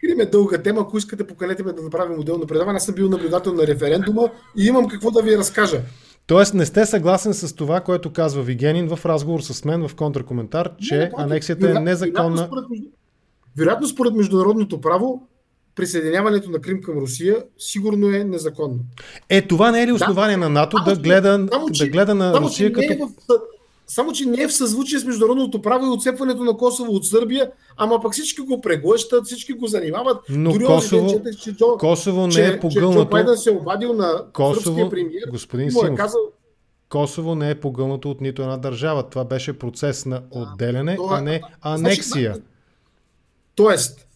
Крим 0.00 0.20
е 0.20 0.26
дълга 0.26 0.58
тема. 0.58 0.80
Ако 0.80 0.98
искате, 0.98 1.26
поканете 1.26 1.62
ме 1.62 1.72
да 1.72 1.82
направим 1.82 2.20
отделно 2.20 2.46
предаване. 2.46 2.76
Аз 2.76 2.84
съм 2.84 2.94
бил 2.94 3.08
наблюдател 3.08 3.52
на 3.52 3.66
референдума 3.66 4.30
и 4.58 4.66
имам 4.66 4.88
какво 4.88 5.10
да 5.10 5.22
ви 5.22 5.36
разкажа. 5.36 5.80
Тоест 6.26 6.54
не 6.54 6.66
сте 6.66 6.86
съгласен 6.86 7.34
с 7.34 7.54
това, 7.54 7.80
което 7.80 8.12
казва 8.12 8.42
Вигенин 8.42 8.96
в 8.96 9.06
разговор 9.06 9.40
с 9.40 9.64
мен 9.64 9.88
в 9.88 9.94
контракоментар, 9.94 10.76
че 10.76 10.98
не, 10.98 11.10
анексията 11.16 11.70
е 11.70 11.74
незаконна. 11.74 12.48
Вероятно 13.56 13.88
според 13.88 14.14
международното 14.14 14.80
право, 14.80 15.28
присъединяването 15.74 16.50
на 16.50 16.58
Крим 16.58 16.82
към 16.82 16.98
Русия 16.98 17.44
сигурно 17.58 18.08
е 18.08 18.24
незаконно. 18.24 18.78
Е, 19.28 19.42
това 19.46 19.70
не 19.70 19.82
е 19.82 19.86
ли 19.86 19.92
основание 19.92 20.36
да, 20.36 20.40
на 20.40 20.48
НАТО 20.48 20.76
да 20.84 20.96
гледа, 20.96 21.46
само, 21.52 21.66
да 21.68 21.86
гледа 21.86 22.14
на 22.14 22.32
само, 22.34 22.46
Русия 22.46 22.72
като... 22.72 22.92
Е 22.92 22.96
в, 22.96 23.08
само, 23.86 24.12
че 24.12 24.26
не 24.26 24.42
е 24.42 24.48
в 24.48 24.52
съзвучие 24.52 24.98
с 24.98 25.04
международното 25.04 25.62
право 25.62 25.86
и 25.86 25.88
отцепването 25.88 26.44
на 26.44 26.56
Косово 26.56 26.92
от 26.92 27.06
Сърбия, 27.06 27.50
ама 27.76 28.00
пък 28.02 28.12
всички 28.12 28.40
го 28.40 28.60
преглъщат, 28.60 29.26
всички 29.26 29.52
го 29.52 29.66
занимават. 29.66 30.16
Но 30.30 30.52
Дори 30.52 30.64
Косово, 30.64 31.10
четах, 31.10 31.36
че 31.36 31.52
Джо, 31.52 31.76
Косово 31.78 32.26
не 32.26 32.46
е 32.46 32.60
погълнато. 32.60 33.00
Че 33.00 33.04
Джо 33.04 33.10
Байден 33.10 33.36
се 33.36 33.50
е 33.50 33.52
обадил 33.52 33.92
на 33.92 34.24
Косово, 34.32 34.90
премиер 34.90 35.22
господин 35.30 35.70
Симов, 35.70 35.90
е 35.90 35.94
казал, 35.94 36.20
Косово 36.88 37.34
не 37.34 37.50
е 37.50 37.54
погълнато 37.54 38.10
от 38.10 38.20
нито 38.20 38.42
една 38.42 38.56
държава. 38.56 39.02
Това 39.02 39.24
беше 39.24 39.58
процес 39.58 40.06
на 40.06 40.22
отделяне, 40.30 40.98
а 41.10 41.20
не 41.20 41.40
значи, 41.40 41.54
анексия. 41.62 42.32
Значи, 42.32 42.48
Тоест, 43.58 44.06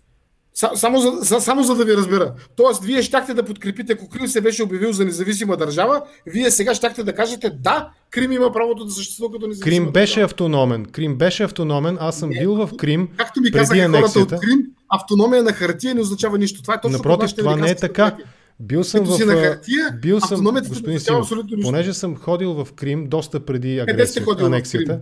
само 0.74 0.98
за, 1.00 1.40
само 1.40 1.62
за 1.62 1.74
да 1.74 1.84
ви 1.84 1.96
разбера. 1.96 2.32
Тоест, 2.56 2.84
вие 2.84 3.02
щяхте 3.02 3.34
да 3.34 3.42
подкрепите, 3.42 3.92
ако 3.92 4.08
Крим 4.08 4.28
се 4.28 4.40
беше 4.40 4.62
обявил 4.62 4.92
за 4.92 5.04
независима 5.04 5.56
държава, 5.56 6.02
вие 6.26 6.50
сега 6.50 6.74
щяхте 6.74 7.04
да 7.04 7.14
кажете 7.14 7.50
да, 7.50 7.88
Крим 8.10 8.32
има 8.32 8.52
правото 8.52 8.84
да 8.84 8.90
съществува 8.90 9.32
като 9.32 9.46
независима 9.46 9.84
Крим 9.84 9.92
беше 9.92 10.14
държава. 10.14 10.24
автономен. 10.24 10.84
Крим 10.84 11.16
беше 11.16 11.42
автономен. 11.42 11.96
Аз 12.00 12.18
съм 12.18 12.30
не, 12.30 12.38
бил 12.38 12.54
в 12.54 12.70
Крим. 12.78 13.08
Както 13.16 13.40
ми 13.40 13.52
казаха 13.52 13.88
хората 13.88 14.20
от 14.20 14.40
Крим, 14.40 14.66
автономия 14.88 15.42
на 15.42 15.52
хартия 15.52 15.94
не 15.94 16.00
означава 16.00 16.38
нищо. 16.38 16.62
Това 16.62 16.74
е 16.74 16.80
точно 16.80 16.98
Напротив, 16.98 17.30
това, 17.30 17.52
това 17.52 17.66
не 17.66 17.70
е 17.70 17.74
така. 17.74 18.16
Бил 18.60 18.84
съм 18.84 19.00
Като 19.00 19.16
в... 19.16 19.26
на 19.26 19.32
хартия, 19.32 19.98
бил 20.02 20.20
съм, 20.20 20.44
господин 20.68 21.00
Симов, 21.00 21.32
понеже 21.62 21.94
съм 21.94 22.16
ходил 22.16 22.54
в 22.54 22.72
Крим 22.72 23.06
доста 23.08 23.40
преди 23.40 23.78
агресията, 23.78 24.44
анексията. 24.44 25.00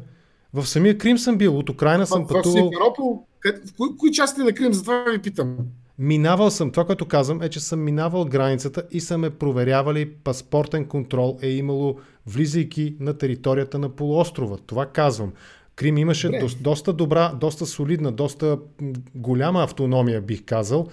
В, 0.55 0.66
самия 0.66 0.98
Крим 0.98 1.18
съм 1.18 1.38
бил, 1.38 1.59
от 1.59 1.70
Украина 1.70 2.07
съм 2.07 2.26
пътувал. 2.26 2.42
В 2.42 2.59
Симферопол, 2.59 3.26
в 3.66 3.76
кои, 3.76 3.96
кои 3.98 4.12
части 4.12 4.40
на 4.40 4.53
Крим? 4.53 4.72
Затова 4.72 5.05
ви 5.12 5.18
питам. 5.18 5.57
Минавал 5.98 6.51
съм, 6.51 6.70
това, 6.70 6.84
което 6.84 7.09
казвам 7.09 7.42
е, 7.42 7.48
че 7.48 7.61
съм 7.61 7.80
минавал 7.80 8.24
границата 8.24 8.82
и 8.90 9.01
са 9.01 9.18
ме 9.18 9.30
проверявали, 9.30 10.11
паспортен 10.11 10.84
контрол 10.84 11.38
е 11.42 11.48
имало, 11.48 11.96
влизайки 12.26 12.96
на 13.01 13.14
територията 13.14 13.78
на 13.78 13.88
полуострова. 13.88 14.59
Това 14.66 14.86
казвам. 14.86 15.32
Крим 15.76 15.98
имаше 15.98 16.28
до, 16.28 16.46
доста 16.61 16.92
добра, 16.92 17.32
доста 17.40 17.66
солидна, 17.66 18.12
доста 18.12 18.59
голяма 19.14 19.62
автономия, 19.62 20.20
бих 20.20 20.44
казал, 20.44 20.86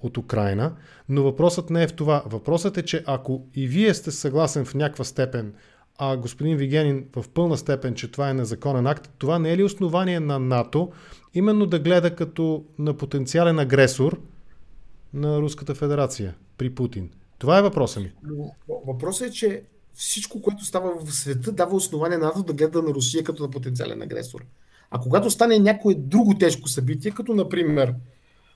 от 0.00 0.18
Украина, 0.18 0.72
но 1.08 1.22
въпросът 1.22 1.70
не 1.70 1.82
е 1.82 1.86
в 1.86 1.92
това. 1.92 2.22
Въпросът 2.26 2.78
е, 2.78 2.82
че 2.82 3.04
ако 3.06 3.46
и 3.54 3.66
вие 3.66 3.94
сте 3.94 4.10
съгласен 4.10 4.64
в 4.64 4.74
някаква 4.74 5.04
степен, 5.04 5.54
а 5.98 6.16
господин 6.16 6.56
Вигенин 6.56 7.06
в 7.16 7.28
пълна 7.28 7.56
степен, 7.56 7.94
че 7.94 8.10
това 8.10 8.30
е 8.30 8.34
незаконен 8.34 8.86
акт, 8.86 9.10
това 9.18 9.38
не 9.38 9.52
е 9.52 9.56
ли 9.56 9.64
основание 9.64 10.20
на 10.20 10.38
НАТО 10.38 10.92
именно 11.34 11.66
да 11.66 11.78
гледа 11.78 12.16
като 12.16 12.64
на 12.78 12.94
потенциален 12.94 13.58
агресор 13.58 14.20
на 15.14 15.40
Руската 15.40 15.74
федерация 15.74 16.34
при 16.58 16.74
Путин? 16.74 17.10
Това 17.38 17.58
е 17.58 17.62
въпросът 17.62 18.02
ми. 18.02 18.12
Въпросът 18.86 19.28
е, 19.28 19.30
че 19.30 19.62
всичко, 19.94 20.42
което 20.42 20.64
става 20.64 21.04
в 21.04 21.14
света, 21.14 21.52
дава 21.52 21.76
основание 21.76 22.18
на 22.18 22.26
НАТО 22.26 22.42
да 22.42 22.52
гледа 22.52 22.82
на 22.82 22.94
Русия 22.94 23.24
като 23.24 23.42
на 23.42 23.50
потенциален 23.50 24.02
агресор. 24.02 24.44
А 24.90 25.00
когато 25.00 25.30
стане 25.30 25.58
някое 25.58 25.94
друго 25.94 26.38
тежко 26.38 26.68
събитие, 26.68 27.10
като 27.10 27.34
например, 27.34 27.94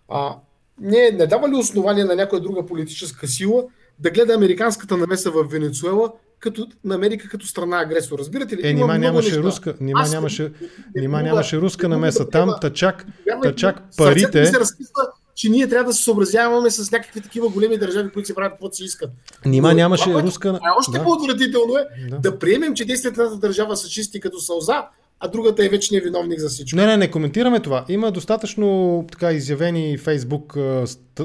а, 0.08 0.36
не, 0.80 1.10
не 1.10 1.26
дава 1.26 1.48
ли 1.48 1.54
основание 1.54 2.04
на 2.04 2.16
някоя 2.16 2.42
друга 2.42 2.66
политическа 2.66 3.28
сила 3.28 3.64
да 3.98 4.10
гледа 4.10 4.34
американската 4.34 4.96
намеса 4.96 5.30
в 5.30 5.44
Венецуела 5.44 6.12
като, 6.40 6.66
на 6.84 6.94
Америка 6.94 7.28
като 7.28 7.46
страна 7.46 7.80
агресор. 7.80 8.18
Разбирате 8.18 8.56
ли? 8.56 8.68
Е, 8.68 8.72
нима 8.72 8.98
нямаше 8.98 9.28
неща. 9.28 9.42
руска, 9.42 9.74
нима 9.80 10.00
Аз, 10.00 10.12
нямаше, 10.12 10.52
нима 10.96 11.22
нямаше 11.22 11.56
руска 11.56 11.88
намеса. 11.88 12.28
Там 12.28 12.54
тъчак, 12.60 13.06
тъчак 13.42 13.82
парите... 13.96 14.46
Се 14.46 14.60
разписва, 14.60 15.02
че 15.34 15.48
ние 15.48 15.68
трябва 15.68 15.90
да 15.90 15.94
се 15.94 16.02
съобразяваме 16.02 16.70
с 16.70 16.90
някакви 16.90 17.20
такива 17.20 17.48
големи 17.48 17.78
държави, 17.78 18.10
които 18.10 18.26
се 18.26 18.34
правят 18.34 18.52
каквото 18.52 18.76
си 18.76 18.84
искат. 18.84 19.10
Нима 19.46 19.74
нямаше 19.74 20.04
това, 20.04 20.22
руска... 20.22 20.58
А 20.62 20.78
още 20.78 20.98
да. 20.98 21.04
по-отвратително 21.04 21.76
е 21.76 22.08
да. 22.10 22.18
да 22.18 22.38
приемем, 22.38 22.74
че 22.74 22.84
действията 22.84 23.30
на 23.30 23.38
държава 23.38 23.76
са 23.76 23.88
чисти 23.88 24.20
като 24.20 24.40
сълза, 24.40 24.88
а 25.20 25.28
другата 25.28 25.64
е 25.64 25.68
вечният 25.68 26.04
виновник 26.04 26.38
за 26.38 26.48
всичко. 26.48 26.76
Не, 26.76 26.86
не, 26.86 26.96
не 26.96 27.10
коментираме 27.10 27.60
това. 27.60 27.84
Има 27.88 28.12
достатъчно 28.12 29.04
така 29.12 29.32
изявени 29.32 29.98
фейсбук 29.98 30.56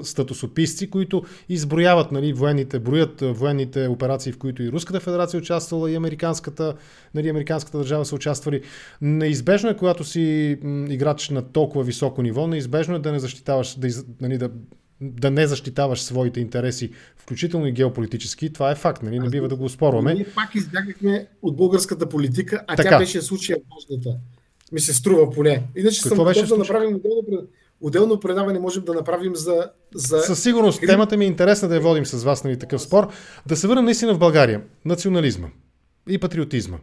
статусописци, 0.04 0.90
които 0.90 1.24
изброяват 1.50 2.12
нали, 2.12 2.34
военните, 2.34 2.80
броят 2.80 3.22
военните 3.22 3.88
операции, 3.88 4.32
в 4.32 4.38
които 4.38 4.64
и 4.64 4.72
Руската 4.72 5.00
федерация 5.00 5.38
е 5.38 5.42
участвала, 5.42 5.92
и 5.92 5.96
американската, 5.96 6.74
нали, 7.16 7.30
американската 7.30 7.78
държава 7.78 8.06
са 8.06 8.16
участвали. 8.16 8.62
Неизбежно 9.02 9.70
е, 9.70 9.78
когато 9.78 10.04
си 10.04 10.58
играч 10.90 11.30
на 11.30 11.42
толкова 11.42 11.84
високо 11.84 12.22
ниво, 12.22 12.48
неизбежно 12.48 12.96
е 12.96 13.00
да 13.00 13.12
не 13.12 13.20
защитаваш, 13.20 13.76
да, 13.76 13.88
нали, 14.22 14.38
да 14.38 14.50
да 15.04 15.32
не 15.32 15.48
защитаваш 15.48 16.02
своите 16.02 16.40
интереси, 16.40 16.92
включително 17.18 17.68
и 17.68 17.72
геополитически, 17.72 18.54
това 18.54 18.72
е 18.72 18.76
факт, 18.76 19.04
нали? 19.04 19.20
не 19.20 19.30
бива 19.30 19.48
да 19.48 19.56
го 19.56 19.70
спорваме. 19.70 20.14
Ние 20.14 20.26
пак 20.36 20.56
избягахме 20.56 21.28
от 21.42 21.56
българската 21.56 22.10
политика, 22.10 22.64
а 22.68 22.76
така. 22.76 22.90
тя 22.90 23.00
беше 23.00 23.22
случая 23.22 23.58
важната. 23.72 24.20
Ми 24.72 24.80
се 24.80 24.94
струва 24.94 25.32
поне. 25.32 25.64
Иначе 25.76 26.02
Какво 26.02 26.16
съм 26.16 26.26
беше 26.26 26.46
да 26.46 26.58
направим 26.58 26.96
отделно, 26.96 27.48
отделно 27.82 28.20
предаване, 28.20 28.60
можем 28.60 28.84
да 28.84 28.94
направим 28.94 29.36
за... 29.36 29.70
за... 29.96 30.20
Със 30.20 30.44
сигурност 30.44 30.82
темата 30.88 31.18
ми 31.18 31.26
е 31.26 31.28
интересна 31.28 31.68
да 31.68 31.76
я 31.76 31.82
водим 31.82 32.06
с 32.06 32.24
вас, 32.24 32.44
нали, 32.44 32.60
такъв 32.60 32.82
спор. 32.82 33.08
Да 33.48 33.56
се 33.56 33.68
върнем 33.68 33.86
наистина 33.86 34.14
в 34.14 34.20
България. 34.20 34.62
Национализма 34.86 35.48
и 36.10 36.18
патриотизма. 36.18 36.78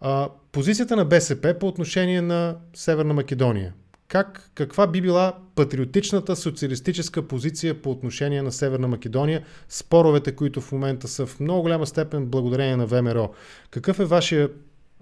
А, 0.00 0.28
позицията 0.52 0.96
на 0.96 1.04
БСП 1.04 1.54
по 1.60 1.66
отношение 1.66 2.22
на 2.22 2.56
Северна 2.74 3.14
Македония 3.14 3.72
как, 4.08 4.50
каква 4.54 4.86
би 4.86 5.00
била 5.00 5.38
патриотичната 5.54 6.36
социалистическа 6.36 7.28
позиция 7.28 7.82
по 7.82 7.90
отношение 7.90 8.42
на 8.42 8.52
Северна 8.52 8.88
Македония, 8.88 9.44
споровете, 9.68 10.32
които 10.32 10.60
в 10.60 10.72
момента 10.72 11.08
са 11.08 11.26
в 11.26 11.40
много 11.40 11.62
голяма 11.62 11.86
степен 11.86 12.26
благодарение 12.26 12.76
на 12.76 12.86
ВМРО. 12.86 13.30
Какъв 13.70 14.00
е 14.00 14.04
вашия 14.04 14.48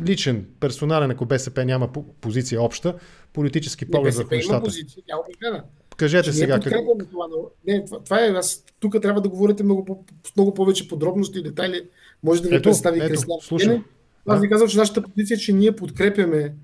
личен, 0.02 0.46
персонален, 0.60 1.10
ако 1.10 1.26
БСП 1.26 1.64
няма 1.64 1.88
позиция 2.20 2.62
обща, 2.62 2.94
политически 3.32 3.90
поглед 3.90 4.14
върху 4.14 4.34
нещата? 4.34 4.54
Има 4.54 4.64
позиция, 4.64 5.02
тя 5.06 5.48
е 5.48 5.60
Кажете 5.96 6.24
че 6.24 6.32
сега. 6.32 6.60
Как... 6.60 6.72
Това, 7.10 7.26
но... 7.30 7.50
не, 7.66 7.84
това, 7.84 8.02
това 8.02 8.24
е, 8.24 8.28
аз 8.28 8.64
тук 8.80 9.02
трябва 9.02 9.20
да 9.20 9.28
говорите 9.28 9.62
много, 9.62 10.04
много 10.36 10.54
повече 10.54 10.88
подробности 10.88 11.38
и 11.38 11.42
детайли. 11.42 11.88
Може 12.22 12.42
да 12.42 12.48
ви 12.48 12.54
ето, 12.54 12.62
представи 12.62 13.16
Слушам. 13.40 13.84
Аз 14.26 14.40
ви 14.40 14.48
казвам, 14.48 14.68
че 14.68 14.78
нашата 14.78 15.02
позиция 15.02 15.34
е, 15.34 15.38
че 15.38 15.52
ние 15.52 15.76
подкрепяме 15.76 16.54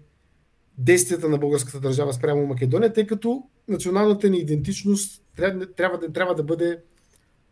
действията 0.80 1.28
на 1.28 1.38
българската 1.38 1.80
държава 1.80 2.12
спрямо 2.12 2.46
Македония, 2.46 2.92
тъй 2.92 3.06
като 3.06 3.42
националната 3.68 4.30
ни 4.30 4.38
идентичност 4.38 5.22
трябва, 5.36 5.66
трябва, 5.66 5.98
да, 5.98 6.12
трябва 6.12 6.34
да 6.34 6.42
бъде 6.42 6.78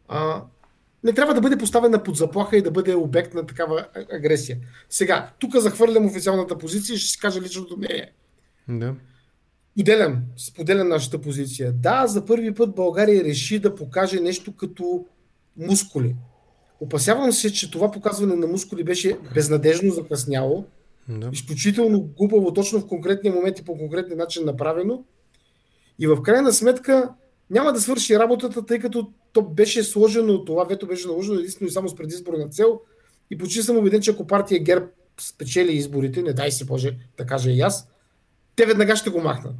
а, 0.09 0.43
не 1.05 1.13
трябва 1.13 1.35
да 1.35 1.41
бъде 1.41 1.59
поставена 1.59 2.03
под 2.03 2.17
заплаха 2.17 2.57
и 2.57 2.63
да 2.63 2.71
бъде 2.71 2.95
обект 2.95 3.35
на 3.35 3.47
такава 3.47 3.87
агресия. 4.13 4.59
Сега, 4.89 5.33
тук 5.39 5.57
захвърлям 5.57 6.07
официалната 6.07 6.59
позиция 6.59 6.95
и 6.95 6.99
ще 6.99 7.13
си 7.13 7.19
кажа 7.19 7.41
личното 7.41 7.77
мнение. 7.77 8.13
Да. 8.69 8.95
Споделям, 9.77 10.23
споделям 10.37 10.89
нашата 10.89 11.21
позиция. 11.21 11.73
Да, 11.73 12.07
за 12.07 12.25
първи 12.25 12.55
път 12.55 12.75
България 12.75 13.25
реши 13.25 13.59
да 13.59 13.75
покаже 13.75 14.21
нещо 14.21 14.57
като 14.57 15.07
мускули. 15.57 16.17
Опасявам 16.81 17.33
се, 17.33 17.53
че 17.53 17.71
това 17.71 17.91
показване 17.91 18.37
на 18.37 18.47
мускули 18.47 18.85
беше 18.85 19.19
безнадежно 19.35 19.93
закъсняло 19.93 20.65
да. 21.09 21.31
Изключително 21.33 22.01
глупаво, 22.01 22.53
точно 22.53 22.81
в 22.81 22.87
конкретния 22.87 23.35
момент 23.35 23.59
и 23.59 23.65
по 23.65 23.79
конкретен 23.79 24.19
начин 24.19 24.45
направено. 24.45 25.05
И 25.99 26.07
в 26.07 26.23
крайна 26.23 26.53
сметка 26.53 27.15
няма 27.51 27.73
да 27.73 27.81
свърши 27.81 28.19
работата, 28.19 28.67
тъй 28.67 28.79
като 28.79 29.11
то 29.33 29.43
беше 29.43 29.83
сложено, 29.83 30.45
това 30.45 30.65
вето 30.65 30.87
беше 30.87 31.09
наложено 31.09 31.39
единствено 31.39 31.69
и 31.69 31.73
само 31.73 31.89
с 31.89 31.95
предизборна 31.95 32.49
цел. 32.49 32.81
И 33.31 33.39
почти 33.39 33.63
съм 33.63 33.77
убеден, 33.77 34.01
че 34.01 34.11
ако 34.11 34.27
партия 34.27 34.63
ГЕРБ 34.63 34.87
спечели 35.21 35.73
изборите, 35.73 36.23
не 36.23 36.33
дай 36.33 36.51
се 36.51 36.65
Боже 36.65 36.97
да 37.17 37.27
кажа 37.27 37.51
и 37.51 37.61
аз, 37.61 37.89
те 38.57 38.67
веднага 38.67 38.97
ще 38.97 39.11
го 39.11 39.21
махнат. 39.21 39.55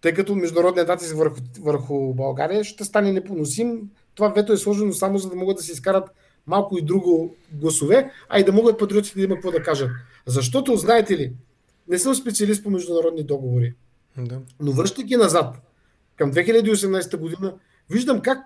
Тъй 0.00 0.14
като 0.14 0.34
международният 0.34 0.88
натиск 0.88 1.16
върху, 1.16 1.40
върху 1.60 2.14
България 2.14 2.64
ще 2.64 2.84
стане 2.84 3.12
непоносим. 3.12 3.90
Това 4.14 4.28
вето 4.28 4.52
е 4.52 4.56
сложено 4.56 4.92
само 4.92 5.18
за 5.18 5.28
да 5.30 5.36
могат 5.36 5.56
да 5.56 5.62
се 5.62 5.72
изкарат 5.72 6.10
малко 6.46 6.78
и 6.78 6.82
друго 6.82 7.36
гласове, 7.52 8.10
а 8.28 8.40
и 8.40 8.44
да 8.44 8.52
могат 8.52 8.78
патриотите 8.78 9.18
да 9.18 9.24
има 9.24 9.34
какво 9.34 9.50
да 9.50 9.62
кажат. 9.62 9.90
Защото, 10.26 10.76
знаете 10.76 11.18
ли, 11.18 11.32
не 11.88 11.98
съм 11.98 12.14
специалист 12.14 12.62
по 12.62 12.70
международни 12.70 13.22
договори, 13.22 13.74
да. 14.18 14.40
но 14.60 14.72
връщайки 14.72 15.16
назад 15.16 15.56
към 16.16 16.32
2018 16.32 17.16
година, 17.16 17.54
виждам 17.90 18.20
как 18.20 18.38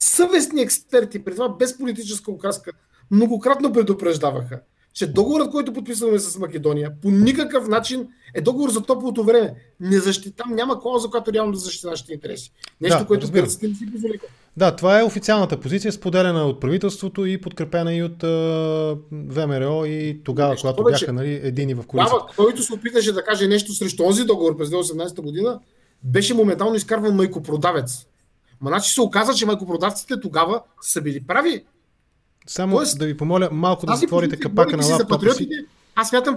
съвестни 0.00 0.62
експерти, 0.62 1.24
при 1.24 1.32
това 1.32 1.48
без 1.48 1.78
политическа 1.78 2.30
окраска, 2.30 2.72
многократно 3.10 3.72
предупреждаваха, 3.72 4.60
че 4.96 5.06
договорът, 5.06 5.50
който 5.50 5.72
подписваме 5.72 6.18
с 6.18 6.38
Македония, 6.38 6.92
по 7.02 7.10
никакъв 7.10 7.68
начин 7.68 8.08
е 8.34 8.40
договор 8.40 8.70
за 8.70 8.82
топлото 8.82 9.24
време. 9.24 9.54
Не 9.80 9.98
защитам, 9.98 10.54
няма 10.54 10.80
клауза, 10.80 11.08
която 11.08 11.32
реално 11.32 11.52
да 11.52 11.58
защита 11.58 11.90
нашите 11.90 12.12
интереси. 12.12 12.52
Нещо, 12.80 12.98
да, 12.98 13.06
което 13.06 13.30
гърците 13.30 13.68
не 13.68 13.74
си 13.74 13.92
позволиха. 13.92 14.26
Да, 14.56 14.76
това 14.76 15.00
е 15.00 15.02
официалната 15.02 15.60
позиция, 15.60 15.92
споделена 15.92 16.46
от 16.46 16.60
правителството 16.60 17.26
и 17.26 17.40
подкрепена 17.40 17.94
и 17.94 18.02
от 18.02 18.22
uh, 18.22 18.98
ВМРО 19.12 19.84
и 19.84 20.20
тогава, 20.24 20.50
нещо 20.50 20.62
когато 20.62 20.76
повече. 20.76 21.04
бяха 21.04 21.12
нали, 21.12 21.40
едини 21.42 21.74
в 21.74 21.86
коалиция. 21.86 22.18
който 22.36 22.62
се 22.62 22.74
опиташе 22.74 23.12
да 23.12 23.24
каже 23.24 23.46
нещо 23.46 23.72
срещу 23.72 24.02
този 24.02 24.24
договор 24.24 24.56
през 24.56 24.68
2018 24.68 25.20
година, 25.20 25.60
беше 26.02 26.34
моментално 26.34 26.74
изкарван 26.74 27.16
майкопродавец. 27.16 28.06
Ма 28.60 28.70
значи 28.70 28.90
се 28.90 29.00
оказа, 29.00 29.34
че 29.34 29.46
майкопродавците 29.46 30.20
тогава 30.20 30.62
са 30.80 31.00
били 31.00 31.26
прави. 31.26 31.64
Само 32.46 32.76
Тоест, 32.76 32.98
да 32.98 33.06
ви 33.06 33.16
помоля 33.16 33.48
малко 33.52 33.86
да 33.86 33.96
затворите 33.96 34.36
капака 34.36 34.76
на 34.76 34.86
лаптопа 34.86 35.34
си. 35.34 35.48
Аз 35.94 36.08
смятам, 36.08 36.36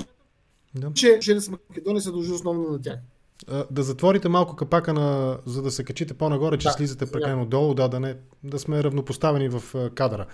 да. 0.75 0.93
че 0.93 1.19
жени 1.21 1.41
с 1.41 1.49
Македония 1.49 2.01
се 2.01 2.11
дължи 2.11 2.31
основно 2.31 2.71
на 2.71 2.81
тях. 2.81 2.97
Да 3.71 3.83
затворите 3.83 4.29
малко 4.29 4.55
капака, 4.55 4.93
на, 4.93 5.37
за 5.45 5.61
да 5.61 5.71
се 5.71 5.83
качите 5.83 6.13
по-нагоре, 6.13 6.57
че 6.57 6.67
да, 6.67 6.71
слизате 6.71 7.05
прекалено 7.05 7.45
долу, 7.45 7.73
да, 7.73 7.87
да, 7.87 7.99
не, 7.99 8.15
да 8.43 8.59
сме 8.59 8.83
равнопоставени 8.83 9.49
в 9.49 9.89
кадъра. 9.95 10.25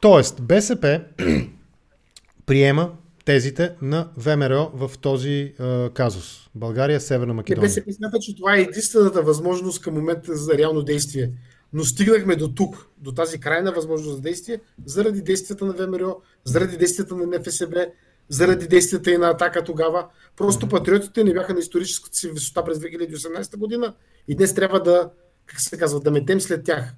Тоест, 0.00 0.42
БСП 0.42 1.00
приема 2.46 2.92
тезите 3.24 3.72
на 3.82 4.08
ВМРО 4.16 4.70
в 4.74 4.90
този 5.00 5.30
е, 5.30 5.54
казус. 5.88 6.48
България, 6.54 7.00
Северна 7.00 7.34
Македония. 7.34 7.68
БСП 7.68 7.92
смята, 7.92 8.18
че 8.18 8.36
това 8.36 8.56
е 8.56 8.60
единствената 8.60 9.22
възможност 9.22 9.82
към 9.82 9.94
момента 9.94 10.36
за 10.36 10.58
реално 10.58 10.82
действие. 10.82 11.30
Но 11.76 11.84
стигнахме 11.84 12.36
до 12.36 12.48
тук, 12.48 12.86
до 12.98 13.12
тази 13.12 13.40
крайна 13.40 13.72
възможност 13.72 14.16
за 14.16 14.22
действие, 14.22 14.60
заради 14.86 15.22
действията 15.22 15.64
на 15.64 15.72
ВМРО, 15.72 16.20
заради 16.44 16.76
действията 16.76 17.16
на 17.16 17.26
НФСБ, 17.26 17.86
заради 18.28 18.68
действията 18.68 19.10
и 19.10 19.18
на 19.18 19.28
атака 19.28 19.64
тогава. 19.64 20.06
Просто 20.36 20.68
патриотите 20.68 21.24
не 21.24 21.32
бяха 21.32 21.54
на 21.54 21.60
историческата 21.60 22.16
си 22.16 22.30
висота 22.30 22.64
през 22.64 22.78
2018 22.78 23.56
година 23.56 23.94
и 24.28 24.36
днес 24.36 24.54
трябва 24.54 24.82
да, 24.82 25.10
как 25.46 25.60
се 25.60 25.78
казва, 25.78 26.00
да 26.00 26.10
метем 26.10 26.40
след 26.40 26.64
тях. 26.64 26.94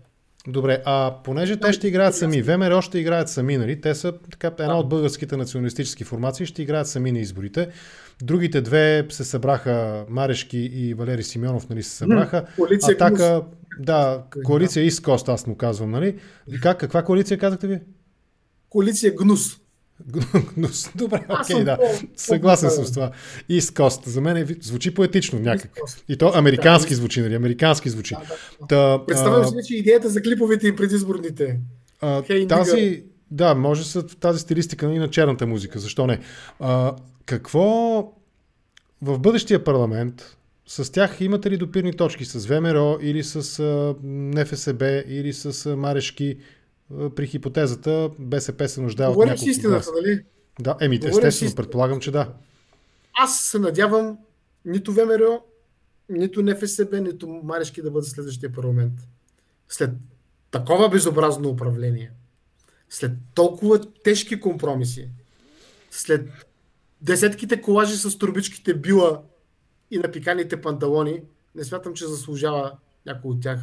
Добре, 0.46 0.82
а 0.84 1.14
понеже 1.24 1.56
те 1.56 1.72
ще 1.72 1.88
играят 1.88 2.14
сами, 2.14 2.42
ВМРО 2.42 2.82
ще 2.82 2.98
играят 2.98 3.28
сами, 3.28 3.56
нали? 3.56 3.80
Те 3.80 3.94
са 3.94 4.12
така, 4.30 4.46
една 4.46 4.78
от 4.78 4.88
българските 4.88 5.36
националистически 5.36 6.04
формации, 6.04 6.46
ще 6.46 6.62
играят 6.62 6.88
сами 6.88 7.12
на 7.12 7.18
изборите. 7.18 7.68
Другите 8.22 8.60
две 8.60 9.06
се 9.10 9.24
събраха, 9.24 10.04
Марешки 10.08 10.58
и 10.58 10.94
Валери 10.94 11.22
Симеонов, 11.22 11.68
нали, 11.68 11.82
се 11.82 11.90
събраха. 11.90 12.46
Атака, 12.82 13.42
да, 13.78 14.24
коалиция 14.44 14.84
Искост, 14.84 15.28
аз 15.28 15.46
му 15.46 15.56
казвам, 15.56 15.90
нали? 15.90 16.18
И 16.52 16.60
как, 16.60 16.80
каква 16.80 17.02
коалиция 17.02 17.38
казахте 17.38 17.66
ви? 17.66 17.80
Коалиция 18.68 19.14
Гнус. 19.14 19.56
Гнус. 20.54 20.90
Добре, 20.94 21.26
окей, 21.28 21.56
okay, 21.56 21.64
да. 21.64 21.78
Съгласен 22.16 22.70
съм 22.70 22.84
с 22.84 22.92
това. 22.92 23.10
East 23.50 23.60
Coast. 23.60 24.06
За 24.06 24.20
мен 24.20 24.36
е, 24.36 24.46
звучи 24.60 24.94
поетично 24.94 25.38
някак. 25.38 25.70
И 26.08 26.16
то 26.16 26.32
американски 26.34 26.94
звучи, 26.94 27.20
нали? 27.20 27.34
Американски 27.34 27.90
звучи. 27.90 28.14
Да, 28.14 28.20
да. 28.60 28.66
Та, 28.68 29.06
Представям 29.06 29.44
си, 29.44 29.68
че 29.68 29.76
идеята 29.76 30.08
за 30.08 30.22
клиповете 30.22 30.68
и 30.68 30.76
предизборните. 30.76 31.60
А, 32.00 32.22
тази, 32.48 33.04
Да, 33.30 33.54
може 33.54 33.84
с 33.84 34.02
тази 34.02 34.40
стилистика 34.40 34.86
и 34.86 34.98
на 34.98 35.10
черната 35.10 35.46
музика, 35.46 35.78
защо 35.78 36.06
не. 36.06 36.20
А, 36.60 36.96
какво 37.26 37.98
в 39.02 39.18
бъдещия 39.18 39.64
парламент, 39.64 40.36
с 40.70 40.92
тях 40.92 41.20
имате 41.20 41.50
ли 41.50 41.56
допирни 41.56 41.92
точки? 41.92 42.24
С 42.24 42.46
ВМРО 42.46 42.98
или 43.02 43.24
с 43.24 43.60
НФСБ 44.04 45.02
или 45.06 45.32
с 45.32 45.76
Марешки? 45.76 46.38
При 47.16 47.26
хипотезата 47.26 48.10
БСП 48.18 48.68
се 48.68 48.80
нуждае 48.80 49.08
от 49.08 49.16
няколко 49.16 49.38
си 49.38 49.50
истината, 49.50 49.90
нали? 49.94 50.24
Да, 50.60 50.76
еми, 50.80 51.00
естествено, 51.04 51.54
предполагам, 51.54 52.00
че 52.00 52.10
да. 52.10 52.34
Аз 53.12 53.40
се 53.40 53.58
надявам 53.58 54.18
нито 54.64 54.92
ВМРО, 54.92 55.44
нито 56.08 56.42
НФСБ, 56.42 57.00
нито 57.00 57.28
Марешки 57.28 57.82
да 57.82 57.90
бъдат 57.90 58.08
следващия 58.08 58.52
парламент. 58.52 58.92
След 59.68 59.90
такова 60.50 60.88
безобразно 60.88 61.48
управление, 61.48 62.12
след 62.90 63.12
толкова 63.34 63.80
тежки 64.04 64.40
компромиси, 64.40 65.08
след 65.90 66.28
десетките 67.00 67.60
колажи 67.60 67.96
с 67.96 68.18
турбичките 68.18 68.74
била 68.74 69.22
и 69.90 69.98
напиканите 69.98 70.60
панталони, 70.60 71.22
не 71.54 71.64
смятам, 71.64 71.94
че 71.94 72.06
заслужава 72.06 72.72
някой 73.06 73.30
от 73.30 73.42
тях 73.42 73.60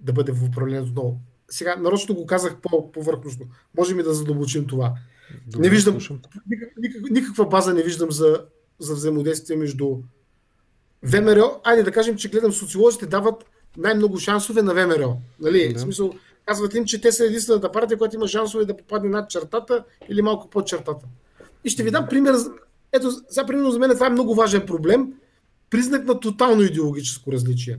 да 0.00 0.12
бъде 0.12 0.32
в 0.32 0.44
управлението 0.44 0.90
отново. 0.90 1.20
Сега, 1.50 1.76
нарочно 1.76 2.14
го 2.14 2.26
казах 2.26 2.56
по-повърхностно. 2.60 3.46
Можем 3.78 4.00
и 4.00 4.02
да 4.02 4.14
задълбочим 4.14 4.66
това. 4.66 4.94
Добре, 5.46 5.62
не 5.62 5.70
виждам, 5.70 5.98
никак, 6.46 7.10
никаква 7.10 7.46
база 7.46 7.74
не 7.74 7.82
виждам 7.82 8.10
за, 8.10 8.44
за 8.78 8.94
взаимодействие 8.94 9.56
между 9.56 9.96
ВМРО. 11.02 11.60
Айде 11.64 11.82
да 11.82 11.92
кажем, 11.92 12.16
че 12.16 12.28
гледам 12.28 12.52
социолозите 12.52 13.06
дават 13.06 13.44
най-много 13.76 14.18
шансове 14.18 14.62
на 14.62 14.74
ВМРО. 14.74 15.16
Нали? 15.40 15.72
Да. 15.72 15.78
В 15.78 15.82
смисъл, 15.82 16.12
казват 16.46 16.74
им, 16.74 16.84
че 16.84 17.00
те 17.00 17.12
са 17.12 17.24
единствената 17.24 17.72
партия, 17.72 17.98
която 17.98 18.16
има 18.16 18.28
шансове 18.28 18.64
да 18.64 18.76
попадне 18.76 19.10
над 19.10 19.30
чертата 19.30 19.84
или 20.08 20.22
малко 20.22 20.50
под 20.50 20.66
чертата. 20.66 21.06
И 21.64 21.70
ще 21.70 21.82
ви 21.82 21.90
дам 21.90 22.06
пример. 22.10 22.34
Ето, 22.92 23.10
сега 23.28 23.46
примерно 23.46 23.70
за 23.70 23.78
мен 23.78 23.90
това 23.90 24.06
е 24.06 24.10
много 24.10 24.34
важен 24.34 24.66
проблем. 24.66 25.12
Признак 25.72 26.04
на 26.04 26.20
тотално 26.20 26.62
идеологическо 26.62 27.32
различие. 27.32 27.78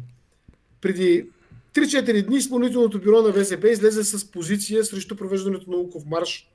Преди 0.82 1.30
3-4 1.74 2.26
дни 2.26 2.38
изпълнителното 2.38 3.02
бюро 3.02 3.22
на 3.22 3.34
ВСП 3.34 3.70
излезе 3.70 4.04
с 4.04 4.32
позиция 4.32 4.86
срещу 4.86 5.16
провеждането 5.16 5.72
на 5.72 5.78
Луков 5.78 6.06
марш 6.06 6.50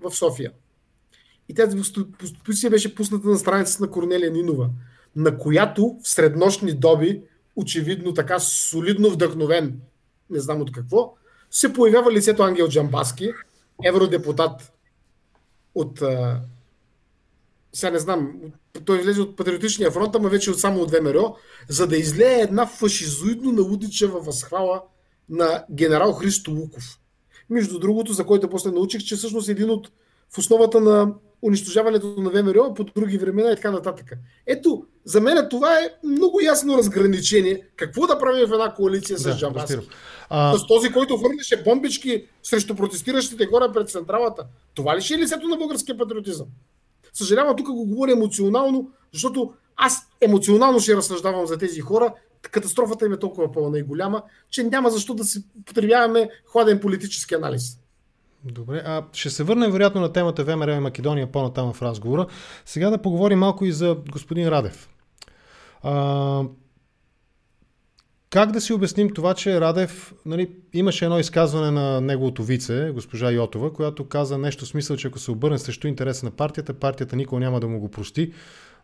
в 0.00 0.14
София. 0.14 0.52
И 1.48 1.54
тази 1.54 1.76
позиция 2.44 2.70
беше 2.70 2.94
пусната 2.94 3.28
на 3.28 3.38
страницата 3.38 3.82
на 3.82 3.90
Корнелия 3.90 4.30
Нинова, 4.30 4.70
на 5.16 5.38
която 5.38 5.98
в 6.02 6.08
среднощни 6.08 6.72
доби, 6.72 7.22
очевидно 7.56 8.14
така 8.14 8.38
солидно 8.38 9.10
вдъхновен, 9.10 9.80
не 10.30 10.40
знам 10.40 10.60
от 10.60 10.72
какво, 10.72 11.14
се 11.50 11.72
появява 11.72 12.12
лицето 12.12 12.42
Ангел 12.42 12.68
Джамбаски, 12.68 13.32
евродепутат 13.84 14.72
от 15.74 16.02
сега 17.74 17.90
не 17.90 17.98
знам, 17.98 18.32
той 18.84 18.98
излезе 18.98 19.20
от 19.20 19.36
Патриотичния 19.36 19.90
фронт, 19.90 20.16
ама 20.16 20.28
вече 20.28 20.50
от 20.50 20.60
само 20.60 20.82
от 20.82 20.90
ВМРО, 20.90 21.36
за 21.68 21.86
да 21.86 21.96
излее 21.96 22.40
една 22.40 22.66
фашизоидно 22.66 23.52
налудичева 23.52 24.20
възхвала 24.20 24.82
на 25.28 25.64
генерал 25.70 26.12
Христо 26.12 26.50
Луков. 26.50 26.98
Между 27.50 27.78
другото, 27.78 28.12
за 28.12 28.24
който 28.24 28.48
после 28.48 28.70
научих, 28.70 29.02
че 29.02 29.16
всъщност 29.16 29.48
един 29.48 29.70
от 29.70 29.90
в 30.34 30.38
основата 30.38 30.80
на 30.80 31.14
унищожаването 31.42 32.06
на 32.18 32.30
ВМРО 32.30 32.74
по 32.74 32.84
други 32.84 33.18
времена 33.18 33.50
и 33.50 33.56
така 33.56 33.70
нататък. 33.70 34.12
Ето, 34.46 34.86
за 35.04 35.20
мен 35.20 35.46
това 35.50 35.78
е 35.78 35.90
много 36.04 36.40
ясно 36.40 36.78
разграничение. 36.78 37.66
Какво 37.76 38.06
да 38.06 38.18
правим 38.18 38.48
в 38.48 38.52
една 38.52 38.74
коалиция 38.74 39.18
с 39.18 39.22
да, 39.22 39.36
Джамбаски? 39.36 39.76
А... 40.28 40.58
С 40.58 40.66
този, 40.66 40.92
който 40.92 41.16
хвърляше 41.16 41.62
бомбички 41.62 42.26
срещу 42.42 42.74
протестиращите 42.74 43.46
хора 43.46 43.72
пред 43.72 43.88
централата. 43.88 44.46
Това 44.74 44.96
ли 44.96 45.00
ще 45.00 45.14
е 45.14 45.18
лицето 45.18 45.48
на 45.48 45.56
българския 45.56 45.98
патриотизъм? 45.98 46.46
Съжалявам, 47.14 47.56
тук 47.56 47.66
го 47.66 47.86
говоря 47.86 48.12
емоционално, 48.12 48.90
защото 49.12 49.52
аз 49.76 50.08
емоционално 50.20 50.80
ще 50.80 50.96
разсъждавам 50.96 51.46
за 51.46 51.58
тези 51.58 51.80
хора. 51.80 52.14
Катастрофата 52.42 53.06
им 53.06 53.12
е 53.12 53.18
толкова 53.18 53.52
пълна 53.52 53.78
и 53.78 53.82
голяма, 53.82 54.22
че 54.50 54.62
няма 54.62 54.90
защо 54.90 55.14
да 55.14 55.24
си 55.24 55.44
потребяваме 55.66 56.30
хладен 56.46 56.80
политически 56.80 57.34
анализ. 57.34 57.78
Добре, 58.44 58.82
а 58.86 59.04
ще 59.12 59.30
се 59.30 59.44
върнем 59.44 59.70
вероятно 59.70 60.00
на 60.00 60.12
темата 60.12 60.44
ВМРО 60.44 60.70
и 60.70 60.78
Македония 60.78 61.32
по-натам 61.32 61.72
в 61.72 61.82
разговора. 61.82 62.26
Сега 62.64 62.90
да 62.90 63.02
поговорим 63.02 63.38
малко 63.38 63.64
и 63.64 63.72
за 63.72 63.96
господин 64.12 64.48
Радев. 64.48 64.88
А, 65.82 66.42
как 68.34 68.52
да 68.52 68.60
си 68.60 68.72
обясним 68.72 69.10
това, 69.10 69.34
че 69.34 69.60
Радев, 69.60 70.14
нали, 70.26 70.50
имаше 70.72 71.04
едно 71.04 71.18
изказване 71.18 71.70
на 71.70 72.00
неговото 72.00 72.42
вице, 72.42 72.90
госпожа 72.94 73.30
Йотова, 73.30 73.72
която 73.72 74.08
каза 74.08 74.38
нещо 74.38 74.66
смисъл, 74.66 74.96
че 74.96 75.08
ако 75.08 75.18
се 75.18 75.30
обърне 75.30 75.58
срещу 75.58 75.86
интереса 75.86 76.26
на 76.26 76.30
партията, 76.30 76.74
партията 76.74 77.16
никога 77.16 77.40
няма 77.40 77.60
да 77.60 77.68
му 77.68 77.80
го 77.80 77.90
прости, 77.90 78.32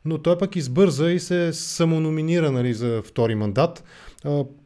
но 0.04 0.18
той 0.18 0.38
пък 0.38 0.56
избърза 0.56 1.10
и 1.10 1.20
се 1.20 1.52
самономинира 1.52 2.52
нали, 2.52 2.74
за 2.74 3.02
втори 3.02 3.34
мандат. 3.34 3.84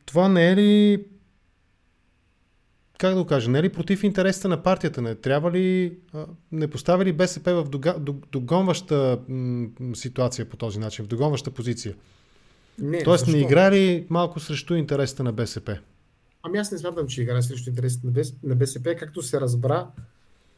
Това 0.07 0.28
не 0.28 0.51
е 0.51 0.57
ли 0.57 1.05
как 2.99 3.14
да 3.14 3.20
го 3.20 3.26
кажа, 3.26 3.51
не 3.51 3.59
е 3.59 3.62
ли 3.62 3.68
против 3.68 4.05
интересите 4.05 4.49
на 4.49 4.62
партията? 4.62 5.03
Не 5.03 5.14
трябва 5.14 5.53
ли, 5.53 5.99
не 6.53 6.68
поставя 6.68 7.05
ли 7.05 7.12
БСП 7.12 7.64
в 7.64 7.68
догонваща 8.32 9.18
ситуация 9.95 10.49
по 10.49 10.57
този 10.57 10.78
начин, 10.78 11.05
в 11.05 11.09
догонваща 11.09 11.51
позиция? 11.51 11.95
Не, 12.79 13.03
Тоест 13.03 13.25
защо? 13.25 13.37
не 13.37 13.45
игра 13.45 13.70
ли 13.70 14.07
малко 14.11 14.41
срещу 14.41 14.75
интересите 14.75 15.22
на 15.22 15.33
БСП? 15.33 15.79
Ами 16.43 16.59
аз 16.59 16.72
не 16.72 16.79
смятам, 16.79 17.07
че 17.07 17.22
играе 17.22 17.43
срещу 17.43 17.70
интересите 17.70 18.07
на 18.43 18.55
БСП, 18.55 18.97
както 18.99 19.22
се 19.22 19.41
разбра. 19.41 19.87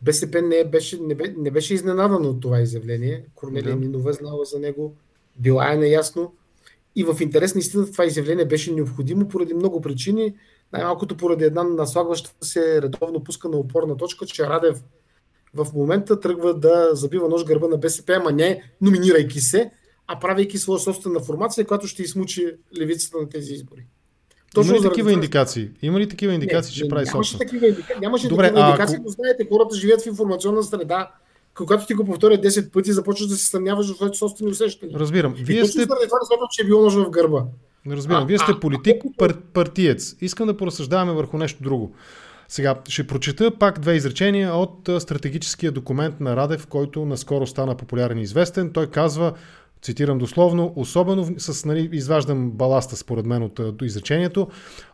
БСП 0.02 0.42
не 0.42 0.64
беше, 0.64 1.00
не, 1.00 1.14
бе, 1.14 1.34
не 1.38 1.50
беше 1.50 1.74
изненадано 1.74 2.28
от 2.28 2.40
това 2.40 2.60
изявление. 2.60 3.24
Корнелия 3.34 3.74
да. 3.74 3.80
Нинова 3.80 4.12
знала 4.12 4.44
за 4.44 4.58
него, 4.58 4.96
била 5.36 5.72
е 5.72 5.76
неясно. 5.76 6.32
И 6.96 7.04
в 7.04 7.16
интерес 7.20 7.54
на 7.54 7.58
истината 7.58 7.92
това 7.92 8.04
изявление 8.04 8.44
беше 8.44 8.72
необходимо 8.72 9.28
поради 9.28 9.54
много 9.54 9.80
причини. 9.80 10.34
Най-малкото 10.72 11.16
поради 11.16 11.44
една 11.44 11.62
наслагваща 11.62 12.34
се 12.40 12.82
редовно 12.82 13.24
пускана 13.24 13.56
опорна 13.56 13.96
точка, 13.96 14.26
че 14.26 14.46
Радев 14.46 14.82
в 15.54 15.66
момента 15.74 16.20
тръгва 16.20 16.54
да 16.54 16.90
забива 16.92 17.28
нож 17.28 17.44
гърба 17.44 17.68
на 17.68 17.76
БСП, 17.76 18.16
ама 18.20 18.32
не 18.32 18.62
номинирайки 18.80 19.40
се, 19.40 19.70
а 20.08 20.18
правейки 20.18 20.58
своя 20.58 20.80
собствена 20.80 21.20
формация, 21.20 21.66
която 21.66 21.86
ще 21.86 22.02
измучи 22.02 22.54
левицата 22.78 23.18
на 23.18 23.28
тези 23.28 23.52
избори. 23.52 23.86
Точно 24.54 24.76
Има 24.76 24.84
ли 24.84 24.88
такива 24.88 25.12
индикации? 25.12 25.70
Има 25.82 26.00
ли 26.00 26.08
такива 26.08 26.34
индикации, 26.34 26.72
не, 26.72 26.76
че 26.76 26.84
не, 26.84 26.88
прави 26.88 27.04
нямаше 27.04 27.30
собствена? 27.30 27.38
Такива, 27.38 27.68
индика... 27.68 27.98
Нямаше 28.00 28.28
Добре, 28.28 28.48
такива 28.48 28.68
индикации, 28.68 28.98
но 29.04 29.08
знаете, 29.08 29.46
хората 29.48 29.76
живеят 29.76 30.02
в 30.02 30.06
информационна 30.06 30.62
среда, 30.62 31.10
когато 31.54 31.86
ти 31.86 31.94
го 31.94 32.04
повторят 32.04 32.44
10 32.44 32.70
пъти, 32.70 32.92
започваш 32.92 33.28
да 33.28 33.36
се 33.36 33.46
съмняваш 33.46 33.92
в 33.92 33.96
своите 33.96 34.18
собствени 34.18 34.50
усещания. 34.50 34.98
Разбирам. 34.98 35.34
Вие 35.36 35.60
и 35.60 35.66
сте... 35.66 35.82
това 35.82 35.96
не 36.02 36.06
смятам, 36.06 36.48
че 36.50 36.62
е 36.62 36.64
било 36.64 36.82
нож 36.82 36.94
в 36.94 37.10
гърба. 37.10 37.44
Разбирам. 37.90 38.22
А, 38.22 38.26
Вие 38.26 38.38
сте 38.38 38.60
политик, 38.60 39.02
пар, 39.18 39.36
партиец. 39.52 40.16
Искам 40.20 40.46
да 40.46 40.56
поразсъждаваме 40.56 41.12
върху 41.12 41.38
нещо 41.38 41.62
друго. 41.62 41.94
Сега 42.48 42.74
ще 42.88 43.06
прочета 43.06 43.50
пак 43.58 43.80
две 43.80 43.94
изречения 43.94 44.54
от 44.54 44.90
стратегическия 44.98 45.72
документ 45.72 46.20
на 46.20 46.36
Радев, 46.36 46.66
който 46.66 47.04
наскоро 47.04 47.46
стана 47.46 47.76
популярен 47.76 48.18
и 48.18 48.22
известен. 48.22 48.72
Той 48.72 48.86
казва, 48.86 49.32
цитирам 49.82 50.18
дословно, 50.18 50.72
особено 50.76 51.34
с, 51.38 51.64
нали, 51.64 51.88
изваждам 51.92 52.50
баласта 52.50 52.96
според 52.96 53.26
мен 53.26 53.42
от, 53.42 53.60
изречението, 53.82 54.48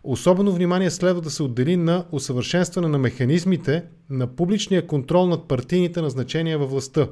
особено 0.04 0.52
внимание 0.52 0.90
следва 0.90 1.22
да 1.22 1.30
се 1.30 1.42
отдели 1.42 1.76
на 1.76 2.04
усъвършенстване 2.12 2.88
на 2.88 2.98
механизмите 2.98 3.84
на 4.10 4.26
публичния 4.26 4.86
контрол 4.86 5.26
над 5.26 5.48
партийните 5.48 6.02
назначения 6.02 6.58
във 6.58 6.70
властта. 6.70 7.08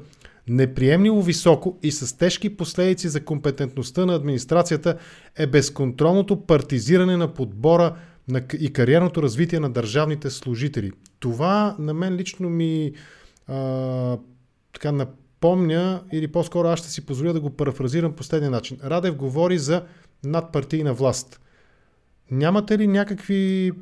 Неприемливо 0.48 1.22
високо 1.22 1.78
и 1.82 1.92
с 1.92 2.18
тежки 2.18 2.56
последици 2.56 3.08
за 3.08 3.24
компетентността 3.24 4.06
на 4.06 4.14
администрацията 4.14 4.98
е 5.36 5.46
безконтролното 5.46 6.46
партизиране 6.46 7.16
на 7.16 7.34
подбора 7.34 7.94
на, 8.28 8.42
и 8.58 8.72
кариерното 8.72 9.22
развитие 9.22 9.60
на 9.60 9.70
държавните 9.70 10.30
служители. 10.30 10.92
Това 11.18 11.76
на 11.78 11.94
мен 11.94 12.16
лично 12.16 12.50
ми 12.50 12.92
а, 13.46 14.18
така 14.72 14.92
напомня, 15.40 16.02
или 16.12 16.32
по-скоро 16.32 16.68
аз 16.68 16.78
ще 16.78 16.88
си 16.90 17.06
позволя 17.06 17.32
да 17.32 17.40
го 17.40 17.50
парафразирам 17.50 18.12
по 18.12 18.22
следния 18.22 18.50
начин. 18.50 18.78
Радев 18.84 19.16
говори 19.16 19.58
за 19.58 19.82
надпартийна 20.24 20.94
власт. 20.94 21.40
Нямате 22.30 22.78
ли 22.78 22.86
някакви 22.86 23.72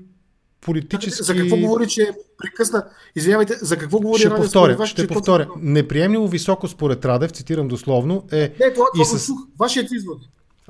политически... 0.60 1.22
За 1.22 1.34
какво 1.34 1.56
говори, 1.56 1.88
че 1.88 2.10
прекъсна? 2.38 2.84
Извинявайте, 3.16 3.54
за 3.60 3.78
какво 3.78 3.98
говори 4.00 4.18
ще 4.18 4.30
Радев 4.30 4.42
повторя, 4.42 4.76
вас, 4.76 4.88
ще 4.88 5.06
повторя. 5.06 5.44
Това... 5.44 5.60
Неприемливо 5.62 6.28
високо 6.28 6.68
според 6.68 7.04
Радев, 7.04 7.30
цитирам 7.30 7.68
дословно, 7.68 8.24
е... 8.32 8.36
Не, 8.36 8.72
това, 8.72 8.86
това 8.94 9.02
и 9.02 9.04
с... 9.04 9.32
Вашият 9.58 9.92
извод. 9.92 10.18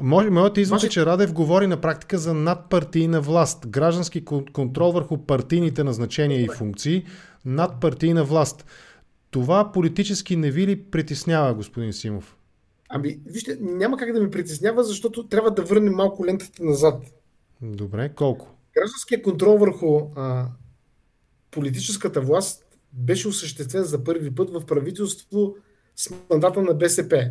Може, 0.00 0.30
моят 0.30 0.56
извод 0.56 0.76
Ваше... 0.76 0.86
е, 0.86 0.90
че 0.90 1.06
Радев 1.06 1.32
говори 1.32 1.66
на 1.66 1.76
практика 1.76 2.18
за 2.18 2.34
надпартийна 2.34 3.20
власт, 3.20 3.66
граждански 3.66 4.24
контрол 4.52 4.92
върху 4.92 5.18
партийните 5.18 5.84
назначения 5.84 6.40
и 6.40 6.48
функции, 6.48 7.04
надпартийна 7.44 8.24
власт. 8.24 8.64
Това 9.30 9.72
политически 9.72 10.36
не 10.36 10.50
ви 10.50 10.66
ли 10.66 10.84
притеснява, 10.84 11.54
господин 11.54 11.92
Симов? 11.92 12.36
Ами, 12.88 13.20
вижте, 13.26 13.58
няма 13.60 13.96
как 13.96 14.12
да 14.12 14.20
ми 14.20 14.30
притеснява, 14.30 14.84
защото 14.84 15.28
трябва 15.28 15.50
да 15.50 15.62
върнем 15.62 15.92
малко 15.92 16.26
лентата 16.26 16.64
назад. 16.64 17.04
Добре, 17.62 18.12
колко? 18.14 18.54
Гражданският 18.74 19.22
контрол 19.22 19.58
върху 19.58 20.00
а, 20.16 20.46
политическата 21.50 22.20
власт 22.20 22.64
беше 22.92 23.28
осъществен 23.28 23.84
за 23.84 24.04
първи 24.04 24.34
път 24.34 24.50
в 24.50 24.66
правителство 24.66 25.56
с 25.96 26.14
мандата 26.30 26.62
на 26.62 26.74
БСП. 26.74 27.30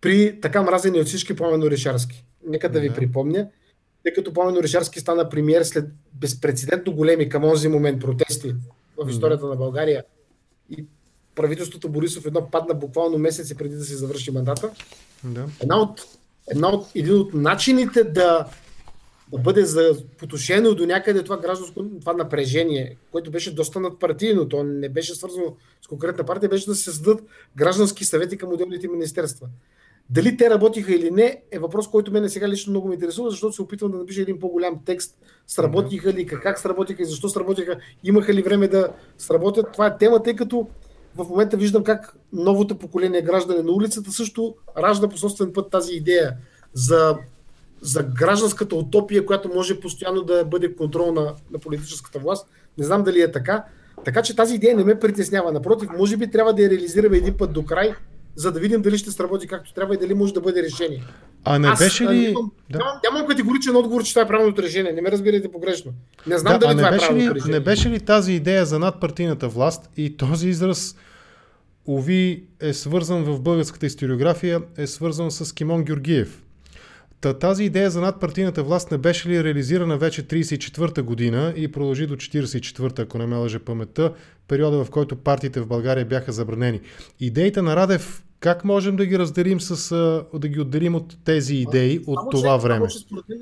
При 0.00 0.40
така 0.40 0.62
мразени 0.62 1.00
от 1.00 1.06
всички 1.06 1.36
Пламен 1.36 1.62
Орешарски. 1.62 2.24
Нека 2.46 2.72
да 2.72 2.80
ви 2.80 2.88
да. 2.88 2.94
припомня, 2.94 3.48
тъй 4.02 4.12
като 4.12 4.32
Пламен 4.32 4.56
Орешарски 4.56 5.00
стана 5.00 5.28
премиер 5.28 5.62
след 5.62 5.84
безпредседентно 6.12 6.94
големи 6.94 7.28
към 7.28 7.44
онзи 7.44 7.68
момент 7.68 8.00
протести 8.00 8.54
в 8.96 9.10
историята 9.10 9.46
на 9.46 9.56
България 9.56 10.04
и 10.70 10.84
правителството 11.34 11.88
Борисов 11.88 12.26
едно 12.26 12.50
падна 12.50 12.74
буквално 12.74 13.18
месеци 13.18 13.56
преди 13.56 13.76
да 13.76 13.84
се 13.84 13.96
завърши 13.96 14.30
мандата. 14.30 14.70
Да. 15.24 15.46
Една 15.62 15.80
от, 15.80 16.00
една 16.50 16.68
от, 16.68 16.86
един 16.94 17.14
от 17.14 17.34
начините 17.34 18.04
да, 18.04 18.46
да 19.32 19.38
бъде 19.38 19.64
за 19.64 19.96
потушено 20.18 20.74
до 20.74 20.86
някъде 20.86 21.22
това 21.22 21.36
гражданско 21.36 21.84
това 22.00 22.12
напрежение, 22.12 22.96
което 23.12 23.30
беше 23.30 23.54
доста 23.54 23.80
надпартийно, 23.80 24.48
то 24.48 24.62
не 24.62 24.88
беше 24.88 25.14
свързано 25.14 25.56
с 25.82 25.86
конкретна 25.86 26.24
партия, 26.24 26.48
беше 26.48 26.66
да 26.66 26.74
се 26.74 26.84
създадат 26.84 27.24
граждански 27.56 28.04
съвети 28.04 28.36
към 28.36 28.52
отделните 28.52 28.88
министерства. 28.88 29.46
Дали 30.10 30.36
те 30.36 30.50
работиха 30.50 30.94
или 30.94 31.10
не 31.10 31.42
е 31.50 31.58
въпрос, 31.58 31.90
който 31.90 32.12
мене 32.12 32.28
сега 32.28 32.48
лично 32.48 32.70
много 32.70 32.88
ме 32.88 32.94
интересува, 32.94 33.30
защото 33.30 33.54
се 33.54 33.62
опитвам 33.62 33.90
да 33.90 33.98
напиша 33.98 34.22
един 34.22 34.40
по-голям 34.40 34.80
текст. 34.84 35.18
Сработиха 35.46 36.12
ли, 36.12 36.26
как 36.26 36.58
сработиха 36.58 37.02
и 37.02 37.06
защо 37.06 37.28
сработиха, 37.28 37.76
имаха 38.04 38.34
ли 38.34 38.42
време 38.42 38.68
да 38.68 38.88
сработят. 39.18 39.72
Това 39.72 39.86
е 39.86 39.98
тема, 39.98 40.22
тъй 40.22 40.36
като 40.36 40.68
в 41.16 41.28
момента 41.28 41.56
виждам 41.56 41.84
как 41.84 42.16
новото 42.32 42.78
поколение 42.78 43.22
граждани 43.22 43.62
на 43.62 43.72
улицата 43.72 44.12
също 44.12 44.54
ражда 44.78 45.08
по 45.08 45.18
собствен 45.18 45.52
път 45.52 45.70
тази 45.70 45.92
идея 45.92 46.36
за, 46.72 47.16
за 47.80 48.02
гражданската 48.02 48.76
утопия, 48.76 49.26
която 49.26 49.48
може 49.54 49.80
постоянно 49.80 50.22
да 50.22 50.44
бъде 50.44 50.76
контрол 50.76 51.12
на, 51.12 51.34
на 51.50 51.58
политическата 51.58 52.18
власт. 52.18 52.48
Не 52.78 52.84
знам 52.84 53.02
дали 53.02 53.20
е 53.20 53.32
така. 53.32 53.64
Така 54.04 54.22
че 54.22 54.36
тази 54.36 54.54
идея 54.54 54.76
не 54.76 54.84
ме 54.84 54.98
притеснява. 54.98 55.52
Напротив, 55.52 55.88
може 55.98 56.16
би 56.16 56.30
трябва 56.30 56.54
да 56.54 56.62
я 56.62 56.70
реализираме 56.70 57.16
един 57.16 57.36
път 57.36 57.52
до 57.52 57.64
край, 57.64 57.94
за 58.36 58.52
да 58.52 58.60
видим 58.60 58.82
дали 58.82 58.98
ще 58.98 59.10
сработи 59.10 59.46
както 59.46 59.74
трябва 59.74 59.94
и 59.94 59.98
дали 59.98 60.14
може 60.14 60.34
да 60.34 60.40
бъде 60.40 60.62
решение. 60.62 61.02
А 61.44 61.58
не 61.58 61.68
Аз, 61.68 61.78
беше 61.78 62.04
ли... 62.04 62.26
Нямам, 62.26 62.50
да. 62.70 62.78
нямам, 62.78 63.00
нямам 63.04 63.28
категоричен 63.28 63.76
отговор, 63.76 64.04
че 64.04 64.12
това 64.12 64.22
е 64.22 64.28
правилното 64.28 64.62
решение. 64.62 64.92
Не 64.92 65.02
ме 65.02 65.10
разбирайте 65.10 65.52
погрешно. 65.52 65.92
Не 66.26 66.38
знам 66.38 66.52
да, 66.52 66.58
дали 66.58 66.74
не 66.74 66.82
това 66.82 66.96
е 66.96 66.98
правилното 66.98 67.30
ли, 67.30 67.34
решение. 67.34 67.58
Не 67.58 67.60
беше 67.60 67.90
ли 67.90 68.00
тази 68.00 68.32
идея 68.32 68.66
за 68.66 68.78
надпартийната 68.78 69.48
власт 69.48 69.90
и 69.96 70.16
този 70.16 70.48
израз, 70.48 70.96
уви, 71.86 72.44
е 72.60 72.72
свързан 72.72 73.24
в 73.24 73.40
българската 73.40 73.86
историография, 73.86 74.62
е 74.76 74.86
свързан 74.86 75.30
с 75.30 75.52
Кимон 75.52 75.84
Георгиев. 75.84 76.43
Та, 77.24 77.34
тази 77.34 77.64
идея 77.64 77.90
за 77.90 78.00
надпартийната 78.00 78.62
власт 78.62 78.90
не 78.90 78.98
беше 78.98 79.28
ли 79.28 79.44
реализирана 79.44 79.98
вече 79.98 80.22
34-та 80.22 81.02
година 81.02 81.54
и 81.56 81.72
продължи 81.72 82.06
до 82.06 82.16
44-та, 82.16 83.02
ако 83.02 83.18
не 83.18 83.26
ме 83.26 83.36
лъже 83.36 83.58
паметта, 83.58 84.14
периода 84.48 84.84
в 84.84 84.90
който 84.90 85.16
партиите 85.16 85.60
в 85.60 85.66
България 85.66 86.06
бяха 86.06 86.32
забранени. 86.32 86.80
Идеите 87.20 87.62
на 87.62 87.76
Радев 87.76 88.24
как 88.40 88.64
можем 88.64 88.96
да 88.96 89.06
ги 89.06 89.18
разделим 89.18 89.60
с, 89.60 89.90
да 90.34 90.48
ги 90.48 90.60
отделим 90.60 90.94
от 90.94 91.16
тези 91.24 91.54
идеи 91.54 92.00
от 92.06 92.30
това 92.30 92.58
че, 92.58 92.62
време? 92.62 92.88
Че 92.88 92.98
според 92.98 93.28
мен, 93.28 93.38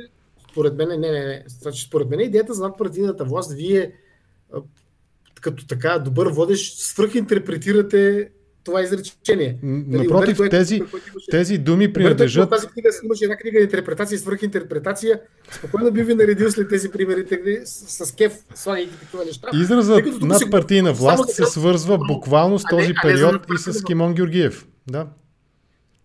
според 0.50 0.76
мен, 0.76 0.88
не, 0.88 0.96
не, 0.96 1.26
не. 1.26 1.44
Значи, 1.46 1.84
според 1.84 2.10
мен 2.10 2.20
идеята 2.20 2.54
за 2.54 2.62
надпартийната 2.62 3.24
власт, 3.24 3.52
вие 3.52 3.92
като 5.40 5.66
така 5.66 5.98
добър 5.98 6.28
водещ 6.28 6.78
свръхинтерпретирате 6.78 8.30
това 8.64 8.82
изречение. 8.82 9.58
Нали, 9.62 10.02
Напротив, 10.02 10.38
Умер, 10.38 10.50
тези, 10.50 10.76
имаше, 10.76 11.30
тези 11.30 11.58
думи 11.58 11.92
принадлежат... 11.92 12.50
Тази 12.50 12.66
книга 12.66 12.88
имаше 13.04 13.24
една 13.24 13.36
книга 13.36 13.60
интерпретация 13.60 14.16
и 14.16 14.18
свръхинтерпретация. 14.18 15.20
Спокойно 15.52 15.90
би 15.90 16.02
ви 16.02 16.14
наредил 16.14 16.50
след 16.50 16.68
тези 16.68 16.90
примери 16.90 17.60
с, 17.64 18.06
с 18.06 18.12
кеф, 18.12 18.32
слагайки 18.54 19.00
такива 19.00 19.24
неща. 19.24 19.48
Изразът 19.54 20.04
надпартийна 20.22 20.92
власт 20.92 21.30
се 21.30 21.44
свързва 21.44 21.98
буквално 21.98 22.58
с 22.58 22.64
този 22.70 22.94
период 23.02 23.42
и 23.54 23.58
с 23.58 23.84
Кимон 23.84 24.14
Георгиев. 24.14 24.66
Да. 24.90 25.06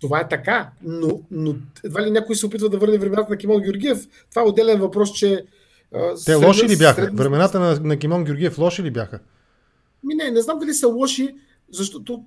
Това 0.02 0.20
е 0.20 0.28
така, 0.28 0.70
но, 0.84 1.22
но 1.32 1.56
едва 1.84 2.02
ли 2.02 2.12
някой 2.12 2.36
се 2.36 2.46
опитва 2.46 2.70
да 2.70 2.78
върне 2.78 2.98
времената 2.98 3.30
на 3.30 3.38
Кимон 3.38 3.62
Георгиев. 3.62 4.08
Това 4.30 4.42
е 4.42 4.46
отделен 4.46 4.80
въпрос, 4.80 5.14
че... 5.14 5.46
Те 5.92 6.18
средна, 6.18 6.48
лоши 6.48 6.68
ли 6.68 6.78
бяха? 6.78 7.02
Средна... 7.02 7.24
Времената 7.24 7.60
на, 7.60 7.80
на 7.80 7.98
Кимон 7.98 8.24
Георгиев 8.24 8.58
лоши 8.58 8.84
ли 8.84 8.92
бяха? 8.92 9.20
Ми 10.04 10.16
не, 10.16 10.32
не 10.32 10.42
знам 10.42 10.60
дали 10.60 10.74
са 10.74 10.88
лоши, 10.88 11.36
защото 11.72 12.24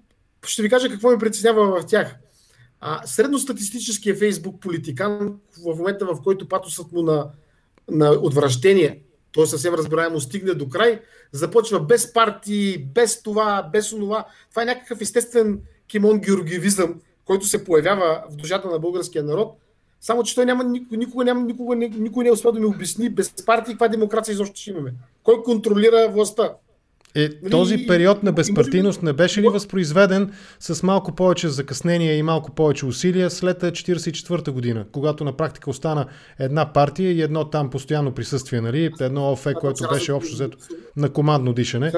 ще 0.46 0.62
ви 0.62 0.70
кажа 0.70 0.88
какво 0.88 1.10
ми 1.10 1.18
притеснява 1.18 1.80
в 1.80 1.86
тях. 1.86 2.16
А, 2.80 3.06
средностатистическия 3.06 4.16
фейсбук 4.16 4.60
политикан 4.60 5.38
в 5.64 5.76
момента, 5.76 6.06
в 6.06 6.22
който 6.24 6.48
патосът 6.48 6.92
му 6.92 7.02
на, 7.02 7.30
на 7.90 8.10
отвращение, 8.10 9.02
той 9.32 9.46
съвсем 9.46 9.74
разбираемо 9.74 10.20
стигне 10.20 10.54
до 10.54 10.68
край, 10.68 11.00
започва 11.32 11.80
без 11.80 12.12
партии, 12.12 12.78
без 12.78 13.22
това, 13.22 13.68
без 13.72 13.92
онова. 13.92 14.24
Това 14.50 14.62
е 14.62 14.66
някакъв 14.66 15.00
естествен 15.00 15.60
Кимон 15.88 16.18
Георгиевизъм, 16.20 16.94
който 17.24 17.46
се 17.46 17.64
появява 17.64 18.24
в 18.30 18.36
душата 18.36 18.68
на 18.68 18.78
българския 18.78 19.24
народ, 19.24 19.56
само 20.00 20.22
че 20.22 20.34
той 20.34 20.46
няма, 20.46 20.64
никога, 20.64 21.24
няма, 21.24 21.40
никога, 21.40 21.76
никога 21.76 22.22
не 22.22 22.28
е 22.28 22.32
успял 22.32 22.52
да 22.52 22.60
ми 22.60 22.66
обясни 22.66 23.10
без 23.10 23.32
партии 23.46 23.74
каква 23.74 23.88
демокрация 23.88 24.32
изобщо 24.32 24.60
ще 24.60 24.70
имаме. 24.70 24.94
Кой 25.22 25.42
контролира 25.42 26.08
властта? 26.08 26.54
Е, 27.14 27.20
нали, 27.20 27.50
този 27.50 27.86
период 27.86 28.22
на 28.22 28.32
безпартийност 28.32 29.02
не 29.02 29.12
беше 29.12 29.42
ли 29.42 29.48
възпроизведен 29.48 30.32
с 30.60 30.82
малко 30.82 31.14
повече 31.14 31.48
закъснение 31.48 32.16
и 32.16 32.22
малко 32.22 32.54
повече 32.54 32.86
усилия 32.86 33.30
след 33.30 33.60
1944 33.60 34.50
година, 34.50 34.86
когато 34.92 35.24
на 35.24 35.36
практика 35.36 35.70
остана 35.70 36.06
една 36.38 36.72
партия 36.72 37.12
и 37.12 37.22
едно 37.22 37.50
там 37.50 37.70
постоянно 37.70 38.12
присъствие, 38.12 38.60
нали? 38.60 38.90
едно 39.00 39.32
ОФ, 39.32 39.46
което 39.54 39.88
беше 39.92 40.12
общо 40.12 40.34
взето 40.34 40.58
на 40.96 41.10
командно 41.12 41.52
дишане. 41.52 41.92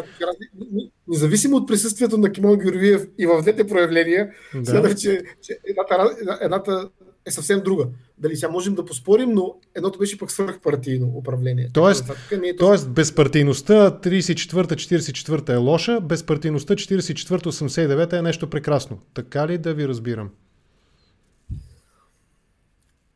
Независимо 1.08 1.56
от 1.56 1.68
присъствието 1.68 2.18
на 2.18 2.32
Кимон 2.32 2.58
Георгиев 2.58 3.06
и 3.18 3.26
в 3.26 3.42
двете 3.42 3.66
проявления, 3.66 4.30
да. 4.54 4.70
следва, 4.70 4.94
че, 4.94 5.22
че 5.42 5.58
едната, 5.66 6.16
едната 6.40 6.88
е 7.26 7.30
съвсем 7.30 7.60
друга. 7.60 7.86
Дали 8.22 8.36
сега 8.36 8.52
можем 8.52 8.74
да 8.74 8.84
поспорим, 8.84 9.30
но 9.30 9.54
едното 9.74 9.98
беше 9.98 10.18
пък 10.18 10.30
свърхпартийно 10.30 11.06
управление. 11.06 11.70
Тоест, 11.72 12.12
не 12.40 12.48
е 12.48 12.56
тоест 12.56 12.90
безпартийността 12.90 14.00
34-44 14.00 15.48
е 15.48 15.56
лоша, 15.56 16.00
безпартийността 16.00 16.74
44-89 16.74 18.12
е 18.12 18.22
нещо 18.22 18.50
прекрасно. 18.50 18.98
Така 19.14 19.48
ли 19.48 19.58
да 19.58 19.74
ви 19.74 19.88
разбирам? 19.88 20.30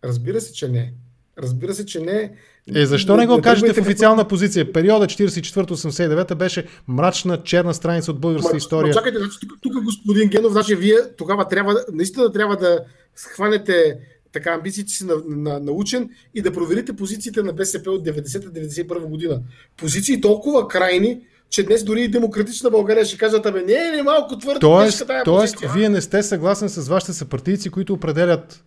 Разбира 0.05 0.41
се, 0.41 0.53
че 0.53 0.69
не. 0.69 0.93
Разбира 1.39 1.75
се, 1.75 1.87
че 1.87 2.01
не. 2.01 2.33
Е, 2.75 2.87
защо 2.87 3.17
не, 3.17 3.21
не 3.21 3.27
го 3.27 3.37
не 3.37 3.43
кажете 3.43 3.73
в 3.73 3.79
официална 3.79 4.23
какво... 4.23 4.29
позиция? 4.29 4.73
Периода 4.73 5.07
44-89 5.07 6.35
беше 6.35 6.67
мрачна, 6.89 7.43
черна 7.43 7.75
страница 7.75 8.11
от 8.11 8.21
българска 8.21 8.53
ма, 8.53 8.57
история. 8.57 8.89
Ма, 8.89 8.95
чакайте, 8.95 9.19
значи, 9.19 9.39
тук, 9.41 9.59
тук 9.61 9.85
господин 9.85 10.29
Генов, 10.29 10.53
значи 10.53 10.75
вие 10.75 10.97
тогава 11.17 11.49
трябва, 11.49 11.85
наистина 11.93 12.33
трябва 12.33 12.57
да 12.57 12.85
схванете 13.17 13.99
така 14.33 14.51
амбициите 14.51 14.93
си 14.93 15.05
на, 15.05 15.15
на, 15.27 15.61
на 15.61 15.73
учен 15.73 16.11
и 16.35 16.43
да 16.43 16.53
проверите 16.53 16.93
позициите 16.93 17.43
на 17.43 17.53
БСП 17.53 17.91
от 17.91 18.07
90-91 18.07 19.07
година. 19.07 19.41
Позиции 19.77 20.21
толкова 20.21 20.69
крайни, 20.69 21.21
че 21.51 21.63
днес 21.63 21.85
дори 21.85 22.03
и 22.03 22.09
демократична 22.09 22.71
България 22.71 23.05
ще 23.05 23.19
кажат, 23.19 23.47
абе 23.47 23.63
не, 23.63 23.97
не 23.97 24.03
малко 24.03 24.39
твърдо. 24.39 24.61
Тоест, 24.61 25.11
тоест 25.25 25.57
вие 25.75 25.89
не 25.89 26.01
сте 26.01 26.23
съгласен 26.23 26.69
с 26.69 26.89
вашите 26.89 27.13
съпартийци, 27.13 27.71
които 27.71 27.93
определят 27.93 28.65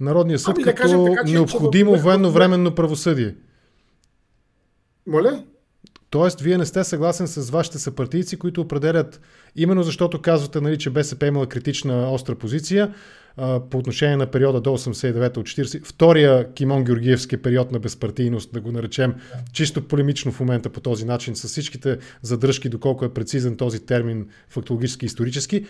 Народния 0.00 0.38
съд 0.38 0.54
ами, 0.56 0.64
като 0.64 0.88
да 0.88 1.04
така, 1.04 1.24
че, 1.26 1.32
необходимо 1.32 1.96
че, 1.96 2.02
военно-временно 2.02 2.74
правосъдие. 2.74 3.34
Моля? 5.06 5.44
Тоест, 6.10 6.40
вие 6.40 6.58
не 6.58 6.66
сте 6.66 6.84
съгласен 6.84 7.26
с 7.26 7.50
вашите 7.50 7.78
съпартийци, 7.78 8.38
които 8.38 8.60
определят, 8.60 9.20
именно 9.56 9.82
защото 9.82 10.22
казвате, 10.22 10.60
нали, 10.60 10.78
че 10.78 10.90
БСП 10.90 11.26
имала 11.26 11.46
критична 11.46 12.12
остра 12.12 12.34
позиция, 12.34 12.94
по 13.36 13.78
отношение 13.78 14.16
на 14.16 14.26
периода 14.26 14.60
до 14.60 14.70
89-та 14.70 15.40
от 15.40 15.46
40, 15.46 15.84
втория 15.84 16.52
Кимон 16.52 16.84
Георгиевски 16.84 17.36
период 17.36 17.72
на 17.72 17.78
безпартийност, 17.78 18.52
да 18.52 18.60
го 18.60 18.72
наречем 18.72 19.14
чисто 19.52 19.88
полемично 19.88 20.32
в 20.32 20.40
момента 20.40 20.70
по 20.70 20.80
този 20.80 21.04
начин, 21.04 21.36
с 21.36 21.48
всичките 21.48 21.98
задръжки, 22.22 22.68
доколко 22.68 23.04
е 23.04 23.14
прецизен 23.14 23.56
този 23.56 23.86
термин 23.86 24.28
фактологически 24.48 25.04
и 25.04 25.06
исторически. 25.06 25.66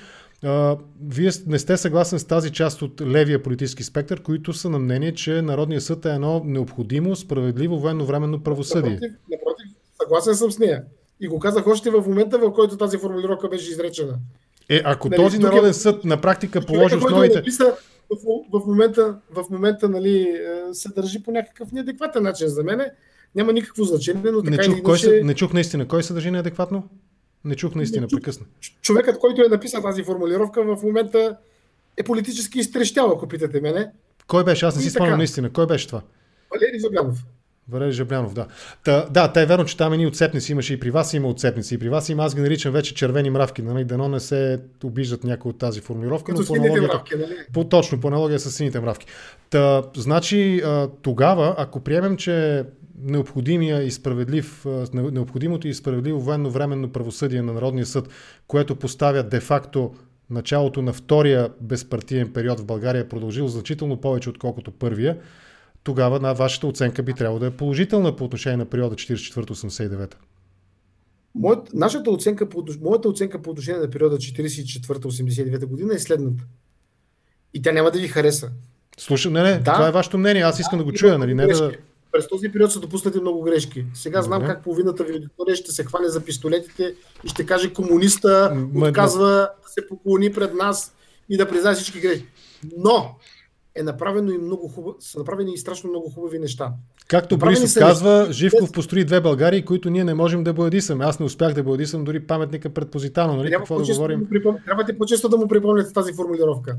вие 1.05 1.31
не 1.47 1.59
сте 1.59 1.77
съгласен 1.77 2.19
с 2.19 2.25
тази 2.25 2.51
част 2.51 2.83
от 2.83 3.01
левия 3.01 3.43
политически 3.43 3.83
спектър, 3.83 4.23
които 4.23 4.53
са 4.53 4.71
на 4.71 4.79
мнение, 4.79 5.15
че 5.15 5.43
Народният 5.43 5.85
съд 5.85 6.07
е 6.07 6.11
едно 6.11 6.43
необходимо, 6.45 7.17
справедливо 7.17 7.79
военно-временно 7.79 8.43
правосъдие. 8.43 8.91
Напротив, 8.91 9.13
напротив, 9.31 9.67
съгласен 10.03 10.35
съм 10.35 10.51
с 10.51 10.59
нея. 10.59 10.83
И 11.21 11.29
го 11.29 11.39
казах 11.39 11.67
още 11.67 11.91
в 11.91 12.05
момента, 12.07 12.39
в 12.39 12.53
който 12.53 12.77
тази 12.77 12.99
формулировка 12.99 13.49
беше 13.49 13.71
изречена. 13.71 14.19
Е, 14.71 14.83
ако 14.85 15.09
нали, 15.09 15.23
този 15.23 15.39
народен 15.39 15.75
съд 15.75 16.05
на 16.05 16.21
практика 16.21 16.61
положи 16.67 16.97
основите... 16.97 17.37
Написа, 17.37 17.77
в, 18.11 18.17
в, 18.53 18.67
момента, 18.67 19.19
в 19.31 19.45
момента 19.51 19.89
нали, 19.89 20.21
е, 20.21 20.75
се 20.75 20.89
държи 20.89 21.23
по 21.23 21.31
някакъв 21.31 21.73
неадекватен 21.73 22.23
начин 22.23 22.49
за 22.49 22.63
мене. 22.63 22.91
Няма 23.35 23.53
никакво 23.53 23.85
значение, 23.85 24.31
но 24.33 24.43
така 24.43 24.57
не 24.57 24.63
чух, 24.63 24.67
иначе... 24.67 24.83
кой 24.83 24.99
се, 24.99 25.23
не 25.25 25.35
чух 25.35 25.53
наистина. 25.53 25.89
Кой 25.89 26.03
се 26.03 26.13
държи 26.13 26.31
неадекватно? 26.31 26.89
Не 27.45 27.55
чух 27.55 27.75
наистина, 27.75 28.07
не 28.13 28.17
прекъсна. 28.17 28.47
Човекът, 28.83 29.19
който 29.19 29.43
е 29.43 29.49
написал 29.49 29.83
тази 29.83 30.03
формулировка, 30.05 30.77
в 30.77 30.83
момента 30.83 31.37
е 31.97 32.03
политически 32.03 32.59
изтрещял, 32.59 33.11
ако 33.11 33.29
питате 33.29 33.61
мене. 33.61 33.91
Кой 34.27 34.45
беше? 34.45 34.67
Аз 34.67 34.77
не 34.77 34.83
си 34.83 34.91
спомням 34.91 35.19
наистина. 35.19 35.53
Кой 35.53 35.67
беше 35.67 35.87
това? 35.87 36.03
Валери 36.51 36.81
Зобянов. 36.81 37.19
Валери 37.73 37.93
Жаблянов, 37.93 38.35
да. 38.35 38.47
Та, 38.85 39.07
да, 39.11 39.33
та 39.33 39.41
е 39.41 39.47
верно, 39.47 39.65
че 39.65 39.77
там 39.77 39.93
ни 39.93 40.07
отцепници 40.07 40.53
имаше 40.53 40.73
и 40.73 40.81
при 40.81 40.91
вас 40.91 41.15
има 41.15 41.29
отцепници. 41.29 41.75
И 41.75 41.79
при 41.79 41.89
вас 41.89 42.09
има, 42.09 42.25
аз 42.25 42.35
ги 42.35 42.41
наричам 42.41 42.73
вече 42.73 42.95
червени 42.95 43.31
мравки. 43.31 43.63
Нали? 43.63 43.85
Дано 43.85 44.09
не 44.09 44.21
се 44.21 44.59
обиждат 44.85 45.25
някой 45.25 45.51
от 45.51 45.59
тази 45.59 45.81
формулировка. 45.81 46.33
Като 46.33 46.41
но 46.43 46.47
по 46.47 46.55
аналогията, 46.55 46.95
мравки, 46.95 47.15
нали? 47.17 47.37
по, 47.53 47.65
точно, 47.65 48.01
по 48.01 48.09
аналогия 48.09 48.39
с 48.39 48.51
сините 48.51 48.81
мравки. 48.81 49.07
Та, 49.51 49.83
значи, 49.97 50.63
тогава, 51.03 51.55
ако 51.59 51.81
приемем, 51.81 52.17
че 52.17 52.65
необходимия 53.03 53.83
и 53.83 53.91
справедлив, 53.91 54.67
необходимото 54.93 55.69
и 55.69 55.75
справедливо 55.75 56.21
военно-временно 56.21 56.93
правосъдие 56.93 57.43
на 57.43 57.53
Народния 57.53 57.87
съд, 57.87 58.09
което 58.47 58.77
поставя 58.77 59.23
де-факто 59.23 59.95
началото 60.31 60.83
на 60.83 60.93
втория 60.93 61.49
безпартиен 61.61 62.33
период 62.33 62.61
в 62.61 62.65
България 62.65 63.01
е 63.01 63.09
продължил 63.09 63.49
значително 63.49 63.97
повече 63.97 64.31
отколкото 64.31 64.71
първия, 64.71 65.17
тогава 65.85 66.21
на 66.21 66.35
вашата 66.35 66.67
оценка 66.67 67.03
би 67.03 67.15
трябвало 67.15 67.39
да 67.39 67.47
е 67.47 67.51
положителна 67.51 68.17
по 68.17 68.25
отношение 68.25 68.57
на 68.57 68.65
периода 68.65 68.97
44-89. 68.97 70.15
Моят, 71.35 71.75
нашата 71.75 72.11
оценка, 72.11 72.49
моята 72.81 73.09
оценка 73.09 73.43
по 73.43 73.51
отношение 73.51 73.81
на 73.81 73.91
периода 73.91 74.17
44-89 74.17 75.67
година 75.67 75.95
е 75.95 75.99
следната. 75.99 76.45
И 77.55 77.63
тя 77.63 77.73
няма 77.73 77.91
да 77.91 77.99
ви 77.99 78.09
хареса. 78.09 78.51
Слушай, 78.99 79.33
не, 79.33 79.43
не, 79.43 79.59
да, 79.59 79.73
това 79.73 79.89
е 79.89 79.93
вашето 79.93 80.19
мнение, 80.19 80.43
аз 80.43 80.59
искам 80.59 80.79
да, 80.79 80.85
да 80.85 80.91
го 80.91 80.97
чуя, 80.97 81.19
нали? 81.19 81.35
Не 81.35 81.47
да... 81.47 81.73
През 82.13 82.29
този 82.29 82.53
период 82.53 82.73
са 82.73 82.81
допуснати 82.81 83.21
много 83.21 83.43
грешки. 83.43 83.85
Сега 83.95 84.23
знам 84.23 84.47
как 84.47 84.65
половината 84.65 85.05
ви 85.05 85.13
аудитория 85.13 85.57
ще 85.57 85.73
се 85.73 85.85
хване 85.85 86.09
за 86.09 86.25
пистолетите 86.25 86.95
и 87.25 87.29
ще 87.29 87.47
каже 87.47 87.73
комуниста 87.73 88.67
отказва 88.77 89.27
да 89.63 89.69
се 89.69 89.89
поклони 89.89 90.33
пред 90.33 90.55
нас 90.55 90.95
и 91.29 91.37
да 91.37 91.49
признае 91.49 91.75
всички 91.75 92.01
грешки. 92.01 92.27
Но 92.77 93.17
е 93.75 93.83
направено 93.83 94.33
и 94.33 94.39
много 94.39 94.69
хубаво, 94.69 94.97
са 95.01 95.19
направени 95.19 95.53
и 95.55 95.59
страшно 95.59 95.91
много 95.91 96.11
хубави 96.11 96.39
неща. 96.39 96.73
Както 97.09 97.39
Борисов 97.39 97.75
казва, 97.75 98.29
Живков 98.31 98.73
построи 98.73 99.05
две 99.05 99.21
Българии, 99.21 99.65
които 99.65 99.91
ние 99.91 100.05
не 100.05 100.15
можем 100.15 100.45
да 100.45 100.53
боядисаме. 100.53 101.05
Аз 101.05 101.21
не 101.21 101.27
успях 101.27 101.55
да 101.55 101.63
боядисам 101.63 102.05
дори 102.05 102.27
паметника 102.27 102.71
пред 102.71 102.91
Позитано. 102.91 103.37
Нали? 103.37 103.49
Трябва, 103.49 103.65
Какво 103.65 103.85
да 103.85 103.93
говорим? 103.93 104.21
Да 104.21 104.29
припом... 104.29 104.57
Трябва 104.65 104.85
да 104.85 104.99
по-често 104.99 105.29
да 105.29 105.37
му 105.37 105.49
припомняте 105.49 105.93
тази 105.93 106.13
формулировка. 106.13 106.77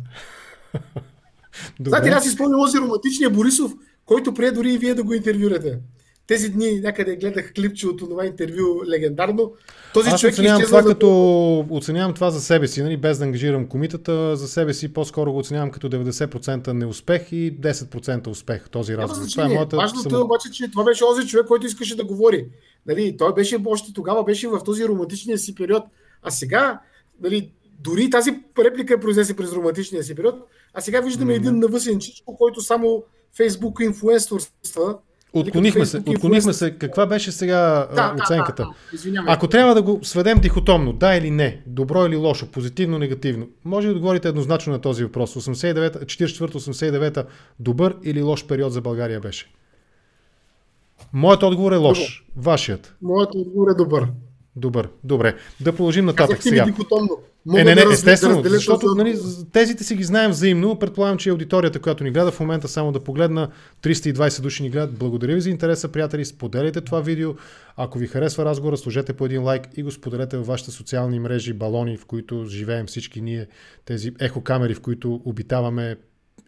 Знаете, 1.88 2.10
аз 2.10 2.26
изпълня 2.26 2.58
този 2.58 2.78
романтичния 2.78 3.30
Борисов, 3.30 3.72
който 4.06 4.34
прие 4.34 4.52
дори 4.52 4.74
и 4.74 4.78
вие 4.78 4.94
да 4.94 5.04
го 5.04 5.14
интервюрате. 5.14 5.80
Тези 6.28 6.50
дни 6.50 6.80
някъде 6.80 7.16
гледах 7.16 7.54
клипче 7.54 7.88
от 7.88 8.00
това 8.00 8.26
интервю 8.26 8.86
легендарно. 8.88 9.54
Този 9.94 10.10
Аз 10.10 10.22
човек 10.22 10.34
оценявам 10.34 10.64
това, 10.64 10.84
като, 10.84 11.66
оценявам 11.70 12.14
това 12.14 12.32
за 12.32 12.42
себе 12.42 12.68
си, 12.68 12.84
нали, 12.84 12.98
без 12.98 13.18
да 13.18 13.24
ангажирам 13.24 13.68
комитата. 13.68 14.36
За 14.36 14.48
себе 14.48 14.74
си 14.74 14.94
по-скоро 14.94 15.32
го 15.32 15.38
оценявам 15.38 15.72
като 15.72 15.90
90% 15.90 16.68
неуспех 16.68 17.32
и 17.32 17.60
10% 17.60 18.28
успех 18.28 18.70
този 18.70 18.98
разговор. 18.98 19.30
Това 19.32 19.46
е 19.46 19.48
моята 19.48 19.76
Важното 19.76 20.10
само... 20.10 20.22
е 20.22 20.24
обаче, 20.24 20.52
че 20.52 20.72
това 20.72 20.84
беше 20.84 21.00
този 21.00 21.28
човек, 21.28 21.48
който 21.48 21.66
искаше 21.66 21.96
да 21.96 22.04
говори. 22.04 22.46
Нали, 22.86 23.18
той 23.18 23.34
беше 23.34 23.58
още 23.66 23.94
тогава 23.94 24.24
беше 24.24 24.48
в 24.48 24.60
този 24.66 24.88
романтичния 24.88 25.38
си 25.38 25.56
период. 25.56 25.84
А 26.24 26.32
сега, 26.32 26.80
нали, 27.22 27.52
дори 27.80 28.10
тази 28.10 28.32
реплика 28.60 28.94
е 28.94 29.00
произнесе 29.00 29.36
през 29.36 29.54
романтичния 29.54 30.04
си 30.04 30.16
период, 30.16 30.36
а 30.74 30.82
сега 30.82 31.02
виждаме 31.02 31.34
mm-hmm. 31.34 31.38
един 31.38 31.60
навъсен 31.60 32.00
чичко, 32.00 32.38
който 32.38 32.62
само 32.62 33.04
Фейсбук 33.38 33.80
инфлуенсорства. 33.82 34.98
Отклонихме 35.34 35.86
се, 35.86 35.98
отклонихме 35.98 36.54
се. 36.54 36.72
Каква 36.72 37.06
беше 37.06 37.32
сега 37.32 37.88
да, 37.96 38.16
оценката? 38.24 38.68
Да, 39.04 39.12
да, 39.12 39.24
Ако 39.28 39.48
трябва 39.48 39.76
да 39.76 39.82
го 39.82 40.00
сведем 40.04 40.40
дихотомно, 40.40 40.94
да 40.94 41.16
или 41.16 41.32
не, 41.32 41.62
добро 41.66 42.06
или 42.06 42.16
лошо, 42.16 42.48
позитивно, 42.52 43.00
негативно, 43.00 43.48
може 43.66 43.88
да 43.88 43.94
отговорите 43.94 44.28
еднозначно 44.28 44.74
на 44.74 44.82
този 44.82 45.04
въпрос. 45.04 45.36
44-89 45.36 47.26
добър 47.60 47.96
или 48.04 48.22
лош 48.22 48.48
период 48.48 48.74
за 48.74 48.82
България 48.82 49.20
беше? 49.20 49.52
Моят 51.14 51.44
отговор 51.44 51.72
е 51.72 51.76
лош. 51.76 52.26
Вашият. 52.36 52.96
Моят 53.02 53.36
отговор 53.36 53.68
е 53.72 53.74
добър. 53.74 54.08
Добър, 54.56 54.90
добре. 55.04 55.36
Да 55.62 55.72
продължим 55.72 56.06
нататък 56.06 56.44
сега. 56.44 56.66
Дихотомно. 56.66 57.18
Мога 57.46 57.62
е, 57.62 57.64
не, 57.64 57.76
не, 57.76 57.86
да 57.86 57.94
естествено, 57.94 58.42
да 58.42 58.50
защото 58.50 58.88
за... 58.88 58.96
нали, 58.96 59.18
тезите 59.52 59.84
си 59.84 59.96
ги 59.96 60.04
знаем 60.04 60.32
взаимно. 60.32 60.80
Предполагам, 60.80 61.18
че 61.18 61.30
аудиторията, 61.30 61.80
която 61.80 62.04
ни 62.04 62.12
гледа 62.12 62.32
в 62.32 62.40
момента, 62.40 62.68
само 62.68 62.92
да 62.92 63.00
погледна, 63.00 63.50
320 63.84 64.42
души 64.42 64.64
ни 64.64 64.70
гледат. 64.70 64.98
Благодаря 64.98 65.36
ви 65.36 65.42
за 65.42 65.50
интереса, 65.50 65.92
приятели. 65.92 66.26
Споделяйте 66.26 66.82
това 66.82 67.02
видео. 67.02 67.34
Ако 67.78 68.00
ви 68.00 68.08
харесва 68.08 68.46
разговора, 68.46 68.78
сложете 68.78 69.14
по 69.14 69.26
един 69.26 69.44
лайк 69.44 69.68
и 69.78 69.84
го 69.84 69.92
споделете 69.92 70.38
във 70.38 70.48
вашите 70.48 70.72
социални 70.72 71.20
мрежи, 71.20 71.54
балони, 71.54 71.98
в 71.98 72.06
които 72.06 72.46
живеем 72.46 72.86
всички 72.86 73.22
ние, 73.22 73.48
тези 73.86 74.12
ехокамери, 74.20 74.74
в 74.74 74.82
които 74.82 75.22
обитаваме 75.26 75.96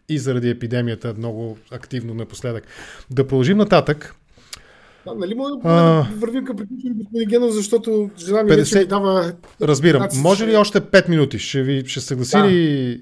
и 0.08 0.18
заради 0.18 0.50
епидемията 0.50 1.14
много 1.18 1.58
активно 1.70 2.14
напоследък. 2.14 2.64
Да 3.10 3.26
продължим 3.26 3.58
нататък. 3.58 4.14
Да, 5.06 5.14
нали 5.14 5.34
мога 5.34 5.50
да 5.50 6.08
вървим 6.16 6.44
към 6.44 6.56
приключване, 6.56 6.94
господин 6.94 7.28
Генов, 7.28 7.52
защото 7.52 8.10
жена 8.18 8.42
ми 8.42 8.50
50... 8.50 8.56
вече 8.56 8.78
ми 8.78 8.84
дава... 8.84 9.32
Разбирам. 9.62 10.02
15... 10.02 10.22
Може 10.22 10.46
ли 10.46 10.56
още 10.56 10.80
5 10.80 11.08
минути? 11.08 11.38
Ще 11.38 11.62
ви 11.62 11.82
ще 11.86 12.00
съгласи 12.00 12.36
да. 12.36 12.48
ли... 12.48 13.00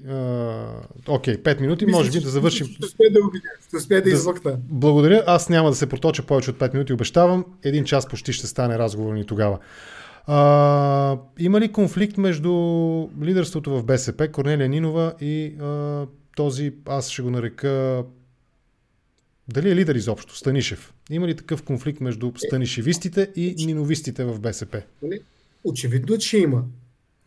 Окей, 1.07 1.35
okay, 1.35 1.57
5 1.57 1.61
минути, 1.61 1.85
Мисля, 1.85 1.97
може 1.97 2.11
би 2.11 2.19
да 2.19 2.29
завършим. 2.29 2.67
Ще 2.67 2.85
успея 2.85 3.11
да 3.11 3.19
ще 3.67 3.77
успея 3.77 4.01
да, 4.01 4.09
да 4.09 4.15
измъкна. 4.15 4.57
Благодаря. 4.69 5.23
Аз 5.27 5.49
няма 5.49 5.69
да 5.69 5.75
се 5.75 5.87
проточа 5.87 6.23
повече 6.23 6.49
от 6.51 6.57
5 6.57 6.73
минути, 6.73 6.93
обещавам. 6.93 7.45
Един 7.63 7.83
час 7.83 8.07
почти 8.07 8.33
ще 8.33 8.47
стане 8.47 8.77
разговор 8.77 9.13
ни 9.13 9.25
тогава. 9.25 9.59
А, 10.27 11.17
има 11.39 11.59
ли 11.59 11.71
конфликт 11.71 12.17
между 12.17 12.51
лидерството 13.21 13.71
в 13.71 13.83
БСП, 13.83 14.27
Корнелия 14.27 14.69
Нинова 14.69 15.13
и 15.21 15.53
а, 15.61 16.05
този, 16.35 16.73
аз 16.85 17.09
ще 17.09 17.21
го 17.21 17.29
нарека 17.29 18.03
дали 19.47 19.71
е 19.71 19.75
лидер 19.75 19.95
изобщо? 19.95 20.37
Станишев. 20.37 20.93
Има 21.09 21.27
ли 21.27 21.35
такъв 21.35 21.63
конфликт 21.63 22.01
между 22.01 22.31
станишевистите 22.37 23.31
и 23.35 23.65
ниновистите 23.65 24.23
в 24.23 24.39
БСП? 24.39 24.81
Нали? 25.01 25.19
Очевидно, 25.63 26.17
че 26.17 26.37
има. 26.37 26.63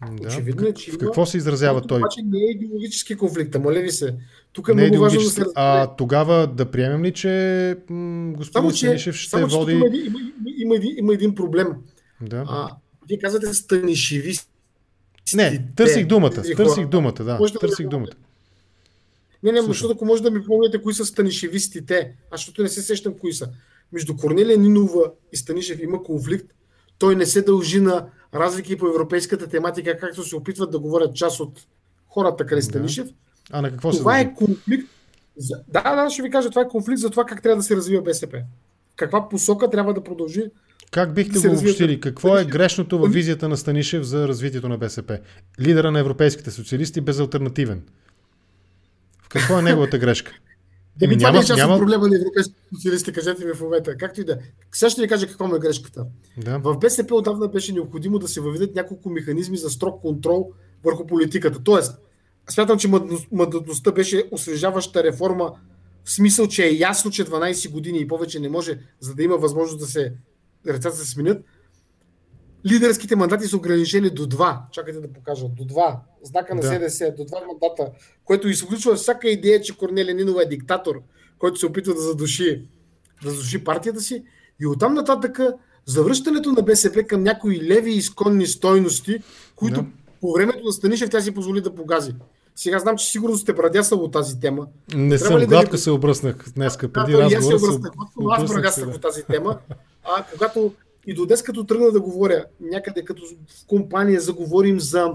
Да. 0.00 0.28
Очевидно 0.28 0.66
е, 0.66 0.74
че 0.74 0.92
в 0.92 0.98
какво 0.98 1.26
се 1.26 1.36
изразява 1.36 1.82
той? 1.82 1.98
Обаче 1.98 2.20
не 2.24 2.38
е 2.38 2.50
идеологически 2.50 3.16
конфликт, 3.16 3.56
моля 3.58 3.80
ви 3.80 3.90
се. 3.90 4.14
Тук 4.52 4.68
е 4.68 4.74
не 4.74 4.82
много 4.82 4.96
е 4.96 4.98
важно 4.98 5.20
да 5.20 5.30
се 5.30 5.44
А 5.54 5.96
тогава 5.96 6.46
да 6.46 6.70
приемем 6.70 7.04
ли, 7.04 7.12
че 7.12 7.76
м- 7.90 8.32
господин 8.36 8.52
само, 8.52 8.70
Станишев 8.70 9.14
ще 9.14 9.30
само, 9.30 9.48
води... 9.48 9.72
Има, 9.72 9.86
има, 9.86 10.18
има, 10.56 10.76
има, 10.76 10.84
има 10.96 11.14
един 11.14 11.34
проблем. 11.34 11.68
Да. 12.20 12.44
А, 12.48 12.70
вие 13.08 13.18
казвате 13.18 13.54
станишевисти. 13.54 14.48
Не, 15.34 15.66
търсих 15.76 16.06
думата, 16.06 16.42
търсих 16.56 16.86
думата, 16.86 17.12
да, 17.12 17.38
търсих 17.60 17.88
думата. 17.88 18.12
Не, 19.42 19.52
не, 19.52 19.62
защото 19.62 19.94
ако 19.94 20.04
може 20.04 20.22
да 20.22 20.30
ми 20.30 20.44
помните 20.44 20.82
кои 20.82 20.94
са 20.94 21.04
станишевистите, 21.04 22.16
аз 22.30 22.40
защото 22.40 22.62
не 22.62 22.68
се 22.68 22.82
сещам 22.82 23.14
кои 23.18 23.32
са. 23.32 23.48
Между 23.92 24.16
Корнелия 24.16 24.58
Нинова 24.58 25.12
и 25.32 25.36
Станишев 25.36 25.82
има 25.82 26.02
конфликт. 26.02 26.52
Той 26.98 27.16
не 27.16 27.26
се 27.26 27.42
дължи 27.42 27.80
на 27.80 28.06
разлики 28.34 28.78
по 28.78 28.86
европейската 28.88 29.46
тематика, 29.46 29.98
както 29.98 30.24
се 30.24 30.36
опитват 30.36 30.70
да 30.70 30.78
говорят 30.78 31.14
част 31.14 31.40
от 31.40 31.60
хората 32.08 32.46
край 32.46 32.62
Станишев. 32.62 33.06
Да. 33.06 33.12
А 33.50 33.62
на 33.62 33.70
какво 33.70 33.90
това 33.90 34.14
се 34.14 34.20
е 34.20 34.34
конфликт. 34.34 34.90
За... 35.36 35.56
Да, 35.68 35.96
да, 35.96 36.10
ще 36.10 36.22
ви 36.22 36.30
кажа, 36.30 36.50
това 36.50 36.62
е 36.62 36.68
конфликт 36.68 37.00
за 37.00 37.10
това 37.10 37.24
как 37.24 37.42
трябва 37.42 37.56
да 37.56 37.62
се 37.62 37.76
развива 37.76 38.02
БСП. 38.02 38.42
Каква 38.96 39.28
посока 39.28 39.70
трябва 39.70 39.94
да 39.94 40.04
продължи 40.04 40.50
как 40.90 41.14
бихте 41.14 41.38
го 41.38 41.54
обобщили? 41.54 42.00
Какво 42.00 42.38
е 42.38 42.44
грешното 42.44 42.98
във 42.98 43.12
визията 43.12 43.48
на 43.48 43.56
Станишев 43.56 44.02
за 44.02 44.28
развитието 44.28 44.68
на 44.68 44.78
БСП? 44.78 45.18
Лидера 45.60 45.90
на 45.90 45.98
европейските 45.98 46.50
социалисти 46.50 47.00
безалтернативен. 47.00 47.82
Какво 49.38 49.58
е 49.58 49.62
неговата 49.62 49.98
грешка? 49.98 50.32
Еми, 51.02 51.18
това 51.18 51.28
няма, 51.28 51.38
не 51.38 51.44
е 51.44 51.46
част 51.46 51.58
няма... 51.58 51.74
от 51.74 51.80
проблема 51.80 52.08
на 52.08 52.16
европейските 52.16 52.60
социалисти, 52.74 53.12
кажете 53.12 53.44
ми 53.44 53.52
в 53.52 53.60
момента. 53.60 53.96
Както 53.96 54.20
и 54.20 54.24
да. 54.24 54.38
Сега 54.72 54.90
ще 54.90 55.02
ви 55.02 55.08
кажа 55.08 55.26
какво 55.26 55.56
е 55.56 55.58
грешката. 55.58 56.06
Да. 56.36 56.58
В 56.58 56.78
БСП 56.78 57.14
отдавна 57.14 57.48
беше 57.48 57.72
необходимо 57.72 58.18
да 58.18 58.28
се 58.28 58.40
въведат 58.40 58.74
няколко 58.74 59.10
механизми 59.10 59.56
за 59.56 59.70
строг 59.70 60.02
контрол 60.02 60.52
върху 60.84 61.06
политиката. 61.06 61.62
Тоест, 61.64 61.98
смятам, 62.50 62.78
че 62.78 62.88
мъдността 63.32 63.92
беше 63.92 64.24
освежаваща 64.30 65.04
реформа 65.04 65.52
в 66.04 66.10
смисъл, 66.10 66.48
че 66.48 66.64
е 66.64 66.76
ясно, 66.76 67.10
че 67.10 67.24
12 67.24 67.70
години 67.70 67.98
и 67.98 68.08
повече 68.08 68.40
не 68.40 68.48
може, 68.48 68.78
за 69.00 69.14
да 69.14 69.22
има 69.22 69.36
възможност 69.36 69.78
да 69.78 69.86
се 69.86 70.12
ръцата 70.68 70.96
се 70.96 71.10
сменят, 71.10 71.44
лидерските 72.72 73.16
мандати 73.16 73.46
са 73.46 73.56
ограничени 73.56 74.10
до 74.10 74.26
два. 74.26 74.62
Чакайте 74.72 75.00
да 75.00 75.12
покажа. 75.12 75.46
До 75.48 75.64
два. 75.64 76.00
Знака 76.22 76.54
на 76.54 76.60
да. 76.60 76.68
СДС, 76.68 77.14
до 77.16 77.24
два 77.24 77.38
мандата, 77.40 77.90
което 78.24 78.48
изключва 78.48 78.94
всяка 78.94 79.28
идея, 79.28 79.60
че 79.60 79.76
Корнелия 79.76 80.14
Нинова 80.14 80.42
е 80.42 80.48
диктатор, 80.48 81.02
който 81.38 81.58
се 81.58 81.66
опитва 81.66 81.94
да 81.94 82.00
задуши, 82.00 82.68
да 83.24 83.30
задуши 83.30 83.64
партията 83.64 84.00
си. 84.00 84.24
И 84.60 84.66
оттам 84.66 84.94
нататък 84.94 85.40
завръщането 85.86 86.52
на 86.52 86.62
БСП 86.62 87.02
към 87.02 87.22
някои 87.22 87.60
леви 87.60 87.90
изконни 87.90 88.46
стойности, 88.46 89.22
които 89.56 89.82
да. 89.82 89.88
по 90.20 90.32
времето 90.32 90.64
на 90.64 90.72
Станишев 90.72 91.10
тя 91.10 91.20
си 91.20 91.34
позволи 91.34 91.60
да 91.60 91.74
погази. 91.74 92.14
Сега 92.56 92.78
знам, 92.78 92.96
че 92.96 93.06
сигурно 93.06 93.36
сте 93.36 93.52
брадясал 93.52 93.98
от 93.98 94.12
тази 94.12 94.40
тема. 94.40 94.66
Не 94.94 95.18
Трябва 95.18 95.40
съм, 95.40 95.48
гладко 95.48 95.70
да 95.70 95.78
се 95.78 95.90
обръснах 95.90 96.44
днес, 96.54 96.78
преди 96.78 97.12
да, 97.12 97.18
разговора. 97.18 97.36
Аз 97.38 97.46
се 97.46 97.54
обръснах, 97.54 97.92
аз 98.30 98.44
брадясах 98.44 98.88
от 98.88 99.00
тази 99.00 99.22
тема. 99.22 99.58
А 100.04 100.24
когато 100.32 100.72
и 101.06 101.14
до 101.14 101.26
днес, 101.26 101.42
като 101.42 101.64
тръгна 101.64 101.92
да 101.92 102.00
говоря, 102.00 102.44
някъде 102.60 103.04
като 103.04 103.22
в 103.26 103.66
компания 103.66 104.20
заговорим 104.20 104.80
за 104.80 105.10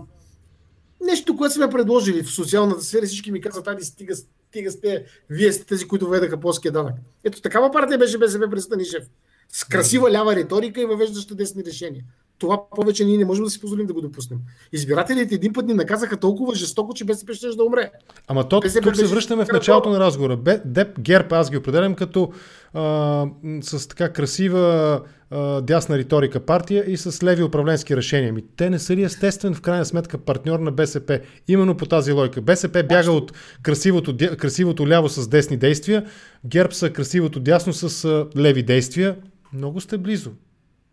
нещо, 1.02 1.38
което 1.38 1.54
сме 1.54 1.70
предложили 1.70 2.24
в 2.24 2.32
социалната 2.32 2.82
сфера, 2.82 3.06
всички 3.06 3.32
ми 3.32 3.42
казват, 3.42 3.68
айде 3.68 3.84
стига 3.84 4.16
Тига 4.52 4.72
сте, 4.72 5.06
вие 5.30 5.54
сте 5.54 5.66
тези, 5.66 5.88
които 5.88 6.06
въведаха 6.06 6.40
плоския 6.40 6.72
данък. 6.72 6.96
Ето 7.24 7.42
такава 7.42 7.72
партия 7.72 7.98
беше 7.98 8.18
БСП 8.18 8.50
през 8.50 8.64
Станишев. 8.64 9.04
С 9.50 9.64
красива 9.64 10.12
лява 10.12 10.36
риторика 10.36 10.82
и 10.82 10.86
въвеждаща 10.86 11.36
десни 11.36 11.64
решения. 11.66 12.04
Това 12.42 12.70
повече 12.76 13.06
ние 13.06 13.18
не 13.18 13.26
можем 13.26 13.44
да 13.44 13.50
си 13.50 13.60
позволим 13.60 13.86
да 13.86 13.94
го 13.94 14.02
допуснем. 14.02 14.40
Избирателите 14.72 15.36
един 15.36 15.54
път 15.54 15.66
ни 15.66 15.74
наказаха 15.74 16.18
толкова 16.18 16.56
жестоко, 16.56 16.94
че 16.94 17.06
БСП 17.06 17.34
ще 17.34 17.48
да 17.48 17.64
умре. 17.64 17.92
Ама 18.28 18.50
то, 18.50 18.60
БСП 18.60 18.82
тук 18.82 18.96
се 18.96 19.06
връщаме 19.06 19.46
в 19.46 19.48
началото 19.54 19.90
на 19.90 20.00
разговора. 20.00 20.60
Деп 20.66 21.00
Герб, 21.00 21.32
аз 21.32 21.52
ги 21.52 21.58
определям 21.58 21.96
като 21.96 22.32
а, 22.74 23.26
с 23.62 23.88
така 23.88 24.10
красива 24.10 25.02
а, 25.30 25.62
дясна 25.62 25.98
риторика 25.98 26.40
партия 26.40 26.84
и 26.88 26.98
с 26.98 27.24
леви 27.24 27.44
управленски 27.44 27.96
решения. 27.98 28.34
Ми, 28.34 28.44
те 28.56 28.70
не 28.70 28.80
са 28.80 28.96
ли 28.96 29.04
естествен 29.04 29.54
в 29.54 29.62
крайна 29.62 29.86
сметка 29.86 30.18
партньор 30.18 30.60
на 30.60 30.72
БСП? 30.72 31.20
Именно 31.48 31.78
по 31.78 31.86
тази 31.86 32.12
лойка. 32.12 32.42
БСП 32.42 32.84
бяга 32.90 33.12
от 33.12 33.34
красивото, 33.64 34.18
красивото 34.38 34.88
ляво 34.88 35.10
с 35.10 35.28
десни 35.28 35.58
действия, 35.58 36.06
Герб 36.46 36.74
са 36.74 36.90
красивото 36.90 37.40
дясно 37.40 37.74
с 37.74 38.26
леви 38.38 38.64
действия. 38.64 39.16
Много 39.54 39.82
сте 39.82 39.98
близо. 39.98 40.32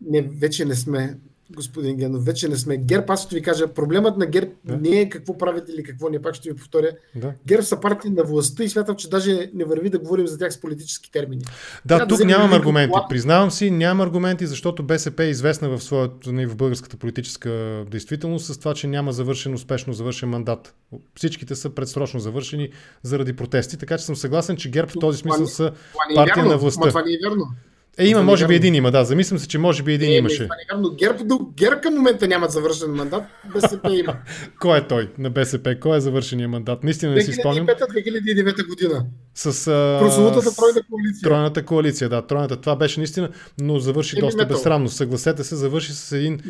Не, 0.01 0.23
вече 0.23 0.65
не 0.65 0.75
сме 0.75 1.19
господин 1.57 1.97
Генов, 1.97 2.25
вече 2.25 2.49
не 2.49 2.57
сме. 2.57 2.77
ГЕРБ, 2.77 3.13
аз 3.13 3.23
ще 3.23 3.35
ви 3.35 3.43
кажа, 3.43 3.69
проблемът 3.69 4.17
на 4.17 4.27
ГЕРБ 4.27 4.51
да. 4.65 4.77
не 4.77 5.01
е 5.01 5.09
какво 5.09 5.39
правите 5.39 5.73
или 5.73 5.83
какво 5.83 6.09
не, 6.09 6.23
пак 6.23 6.35
ще 6.35 6.51
ви 6.51 6.57
повторя. 6.57 6.91
Да. 7.15 7.33
ГЕРБ 7.47 7.63
са 7.63 7.81
партии 7.81 8.11
на 8.11 8.25
властта 8.25 8.65
и 8.65 8.69
смятам, 8.69 8.97
че 8.97 9.11
даже 9.11 9.51
не 9.55 9.65
върви 9.65 9.91
да 9.91 9.99
говорим 9.99 10.27
за 10.27 10.39
тях 10.39 10.53
с 10.53 10.61
политически 10.61 11.11
термини. 11.13 11.43
Да, 11.85 11.97
Трябва 11.97 12.07
тук 12.07 12.19
да 12.19 12.25
нямам 12.25 12.53
аргументи. 12.53 12.93
Това... 12.93 13.07
Признавам 13.09 13.51
си, 13.51 13.71
нямам 13.71 14.01
аргументи, 14.01 14.47
защото 14.47 14.83
БСП 14.83 15.25
е 15.25 15.29
известна 15.29 15.69
в, 15.69 15.81
своята, 15.81 16.31
в 16.31 16.57
българската 16.57 16.97
политическа 16.97 17.85
действителност 17.91 18.47
с 18.47 18.59
това, 18.59 18.75
че 18.75 18.87
няма 18.87 19.13
завършен 19.13 19.55
успешно 19.55 19.93
завършен 19.93 20.29
мандат. 20.29 20.75
Всичките 21.15 21.55
са 21.55 21.71
предсрочно 21.71 22.21
завършени 22.21 22.71
заради 23.03 23.37
протести, 23.37 23.79
така 23.79 23.99
че 23.99 24.05
съм 24.05 24.17
съгласен, 24.17 24.57
че 24.57 24.71
ГЕРБ 24.71 24.89
в 24.89 24.95
този 25.01 25.19
смисъл 25.19 25.47
са 25.47 25.73
е 26.11 26.15
партия 26.15 26.45
на 26.45 26.59
властта. 26.59 26.89
това 26.89 27.03
не 27.03 27.13
е 27.13 27.19
вярно. 27.25 27.47
Е, 27.99 28.07
има, 28.07 28.23
може 28.23 28.47
би 28.47 28.55
един 28.55 28.75
има, 28.75 28.91
да. 28.91 29.05
Замислям 29.05 29.39
се, 29.39 29.49
че 29.49 29.59
може 29.59 29.83
би 29.83 29.95
един 29.95 30.11
е, 30.11 30.17
имаше. 30.17 30.43
Не, 30.43 30.81
но 30.81 30.91
ГЕРБ, 30.91 31.25
до, 31.25 31.39
ГЕРБ 31.57 31.81
към 31.81 31.95
момента 31.95 32.29
няма 32.29 32.49
завършен 32.49 32.91
мандат, 32.91 33.23
БСП 33.53 33.95
има. 33.95 34.17
Кой 34.61 34.79
е 34.79 34.87
той 34.87 35.09
на 35.19 35.31
БСП? 35.31 35.77
Кой 35.81 35.97
е 35.97 36.01
завършения 36.01 36.49
мандат? 36.49 36.85
Наистина 36.85 37.15
не 37.15 37.21
си 37.21 37.33
спомням. 37.33 37.67
2005-2009 37.67 38.69
година. 38.69 39.07
С 39.35 39.67
а, 39.67 39.99
прословутата 40.01 40.57
тройна 40.57 40.81
коалиция. 40.91 41.23
Тройната 41.23 41.65
коалиция, 41.65 42.09
да. 42.09 42.23
Тройната. 42.23 42.57
Това 42.57 42.77
беше 42.77 43.01
наистина, 43.01 43.29
но 43.61 43.79
завърши 43.79 44.17
Heavy 44.17 44.21
доста 44.21 44.43
metal. 44.43 44.49
безсрамно. 44.49 44.89
Съгласете 44.89 45.45
се, 45.45 45.57
завърши 45.57 45.93
с 45.93 46.13
един, 46.13 46.41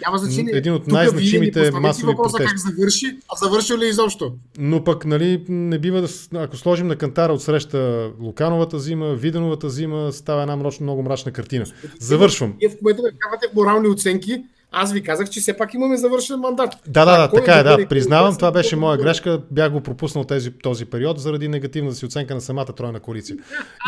един 0.52 0.72
от 0.72 0.86
най-значимите 0.86 1.70
масови 1.70 2.12
протести. 2.16 2.44
Как 2.46 2.58
завърши, 2.58 3.06
а 3.06 3.36
завърши 3.36 3.78
ли 3.78 3.86
изобщо? 3.86 4.32
Но 4.58 4.84
пък, 4.84 5.04
нали, 5.04 5.44
не 5.48 5.78
бива 5.78 6.00
да, 6.00 6.08
ако 6.32 6.56
сложим 6.56 6.86
на 6.86 6.96
кантара 6.96 7.32
от 7.32 7.42
среща 7.42 8.10
Лукановата 8.20 8.78
зима, 8.78 9.14
Виденовата 9.14 9.70
зима, 9.70 10.12
става 10.12 10.42
една 10.42 10.56
мрачно, 10.56 10.84
много 10.84 11.02
мрачна 11.02 11.32
картина. 11.38 11.64
Завършвам. 12.00 12.54
Вие 12.60 12.68
в 12.68 12.76
момента 12.82 13.02
ме 13.02 13.10
давате 13.10 13.54
морални 13.54 13.88
оценки, 13.88 14.42
аз 14.72 14.92
ви 14.92 15.02
казах, 15.02 15.30
че 15.30 15.40
все 15.40 15.56
пак 15.56 15.74
имаме 15.74 15.96
завършен 15.96 16.40
мандат. 16.40 16.70
Да, 16.86 17.04
да, 17.04 17.18
да, 17.18 17.30
така 17.32 17.54
е, 17.54 17.62
да. 17.62 17.88
Признавам, 17.88 18.36
това 18.36 18.52
беше 18.52 18.76
моя 18.76 18.98
грешка. 18.98 19.42
Бях 19.50 19.72
го 19.72 19.80
пропуснал 19.80 20.24
тези, 20.24 20.50
този 20.50 20.84
период 20.84 21.20
заради 21.20 21.48
негативната 21.48 21.96
си 21.96 22.06
оценка 22.06 22.34
на 22.34 22.40
самата 22.40 22.64
тройна 22.64 23.00
коалиция. 23.00 23.36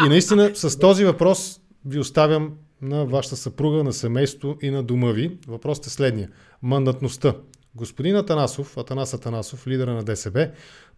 И 0.07 0.09
наистина 0.09 0.51
с 0.55 0.78
този 0.78 1.05
въпрос 1.05 1.61
ви 1.84 1.98
оставям 1.98 2.53
на 2.82 3.05
вашата 3.05 3.36
съпруга, 3.36 3.84
на 3.84 3.92
семейство 3.92 4.57
и 4.62 4.70
на 4.70 4.82
дома 4.82 5.11
ви. 5.11 5.38
Въпросът 5.48 5.86
е 5.86 5.90
следния. 5.90 6.28
Мандатността. 6.62 7.34
Господин 7.74 8.16
Атанасов, 8.16 8.76
Атанас 8.76 9.14
Атанасов, 9.14 9.66
лидера 9.66 9.94
на 9.94 10.03
ДСБ, 10.03 10.51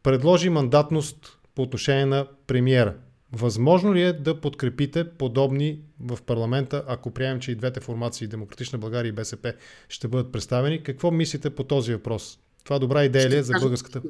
предложи 0.03 0.51
мандатност 0.51 1.39
по 1.55 1.63
отношение 1.63 2.07
на 2.07 2.27
премиера. 2.47 2.95
Възможно 3.33 3.95
ли 3.95 4.03
е 4.03 4.13
да 4.13 4.41
подкрепите 4.41 5.11
подобни 5.11 5.81
в 6.01 6.19
парламента, 6.27 6.85
ако 6.87 7.11
приемем, 7.11 7.41
че 7.41 7.53
и 7.53 7.55
двете 7.55 7.81
формации, 7.81 8.27
Демократична 8.27 8.79
България 8.79 9.09
и 9.09 9.13
БСП, 9.13 9.55
ще 9.89 10.09
бъдат 10.09 10.33
представени? 10.33 10.83
Какво 10.83 11.11
мислите 11.11 11.51
по 11.51 11.65
този 11.65 11.93
въпрос? 11.93 12.39
Това 12.65 12.79
добра 12.79 13.05
идея 13.05 13.31
ли 13.31 13.37
е 13.37 13.43
за 13.43 13.53
българската... 13.61 14.03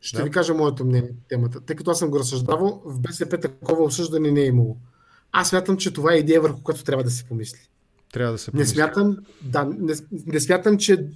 Ще 0.00 0.16
да? 0.16 0.24
ви 0.24 0.30
кажа 0.30 0.54
моето 0.54 0.84
мнение 0.84 1.10
темата. 1.28 1.60
Тъй 1.60 1.76
като 1.76 1.90
аз 1.90 1.98
съм 1.98 2.10
го 2.10 2.18
разсъждавал, 2.18 2.82
в 2.84 3.00
БСП 3.00 3.40
такова 3.40 3.84
обсъждане 3.84 4.30
не 4.30 4.40
е 4.40 4.46
имало. 4.46 4.76
Аз 5.32 5.48
смятам, 5.48 5.76
че 5.76 5.92
това 5.92 6.14
е 6.14 6.16
идея, 6.16 6.40
върху 6.40 6.62
която 6.62 6.84
трябва 6.84 7.04
да 7.04 7.10
се 7.10 7.24
помисли. 7.24 7.60
Трябва 8.12 8.32
да 8.32 8.38
се 8.38 8.50
помисли. 8.50 8.68
Не 8.68 8.74
смятам, 8.74 9.16
да, 9.42 9.64
не, 9.64 9.94
не 10.26 10.40
смятам, 10.40 10.78
че 10.78 11.06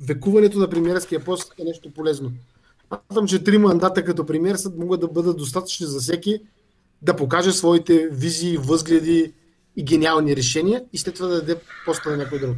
векуването 0.00 0.58
на 0.58 0.70
премиерския 0.70 1.24
пост 1.24 1.54
е 1.58 1.64
нещо 1.64 1.90
полезно. 1.94 2.32
Смятам, 2.88 3.26
че 3.26 3.44
три 3.44 3.58
мандата 3.58 4.04
като 4.04 4.26
премиер 4.26 4.56
могат 4.76 5.00
да 5.00 5.08
бъдат 5.08 5.36
достатъчни 5.36 5.86
за 5.86 6.00
всеки, 6.00 6.40
да 7.02 7.16
покаже 7.16 7.52
своите 7.52 8.08
визии, 8.12 8.56
възгледи 8.56 9.32
и 9.76 9.84
гениални 9.84 10.36
решения 10.36 10.82
и 10.92 10.98
след 10.98 11.14
това 11.14 11.28
да 11.28 11.34
даде 11.34 11.56
поста 11.86 12.10
на 12.10 12.16
някой 12.16 12.38
друг. 12.38 12.56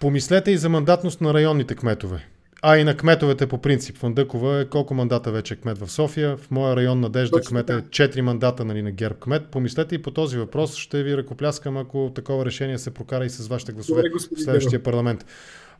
Помислете 0.00 0.50
и 0.50 0.58
за 0.58 0.68
мандатност 0.68 1.20
на 1.20 1.34
районните 1.34 1.74
кметове. 1.74 2.28
А 2.64 2.78
и 2.78 2.84
на 2.84 2.96
кметовете 2.96 3.46
по 3.46 3.58
принцип. 3.58 3.96
Фандъкова 3.96 4.60
е 4.60 4.64
колко 4.64 4.94
мандата 4.94 5.32
вече 5.32 5.54
е 5.54 5.56
кмет 5.56 5.78
в 5.78 5.90
София. 5.90 6.36
В 6.36 6.50
моя 6.50 6.76
район 6.76 7.00
Надежда 7.00 7.36
Точно, 7.36 7.48
кмет 7.48 7.70
е 7.70 7.72
4 7.72 8.20
мандата 8.20 8.64
нали, 8.64 8.82
на 8.82 8.90
ГЕРБ 8.90 9.14
кмет. 9.20 9.46
Помислете 9.46 9.94
и 9.94 10.02
по 10.02 10.10
този 10.10 10.38
въпрос. 10.38 10.76
Ще 10.76 11.02
ви 11.02 11.16
ръкопляскам, 11.16 11.76
ако 11.76 12.12
такова 12.14 12.46
решение 12.46 12.78
се 12.78 12.90
прокара 12.90 13.24
и 13.24 13.30
с 13.30 13.48
вашите 13.48 13.72
гласове 13.72 14.02
Добре, 14.02 14.36
в 14.36 14.42
следващия 14.42 14.82
парламент. 14.82 15.26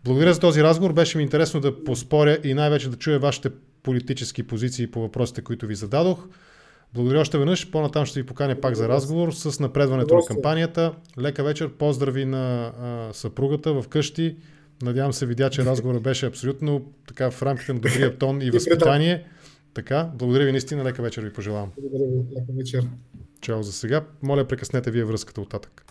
Благодаря 0.05 0.35
за 0.35 0.41
този 0.41 0.63
разговор. 0.63 0.93
Беше 0.93 1.19
ми 1.19 1.25
интересно 1.25 1.61
да 1.61 1.85
поспоря 1.85 2.39
и 2.45 2.55
най-вече 2.55 2.89
да 2.89 2.97
чуя 2.97 3.19
вашите 3.19 3.51
политически 3.83 4.43
позиции 4.43 4.91
по 4.91 5.01
въпросите, 5.01 5.43
които 5.43 5.67
ви 5.67 5.75
зададох. 5.75 6.27
Благодаря 6.95 7.21
още 7.21 7.39
веднъж. 7.39 7.71
По-натам 7.71 8.07
ще 8.07 8.21
ви 8.21 8.27
поканя 8.27 8.61
пак 8.61 8.75
за 8.75 8.89
разговор 8.89 9.33
с 9.33 9.61
напредването 9.61 10.15
на 10.15 10.23
кампанията. 10.27 10.95
Лека 11.19 11.45
вечер. 11.45 11.73
Поздрави 11.73 12.25
на 12.25 12.73
а, 12.81 13.13
съпругата 13.13 13.73
в 13.73 13.89
къщи. 13.89 14.37
Надявам 14.83 15.13
се, 15.13 15.27
видя, 15.27 15.51
че 15.51 15.65
разговорът 15.65 16.03
беше 16.03 16.27
абсолютно 16.27 16.93
така 17.09 17.31
в 17.31 17.43
рамките 17.43 17.73
на 17.73 17.81
добрия 17.81 18.19
тон 18.19 18.43
и 18.43 18.51
възпитание. 18.51 19.25
Така, 19.75 20.11
благодаря 20.15 20.45
ви 20.45 20.51
наистина. 20.51 20.85
Лека 20.85 21.03
вечер 21.03 21.23
ви 21.23 21.33
пожелавам. 21.33 21.71
Благодаря 21.81 22.11
ви. 22.11 22.41
Лека 22.41 22.53
вечер. 22.59 22.85
Чао 23.41 23.63
за 23.63 23.73
сега. 23.73 24.05
Моля, 24.23 24.45
прекъснете 24.45 24.91
вие 24.91 25.05
връзката 25.05 25.41
оттатък. 25.41 25.85